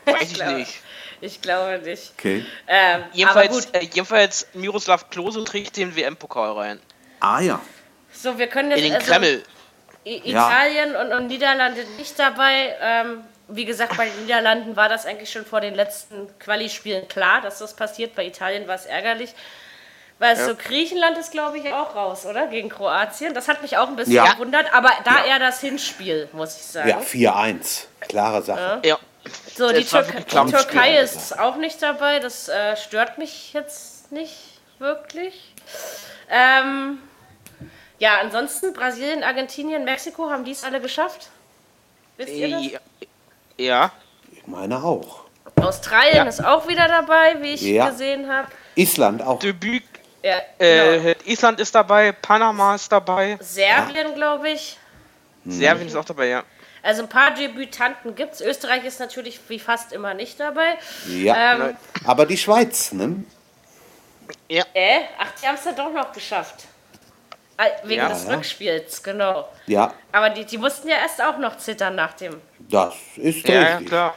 [0.06, 0.80] Weiß ich glaube- nicht.
[1.22, 2.14] ich glaube nicht.
[2.18, 2.46] Okay.
[2.68, 6.80] Ähm, aber Jedenfalls, gut, äh, jedenfalls Miroslav Klose trägt den WM-Pokal rein.
[7.20, 7.60] Ah ja.
[8.14, 9.44] so, wir können In jetzt den also, Kreml.
[10.06, 10.48] I- Ja.
[10.48, 12.76] Italien und, und Niederlande nicht dabei.
[12.82, 17.42] Ähm, wie gesagt, bei den Niederlanden war das eigentlich schon vor den letzten Quali-Spielen klar,
[17.42, 18.16] dass das passiert.
[18.16, 19.34] Bei Italien war es ärgerlich.
[20.24, 22.48] Weil so Griechenland ist, glaube ich, auch raus, oder?
[22.48, 23.34] Gegen Kroatien.
[23.34, 24.32] Das hat mich auch ein bisschen Ja.
[24.32, 25.26] gewundert, aber da Ja.
[25.26, 26.88] eher das Hinspiel, muss ich sagen.
[26.88, 27.88] Ja, 4-1.
[28.00, 28.80] Klare Sache.
[28.86, 28.98] Ja.
[29.54, 30.46] So, die, wirklich klar.
[30.46, 32.20] die Türkei ist auch nicht dabei.
[32.20, 34.34] Das äh, stört mich jetzt nicht
[34.80, 35.54] wirklich.
[36.30, 37.00] Ähm,
[38.00, 41.32] ja, ansonsten Brasilien, Argentinien, Mexiko, haben die es alle geschafft?
[42.16, 42.66] Wisst ihr das?
[42.66, 42.80] Ja.
[43.58, 43.92] ja.
[44.32, 45.26] Ich meine auch.
[45.62, 46.24] Australien Ja.
[46.24, 47.90] ist auch wieder dabei, wie ich Ja.
[47.90, 48.48] gesehen habe.
[48.76, 49.40] Island auch.
[49.40, 49.84] Debüt.
[50.24, 51.10] Ja, genau.
[51.10, 54.78] Äh, Island ist dabei, Panama ist dabei, Serbien, glaube ich.
[55.46, 56.44] Serbien ist auch dabei, ja.
[56.82, 58.42] Also ein paar Debütanten gibt es.
[58.42, 60.78] Österreich ist natürlich wie fast immer nicht dabei.
[61.08, 61.56] Ja.
[61.68, 63.24] Ähm, Aber die Schweiz, ne?
[64.50, 64.64] Ja.
[64.74, 66.66] äh, ach, die haben es dann doch noch geschafft.
[67.58, 68.10] Ah, Wegen Ja.
[68.10, 68.34] des Ja.
[68.36, 69.48] Rückspiels, genau.
[69.68, 72.42] Ja, Aber die, die mussten ja erst auch noch zittern nach dem.
[72.60, 73.88] das ist Ja, ja, richtig.
[73.88, 74.14] klar.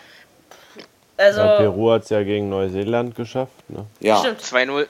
[1.18, 3.52] Also, Ja, Peru hat es ja gegen Neuseeland geschafft.
[3.68, 3.86] Ne?
[4.00, 4.40] Ja, stimmt.
[4.42, 4.86] 2-0.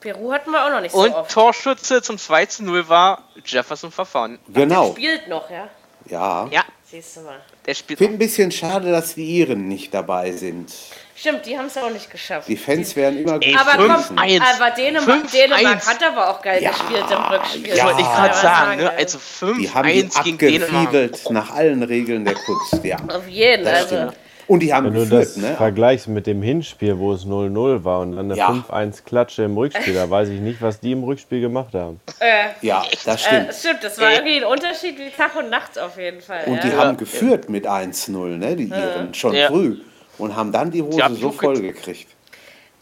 [0.00, 1.30] Peru hatten wir auch noch nicht Und so oft.
[1.30, 4.38] Torschütze zum 2-0 war Jefferson Verfahren.
[4.48, 4.92] genau.
[4.92, 5.68] Spielt noch, ja?
[6.06, 6.48] Ja.
[6.50, 7.36] Ja, Siehst du mal.
[7.66, 7.98] der spielt.
[7.98, 10.72] Finde ein bisschen schade, dass die Iren nicht dabei sind.
[11.14, 12.48] Stimmt, die haben es auch nicht geschafft.
[12.48, 14.18] Die Fans wären immer gut aber komm, gewesen.
[14.18, 14.40] 5-1.
[14.56, 15.32] aber Dänemark, 5-1.
[15.32, 17.76] Dänemark hat aber auch geil Ja, gespielt im Rückspiel.
[17.76, 17.84] ja.
[17.84, 18.90] Wollte ich gerade sagen, ne?
[18.92, 19.18] Also
[19.58, 20.72] Die haben die 5-1 gegen Dänemark.
[20.86, 22.82] abgefiedelt nach allen Regeln der Kunst.
[22.82, 24.12] Ja, Auf jeden, das also.
[24.50, 25.54] Und die haben Wenn du geführt, das ne?
[25.54, 28.48] vergleichst mit dem Hinspiel, wo es 0-0 war und dann eine Ja.
[28.50, 32.00] 5-1-Klatsche im Rückspiel, da weiß ich nicht, was die im Rückspiel gemacht haben.
[32.18, 33.54] Äh, Ja, das äh, stimmt.
[33.54, 34.16] stimmt, das war Ey.
[34.16, 36.42] irgendwie ein Unterschied wie Tag und Nacht auf jeden Fall.
[36.46, 36.78] Und die ja.
[36.78, 38.56] haben geführt mit 1-0, ne?
[38.56, 39.46] Die Iren, schon Ja.
[39.46, 39.78] früh.
[40.18, 42.08] Und haben dann die Hose so voll gekriegt.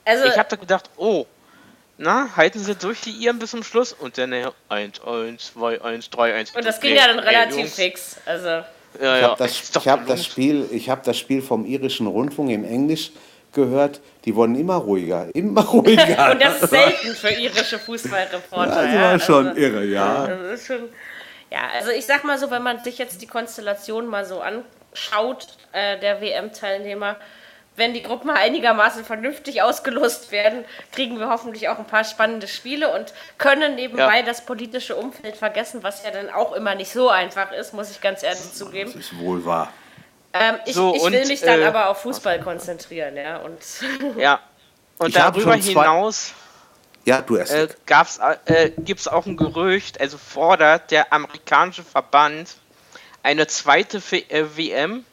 [0.07, 1.27] also, Ich habe da gedacht, oh,
[1.99, 6.57] na, halten sie durch die Iren bis zum Schluss und dann äh, 1-1, 2-1, 3-1.
[6.57, 7.75] und das ging ja dann relativ Jungs.
[7.75, 8.17] fix.
[8.25, 8.63] Also,
[9.01, 9.29] Ja, Ich ja.
[9.29, 10.25] habe das, ich hab das.
[10.25, 13.13] Spiel, ich hab das Spiel vom irischen Rundfunk im Englisch
[13.53, 14.01] gehört.
[14.25, 16.33] Die wurden immer ruhiger, immer ruhiger.
[16.33, 18.75] und das ist selten für irische Fußballreporter.
[18.75, 20.27] das ja, war schon also, irre, ja.
[20.27, 20.89] Das ist schon,
[21.51, 25.47] ja, also ich sag mal so, wenn man sich jetzt die Konstellation mal so anschaut,
[25.73, 27.17] äh, der WM-Teilnehmer,
[27.79, 32.93] wenn die Gruppen einigermaßen vernünftig ausgelost werden, kriegen wir hoffentlich auch ein paar spannende Spiele
[32.95, 34.23] und können nebenbei Ja.
[34.23, 38.01] das politische Umfeld vergessen, was ja dann auch immer nicht so einfach ist, muss ich
[38.01, 38.93] ganz ehrlich zugeben.
[38.95, 39.73] Das ist wohl wahr.
[40.35, 43.39] Ähm, ich, So, ich will und, mich dann äh, aber auf Fußball konzentrieren, ja.
[43.39, 43.59] Und
[44.19, 44.41] Ja.
[44.99, 46.33] Und Ich darüber hinaus
[47.05, 47.53] Ja, du erst.
[47.53, 52.57] äh, gab's, äh, gibt es auch ein Gerücht, also fordert der amerikanische Verband
[53.23, 55.05] eine zweite äh, WM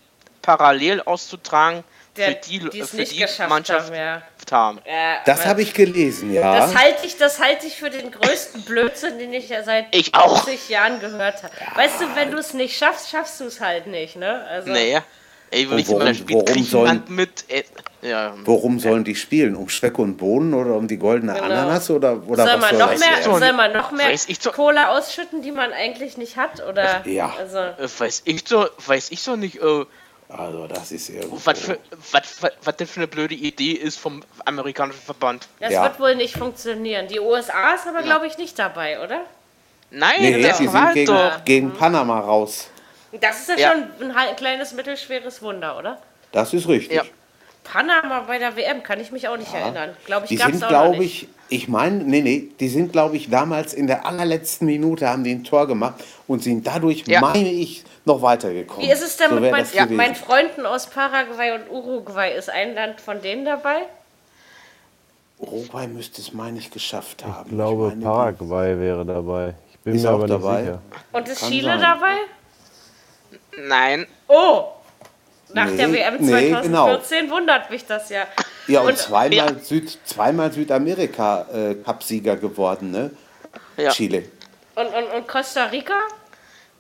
[0.42, 1.84] parallel auszutragen,
[2.18, 4.22] der, für die, die es für nicht die geschafft Mannschaft haben, ja.
[4.52, 4.80] haben.
[4.86, 6.60] Ja, das aber- habe ich gelesen, ja.
[6.60, 10.14] Das halte ich, das halte ich für den größten Blödsinn, den ich ja seit Ich
[10.14, 10.44] auch.
[10.44, 11.54] 50 Jahren gehört habe.
[11.76, 14.44] Weißt du, wenn du es nicht schaffst, schaffst du es halt nicht, ne?
[14.50, 15.04] Also, Naja.
[15.52, 16.02] Ey, wenn ich worum
[16.46, 17.46] Griechenland sollen- mit.
[17.50, 17.64] Äh,
[18.02, 19.56] ja, Worum sollen die spielen?
[19.56, 21.46] Um Speck und Bohnen oder um die goldene Genau.
[21.46, 21.90] Ananas?
[21.90, 24.12] Oder, oder soll was man soll noch das mehr, soll man noch mehr
[24.44, 26.62] doch- Cola ausschütten, die man eigentlich nicht hat?
[26.68, 27.34] Oder Ja.
[27.38, 29.86] also, äh, weiß ich so, weiß ich so nicht, äh,
[30.28, 31.40] Also, das ist irgendwo.
[31.44, 31.78] was, für,
[32.12, 35.48] was, was, was denn für eine blöde Idee ist vom amerikanischen Verband.
[35.60, 35.84] das Ja.
[35.84, 37.08] wird wohl nicht funktionieren.
[37.08, 39.22] Die USA ist aber, glaube ich, nicht dabei, oder?
[39.92, 41.46] Nein, Nee, das die war sind gegen, doch.
[41.46, 42.70] gegen Panama raus.
[43.22, 43.72] Das ist ja, Ja.
[44.00, 46.02] schon ein kleines, mittelschweres Wunder, oder?
[46.32, 47.02] Das ist richtig.
[47.66, 47.72] Ja.
[47.72, 49.96] Panama bei der WM kann ich mich auch nicht erinnern.
[50.06, 51.24] Glaube ich, Die sind, glaube nicht.
[51.24, 51.30] ich,
[51.64, 55.32] ich meine, nee, nee, die sind, glaube ich, damals in der allerletzten Minute haben die
[55.32, 55.96] ein Tor gemacht
[56.28, 57.22] und sind dadurch, Ja.
[57.22, 58.88] meine ich, noch weitergekommen.
[58.88, 59.96] Wie ist es denn So mit mein, gewesen.
[59.96, 62.36] meinen Freunden aus Paraguay und Uruguay?
[62.38, 63.84] Ist ein Land von denen dabei?
[65.40, 67.50] Uruguay müsste es, meine ich, geschafft haben.
[67.50, 69.54] Ich glaube, meine, die- Paraguay wäre dabei.
[69.72, 70.62] Ich bin Ist mir auch aber nicht dabei.
[70.64, 70.82] sicher.
[71.12, 71.82] Und ist Kann Chile sein.
[71.82, 72.16] dabei?
[73.68, 74.66] Nein, Oh!
[75.56, 78.28] Nach Nee, der WM nee, 2014 wundert mich das ja.
[78.68, 79.48] Ja, und, Und- zweimal, Ja.
[79.60, 83.12] Süd, zweimal Südamerika äh, Cupsieger geworden, ne?
[83.78, 83.90] Ja.
[83.92, 84.26] Chile.
[84.76, 85.98] Und, und, und Costa Rica?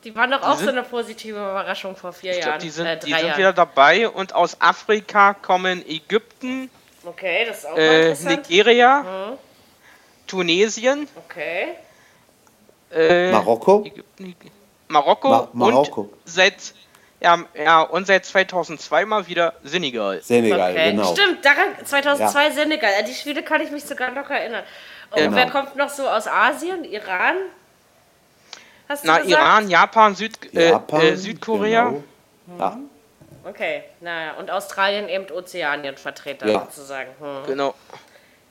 [0.03, 2.43] Die waren doch auch sind- so eine positive Überraschung vor vier Jahren.
[2.43, 3.37] glaub, die sind, äh, die sind Jahren.
[3.37, 6.69] wieder dabei und aus Afrika kommen Ägypten,
[7.05, 8.49] Okay, das ist auch mal äh, interessant.
[8.49, 9.37] Nigeria,
[10.27, 11.67] Tunesien, Okay.
[12.91, 13.83] äh, Marokko?
[13.85, 14.35] Ägypten,
[14.89, 16.01] Marokko, Ma- Marokko.
[16.01, 16.55] und seit
[17.21, 20.21] ja, ja und seit 2002 mal wieder Senegal.
[20.21, 20.91] Senegal, okay.
[20.91, 21.13] genau.
[21.13, 22.91] Stimmt, daran 2002 Senegal.
[22.99, 24.63] An die Spiele kann ich mich sogar noch erinnern.
[25.11, 25.35] Und Genau.
[25.35, 26.83] wer kommt noch so aus Asien?
[26.83, 27.35] Iran?
[28.87, 29.29] Hast du Na, gesagt?
[29.31, 31.85] Iran, Japan, Süd, äh, Japan, äh, Südkorea.
[31.89, 32.03] Genau.
[32.59, 32.77] Ja,
[33.45, 34.33] Okay, naja.
[34.33, 36.59] Und Australien eben Ozeanien-Vertreter Ja.
[36.61, 37.11] sozusagen.
[37.19, 37.45] Hm.
[37.45, 37.75] Genau.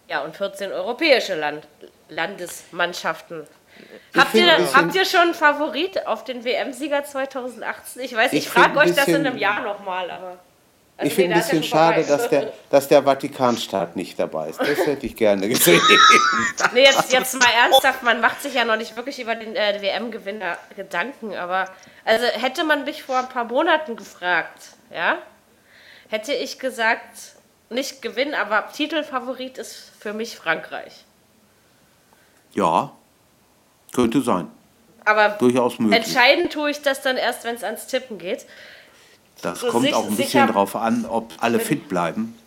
[0.09, 1.67] Ja, und 14 europäische Land
[2.09, 3.47] Landesmannschaften.
[4.17, 8.03] Habt ihr, bisschen- habt ihr schon einen Favorit auf den WM-Sieger 2018?
[8.03, 10.39] Ich weiß, ich, Ich frage euch das in bisschen- einem Jahr nochmal, aber.
[10.97, 14.61] Also ich finde ein bisschen schon schade, dass der, dass der Vatikanstaat nicht dabei ist.
[14.61, 15.81] Das hätte ich gerne gesehen.
[16.73, 19.83] Nee, jetzt, jetzt mal ernsthaft, man macht sich ja noch nicht wirklich über den äh,
[19.83, 21.69] WM-Gewinner Gedanken, aber
[22.05, 24.61] also hätte man mich vor ein paar Monaten gefragt,
[24.93, 25.19] ja,
[26.09, 27.33] hätte ich gesagt,
[27.71, 31.05] nicht Gewinn, aber Titelfavorit ist für mich Frankreich.
[32.53, 32.93] Ja,
[33.95, 34.49] könnte sein.
[35.07, 36.05] Aber Durchaus möglich.
[36.05, 38.45] entscheiden tue ich das dann erst, wenn es ans Tippen geht.
[39.43, 42.39] Das so kommt sich- auch ein bisschen drauf an, ob alle fit bleiben.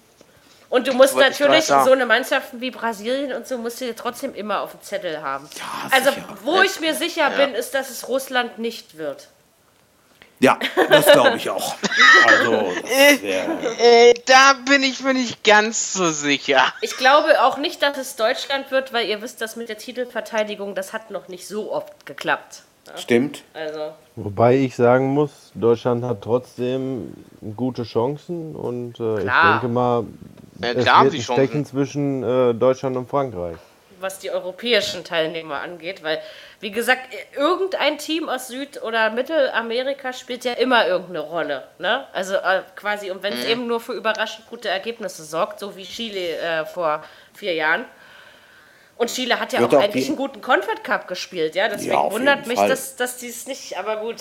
[0.69, 3.95] Und du musst ich natürlich so eine Mannschaft wie Brasilien und so musst du dir
[3.95, 5.47] trotzdem immer auf dem Zettel haben.
[5.57, 6.23] Ja, also, sicher.
[6.43, 9.29] wo ich mir sicher bin, ist, dass es Russland nicht wird.
[10.39, 10.59] Ja,
[10.89, 11.75] das glaube ich auch.
[12.27, 12.71] Also,
[13.79, 16.61] Äh, da bin ich mir nicht ganz so sicher.
[16.81, 20.75] Ich glaube auch nicht, dass es Deutschland wird, weil ihr wisst, das mit der Titelverteidigung,
[20.75, 22.63] das hat noch nicht so oft geklappt.
[22.97, 23.43] stimmt.
[23.53, 27.13] Also, Wobei ich sagen muss, Deutschland hat trotzdem
[27.55, 30.05] gute Chancen und äh, ich denke mal,
[30.61, 33.57] Ja, es klar haben wird ein Stechen zwischen äh, Deutschland und Frankreich.
[33.99, 36.21] Was die europäischen Teilnehmer angeht, weil,
[36.59, 37.01] wie gesagt,
[37.35, 41.67] irgendein Team aus Süd- oder Mittelamerika spielt ja immer irgendeine Rolle.
[41.79, 42.05] Ne?
[42.13, 45.83] Also äh, quasi, und wenn es eben nur für überraschend gute Ergebnisse sorgt, so wie
[45.85, 47.03] Chile äh, vor
[47.33, 47.85] vier Jahren.
[48.97, 51.67] Und Chile hat ja auch auch eigentlich die- einen guten Confed Cup gespielt, ja.
[51.67, 52.67] Deswegen Ja, wundert mich, Fall.
[52.69, 54.15] dass, dass die es nicht, aber gut.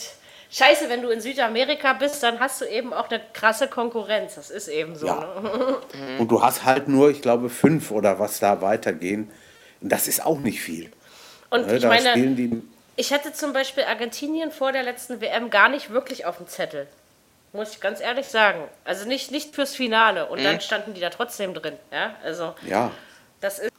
[0.49, 4.37] Scheiße, wenn du in Südamerika bist, dann hast du eben auch eine krasse Konkurrenz.
[4.37, 5.07] Das ist eben so.
[5.09, 5.41] Ja.
[5.43, 5.77] Ne?
[6.19, 9.31] Und du hast halt nur, ich glaube, fünf oder was da weitergehen.
[9.81, 10.91] Das ist auch nicht viel.
[11.51, 12.63] Und Ne, ich meine.
[12.99, 16.87] Ich hatte zum Beispiel Argentinien vor der letzten WM gar nicht wirklich auf dem Zettel.
[17.53, 18.65] Muss ich ganz ehrlich sagen.
[18.85, 20.27] Also nicht, nicht fürs Finale.
[20.27, 21.75] Und dann standen die da trotzdem drin.
[21.93, 22.91] Ja, also Ja,
[23.41, 23.73] das ist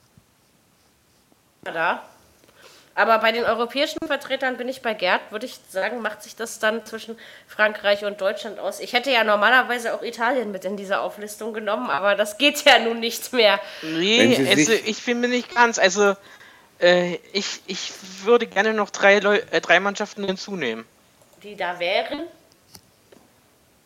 [1.64, 2.04] da.
[2.98, 6.58] Aber bei den europäischen Vertretern bin ich bei Gerd, würde ich sagen, macht sich das
[6.58, 7.16] dann zwischen
[7.48, 8.80] Frankreich und Deutschland aus.
[8.80, 12.80] Ich hätte ja normalerweise auch Italien mit in diese Auflistung genommen, aber das geht ja
[12.80, 13.60] nun nicht mehr.
[13.84, 15.78] Nee, also ich bin mir nicht ganz.
[15.78, 16.16] Also
[16.80, 17.92] äh, ich, ich
[18.24, 20.84] würde gerne noch drei, Leu äh, drei Mannschaften hinzunehmen.
[21.44, 22.24] Die da wären.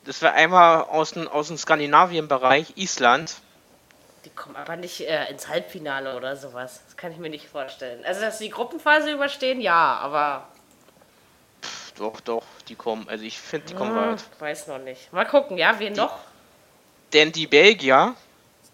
[0.05, 3.35] Das wäre einmal aus dem, aus dem Skandinavien-Bereich, Island.
[4.25, 6.81] Die kommen aber nicht äh, ins Halbfinale oder sowas.
[6.85, 8.05] Das kann ich mir nicht vorstellen.
[8.05, 10.47] Also, dass sie die Gruppenphase überstehen, ja, aber
[11.97, 13.07] Doch, doch, die kommen.
[13.09, 14.23] Also ich finde, die kommen hm, weit.
[14.39, 15.11] weiß noch nicht.
[15.11, 16.17] Mal gucken, ja, wen noch?
[17.13, 18.15] Denn die Belgier,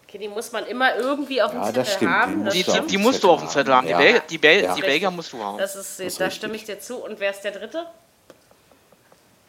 [0.08, 2.46] Okay, die muss man immer irgendwie auf dem Ja, Zettel das stimmt, haben.
[2.46, 3.74] die Das, die, musst du die, auf die dem musst du Zettel auf dem Zettel
[3.74, 3.74] haben.
[3.74, 3.86] haben.
[3.86, 3.98] Die, Ja.
[3.98, 4.76] Bel die, Bel Ja.
[4.76, 5.58] die Belgier musst du haben.
[5.58, 6.38] das ist, ist da richtig.
[6.38, 6.98] stimme ich dir zu.
[7.04, 7.86] Und wer ist der dritte?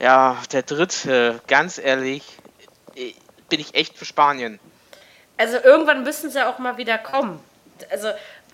[0.01, 2.23] Ja, der dritte, ganz ehrlich,
[3.49, 4.59] bin ich echt für Spanien.
[5.39, 7.41] Also irgendwann müssen sie auch mal wieder kommen.
[7.91, 8.09] Also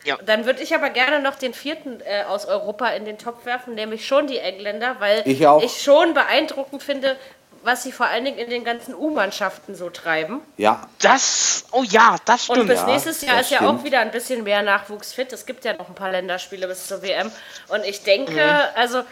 [0.04, 0.18] Ja.
[0.24, 3.74] dann würde ich aber gerne noch den vierten äh, aus Europa in den Topf werfen,
[3.74, 5.66] nämlich schon die Engländer, weil Ich auch.
[5.68, 7.16] schon beeindruckend finde,
[7.62, 10.42] was sie vor allen Dingen in den ganzen U-Mannschaften so treiben.
[10.58, 12.68] ja, Das, oh ja, das Und stimmt.
[12.68, 13.84] bis Ja, nächstes Jahr das ist ja auch stimmt.
[13.84, 15.32] wieder ein bisschen mehr Nachwuchs fit.
[15.32, 17.32] Es gibt ja noch ein paar Länderspiele bis zur WM.
[17.68, 18.42] Und ich denke,
[18.76, 19.02] also,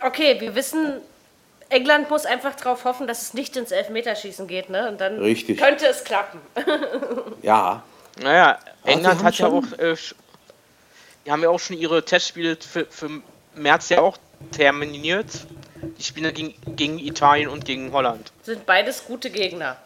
[0.00, 1.02] okay, wir wissen,
[1.70, 4.88] England muss einfach darauf hoffen, dass es nicht ins Elfmeterschießen geht, ne?
[4.88, 5.58] Und dann Richtig.
[5.58, 6.40] könnte es klappen.
[7.42, 7.82] ja.
[8.22, 9.96] Naja, England haben hat ja auch, schon- äh,
[11.26, 13.10] die haben ja auch schon ihre Testspiele für, für
[13.54, 14.16] März ja auch
[14.52, 15.26] terminiert.
[15.96, 18.32] Die spielen gegen, gegen Italien und gegen Holland.
[18.42, 19.76] Sind beides gute Gegner.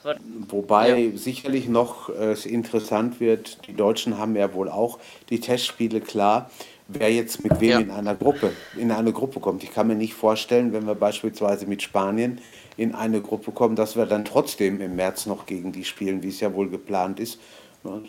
[0.49, 4.99] Wobei sicherlich noch äh, es interessant wird, die Deutschen haben ja wohl auch
[5.29, 6.51] die Testspiele klar,
[6.89, 7.79] wer jetzt mit wem Ja.
[7.81, 9.63] in einer Gruppe, in eine Gruppe kommt.
[9.63, 12.41] Ich kann mir nicht vorstellen, wenn wir beispielsweise mit Spanien
[12.77, 16.29] in eine Gruppe kommen, dass wir dann trotzdem im März noch gegen die spielen, wie
[16.29, 17.39] es ja wohl geplant ist.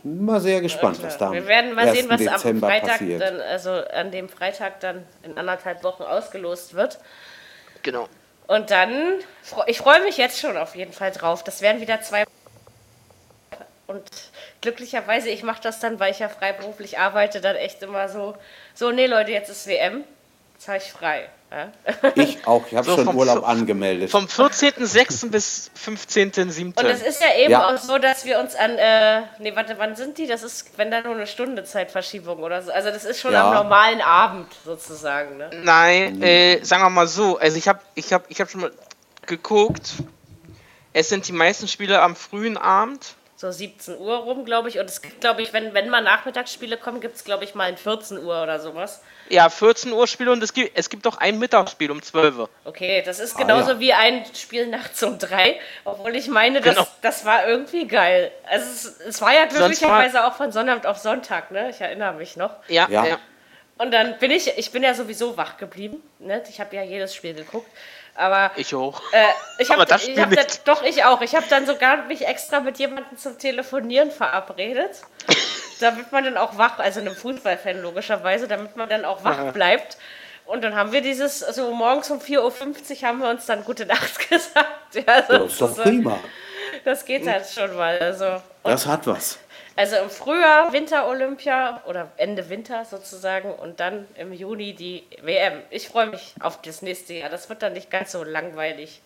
[0.04, 1.98] Mal sehr gespannt, was da am Wir werden mal 1.
[1.98, 3.22] sehen, was am Dezember Freitag passiert.
[3.22, 7.00] dann, also an dem Freitag dann in anderthalb Wochen ausgelost wird.
[7.82, 8.08] Genau.
[8.46, 9.16] Und dann,
[9.66, 11.44] ich freue mich jetzt schon auf jeden Fall drauf.
[11.44, 12.24] Das werden wieder zwei.
[13.88, 14.04] Und
[14.62, 18.36] glücklicherweise, ich mache das dann, weil ich ja freiberuflich arbeite, dann echt immer so,
[18.76, 20.04] so, nee Leute, jetzt ist WM.
[20.56, 21.30] Jetzt habe ich frei.
[21.52, 21.72] Ja?
[22.16, 24.10] Ich auch, ich habe So, schon vom- Urlaub angemeldet.
[24.10, 25.30] Vom 14.06.
[25.30, 26.66] bis 15.07.
[26.80, 27.68] Und es ist ja eben Ja.
[27.74, 30.26] auch so, dass wir uns an, äh, nee, warte, wann sind die?
[30.26, 32.72] Das ist, wenn da nur eine Stunde Zeitverschiebung oder so.
[32.72, 33.48] Also das ist schon Ja.
[33.50, 35.50] am normalen Abend sozusagen, ne?
[35.64, 37.38] Nein, äh, sagen wir mal so.
[37.38, 38.72] Also ich habe ich hab, ich hab schon mal
[39.28, 39.94] geguckt.
[40.94, 43.16] Es sind die meisten Spiele am frühen Abend.
[43.44, 44.80] So 17 Uhr rum, glaube ich.
[44.80, 47.66] Und es gibt, glaube ich, wenn, wenn mal Nachmittagsspiele kommen, gibt es, glaube ich, mal
[47.66, 49.02] ein 14 Uhr oder sowas.
[49.28, 52.50] Ja, 14 Uhr Spiele und es gibt, es gibt auch ein Mittagsspiel um 12 Uhr.
[52.64, 53.80] Okay, das ist Ah, genauso ja.
[53.82, 56.88] wie ein Spiel nachts um drei, obwohl ich meine, das, Genau.
[57.02, 58.32] das war irgendwie geil.
[58.50, 61.70] Also es, es war ja glücklicherweise auch von Sonntag auf Sonntag, ne?
[61.70, 62.52] Ich erinnere mich noch.
[62.70, 63.06] Ja, Ja.
[63.06, 63.18] ja.
[63.84, 66.42] Und dann bin ich, ich bin ja sowieso wach geblieben, ne?
[66.50, 67.70] Ich habe ja jedes Spiel geguckt.
[68.16, 69.02] Aber Ich auch.
[69.12, 69.24] äh,
[69.60, 70.40] ich habe Aber das ich hab nicht.
[70.68, 71.20] dann, doch ich auch.
[71.22, 75.02] Ich habe dann sogar mich extra mit jemandem zum Telefonieren verabredet,
[75.82, 79.98] damit man dann auch wach, also einem Fußballfan logischerweise, damit man dann auch wach bleibt.
[80.46, 83.86] Und dann haben wir dieses, also morgens um 4.50 Uhr haben wir uns dann gute
[83.86, 84.94] Nacht gesagt.
[84.94, 86.20] Ja, Das ist doch prima.
[86.86, 87.98] Das geht halt schon mal.
[88.00, 89.40] Also, Das hat was.
[89.76, 95.62] Also im Frühjahr Winter-Olympia oder Ende Winter sozusagen und dann im Juni die WM.
[95.70, 97.30] Ich freue mich auf das nächste Jahr.
[97.30, 99.02] Das wird dann nicht ganz so langweilig.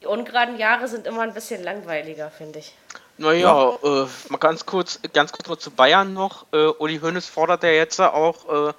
[0.00, 2.74] Die ungeraden Jahre sind immer ein bisschen langweiliger, finde ich.
[3.16, 6.46] Naja, äh, mal ganz kurz, ganz kurz mal zu Bayern noch.
[6.52, 8.72] Äh, Uli Hoeneß fordert ja jetzt auch äh,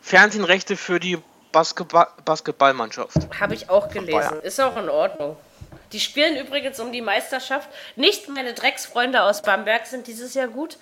[0.00, 1.18] Fernsehrechte für die
[1.52, 3.14] Basketball Basketballmannschaft.
[3.38, 4.40] Habe ich auch gelesen.
[4.42, 5.36] Ist auch in Ordnung.
[5.92, 7.68] Die spielen übrigens um die Meisterschaft.
[7.96, 10.78] Nicht meine Drecksfreunde aus Bamberg sind dieses Jahr gut,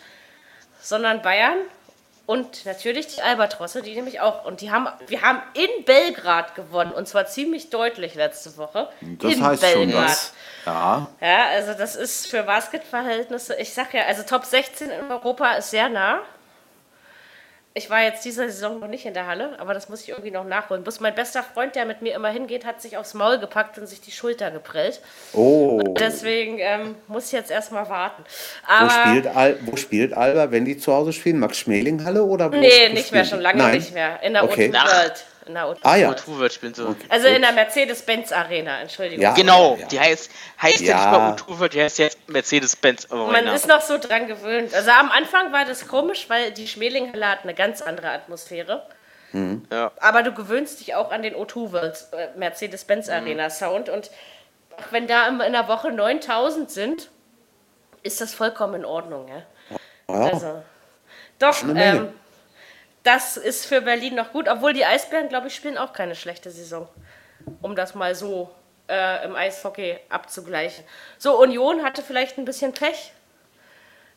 [0.80, 1.58] sondern Bayern
[2.26, 4.44] und natürlich die Albatrosse, die nämlich auch.
[4.44, 8.88] Und die haben, wir haben in Belgrad gewonnen und zwar ziemlich deutlich letzte Woche.
[9.00, 10.32] Das in heißt schon was.
[10.66, 15.52] Ja, Ja, also das ist für Basketverhältnisse, ich sag ja, also Top 16 in Europa
[15.52, 16.20] ist sehr nah.
[17.76, 20.30] Ich war jetzt diese Saison noch nicht in der Halle, aber das muss ich irgendwie
[20.30, 20.82] noch nachholen.
[20.82, 23.86] Bloß mein bester Freund, der mit mir immer hingeht, hat sich aufs Maul gepackt und
[23.86, 25.02] sich die Schulter geprellt.
[25.34, 25.82] oh.
[26.00, 28.24] Deswegen ähm, muss ich jetzt erstmal warten.
[28.66, 31.38] Wo Aber spielt, Al wo spielt Alba, wenn die zu Hause spielen?
[31.38, 32.56] Max Schmeling Halle oder wo?
[32.56, 33.74] nee, wo nicht mehr, schon lange Nein.
[33.76, 34.22] nicht mehr.
[34.22, 34.70] In der Okay.
[34.70, 35.24] O2 World.
[35.46, 36.12] In der O2 Ah ja.
[36.14, 36.94] Tuvet spielen so.
[37.08, 39.22] Also in der Mercedes-Benz Arena, Entschuldigung.
[39.22, 39.32] Ja.
[39.34, 39.86] Genau, ja.
[39.86, 41.30] die heißt, heißt ja, Ja.
[41.30, 43.54] nicht mehr U2, die heißt jetzt Mercedes-Benz Man Arena.
[43.54, 44.74] ist noch so dran gewöhnt.
[44.74, 48.86] Also am Anfang war das komisch, weil die Schmelinghalle hat eine ganz andere Atmosphäre.
[49.70, 49.92] Ja.
[50.00, 52.38] Aber du gewöhnst dich auch an den O2 World äh, Mhm.
[52.38, 53.88] Mercedes-Benz Arena Sound.
[53.90, 54.10] Und
[54.78, 57.10] auch wenn da in der Woche 9000 sind,
[58.02, 59.28] ist das vollkommen in Ordnung.
[59.28, 59.42] Ja?
[60.08, 60.20] Ja.
[60.32, 60.62] Also,
[61.38, 62.08] doch, ähm,
[63.06, 66.50] das ist für Berlin noch gut, obwohl die Eisbären, glaube ich, spielen auch keine schlechte
[66.50, 66.88] Saison.
[67.62, 68.50] Um das mal so
[68.88, 70.84] äh, im Eishockey abzugleichen.
[71.16, 73.12] So, Union hatte vielleicht ein bisschen Pech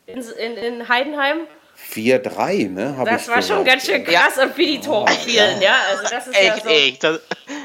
[0.06, 1.46] in, in, in Heidenheim.
[1.92, 2.96] 4-3, ne?
[2.96, 5.76] hab Das ich war schon ganz schön krass und wie die Tore fielen, ja.
[5.90, 6.68] Also das ist ja Echt, so.
[6.68, 7.04] echt.
[7.04, 7.20] Das,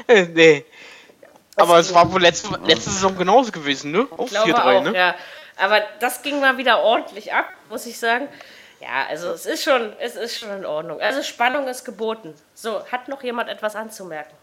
[0.32, 0.64] nee.
[1.56, 4.06] Aber es war wohl letzte, letzte Saison genauso gewesen, ne?
[4.10, 4.96] Auch glaube 4-3, auch, ne?
[4.96, 5.14] ja.
[5.56, 8.28] Aber das ging mal wieder ordentlich ab, muss ich sagen.
[8.80, 11.00] Ja, also es ist schon, es ist schon in Ordnung.
[11.00, 12.34] Also Spannung ist geboten.
[12.54, 14.34] So, hat noch jemand etwas anzumerken?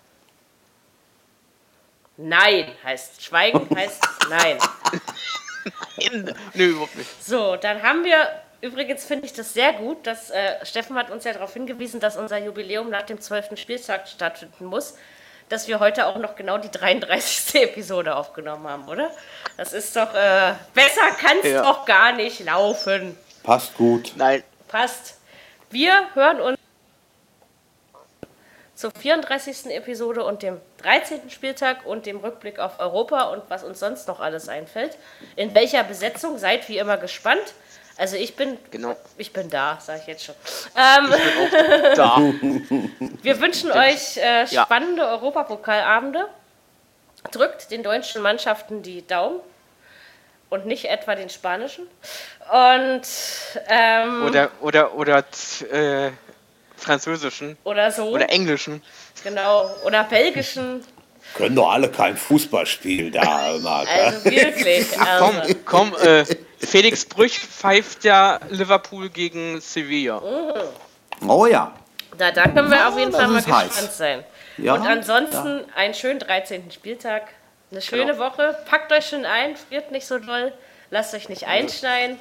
[2.18, 4.58] Nein heißt Schweigen heißt Nein.
[5.98, 7.24] In, nö, überhaupt nicht.
[7.24, 8.28] So, dann haben wir,
[8.62, 12.18] übrigens finde ich das sehr gut, dass äh, Steffen hat uns ja darauf hingewiesen, dass
[12.18, 13.58] unser Jubiläum nach dem 12.
[13.58, 14.96] Spieltag stattfinden muss,
[15.50, 17.56] dass wir heute auch noch genau die 33.
[17.64, 19.10] Episode aufgenommen haben, oder?
[19.58, 21.62] Das ist doch, äh, besser kann es Ja.
[21.62, 23.18] doch gar nicht laufen.
[23.44, 24.14] Passt gut.
[24.16, 24.44] Nein.
[24.68, 25.18] Passt.
[25.70, 26.58] Wir hören uns
[28.76, 29.68] zur 34.
[29.68, 31.30] Episode und dem 13.
[31.30, 34.98] Spieltag und dem Rückblick auf Europa und was uns sonst noch alles einfällt.
[35.36, 37.54] In welcher Besetzung seid wie immer gespannt.
[37.98, 38.96] Also ich bin, Genau.
[39.18, 40.36] ich bin da, sage ich jetzt schon.
[40.76, 41.14] Ähm,
[41.96, 42.18] Da.
[43.22, 44.64] wir wünschen euch äh, Ja.
[44.66, 46.28] spannende Europapokalabende.
[47.32, 49.40] Drückt den deutschen Mannschaften die Daumen
[50.54, 51.88] und nicht etwa den spanischen.
[52.52, 53.02] Und
[53.68, 55.24] ähm, Oder, oder, oder,
[55.72, 56.12] äh,
[56.78, 57.58] französischen.
[57.64, 58.10] oder so.
[58.10, 58.84] Oder englischen.
[59.24, 60.86] Genau, oder belgischen.
[61.36, 63.88] Können doch alle kein Fußball spielen da, Marc.
[63.90, 64.88] Also wirklich.
[65.18, 66.24] Komm, Also, komm, äh,
[66.60, 70.22] Felix Brüch pfeift ja Liverpool gegen Sevilla.
[71.28, 71.74] Oh ja.
[72.16, 73.68] da, da können wir auf jeden Fall mal ist heiß.
[73.70, 74.24] gespannt sein.
[74.58, 76.70] Ja, Und ansonsten einen schönen 13.
[76.70, 77.24] Spieltag.
[77.74, 78.20] Eine schöne Genau.
[78.26, 78.56] Woche.
[78.70, 80.54] Packt euch schön ein, friert nicht so doll.
[80.92, 82.20] Lasst euch nicht einschneien.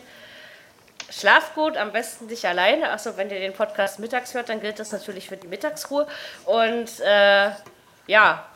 [1.11, 2.89] Schlaft gut, am besten nicht alleine.
[2.91, 6.07] Achso, wenn ihr den Podcast mittags hört, dann gilt das natürlich für die Mittagsruhe.
[6.47, 7.51] Und äh,
[8.07, 8.47] ja,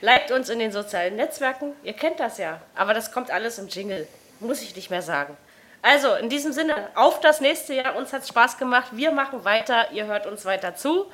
[0.00, 1.72] liked uns in den sozialen Netzwerken.
[1.82, 2.60] Ihr kennt das ja.
[2.76, 4.06] Aber das kommt alles im Jingle.
[4.38, 5.36] Muss ich nicht mehr sagen.
[5.82, 7.96] Also, in diesem Sinne, auf das nächste Jahr.
[7.96, 8.90] Uns hat Spaß gemacht.
[8.92, 9.90] Wir machen weiter.
[9.90, 11.10] Ihr hört uns weiter zu.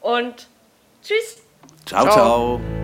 [0.00, 0.46] Und
[1.02, 1.38] tschüss.
[1.84, 2.83] Ciao, ciao.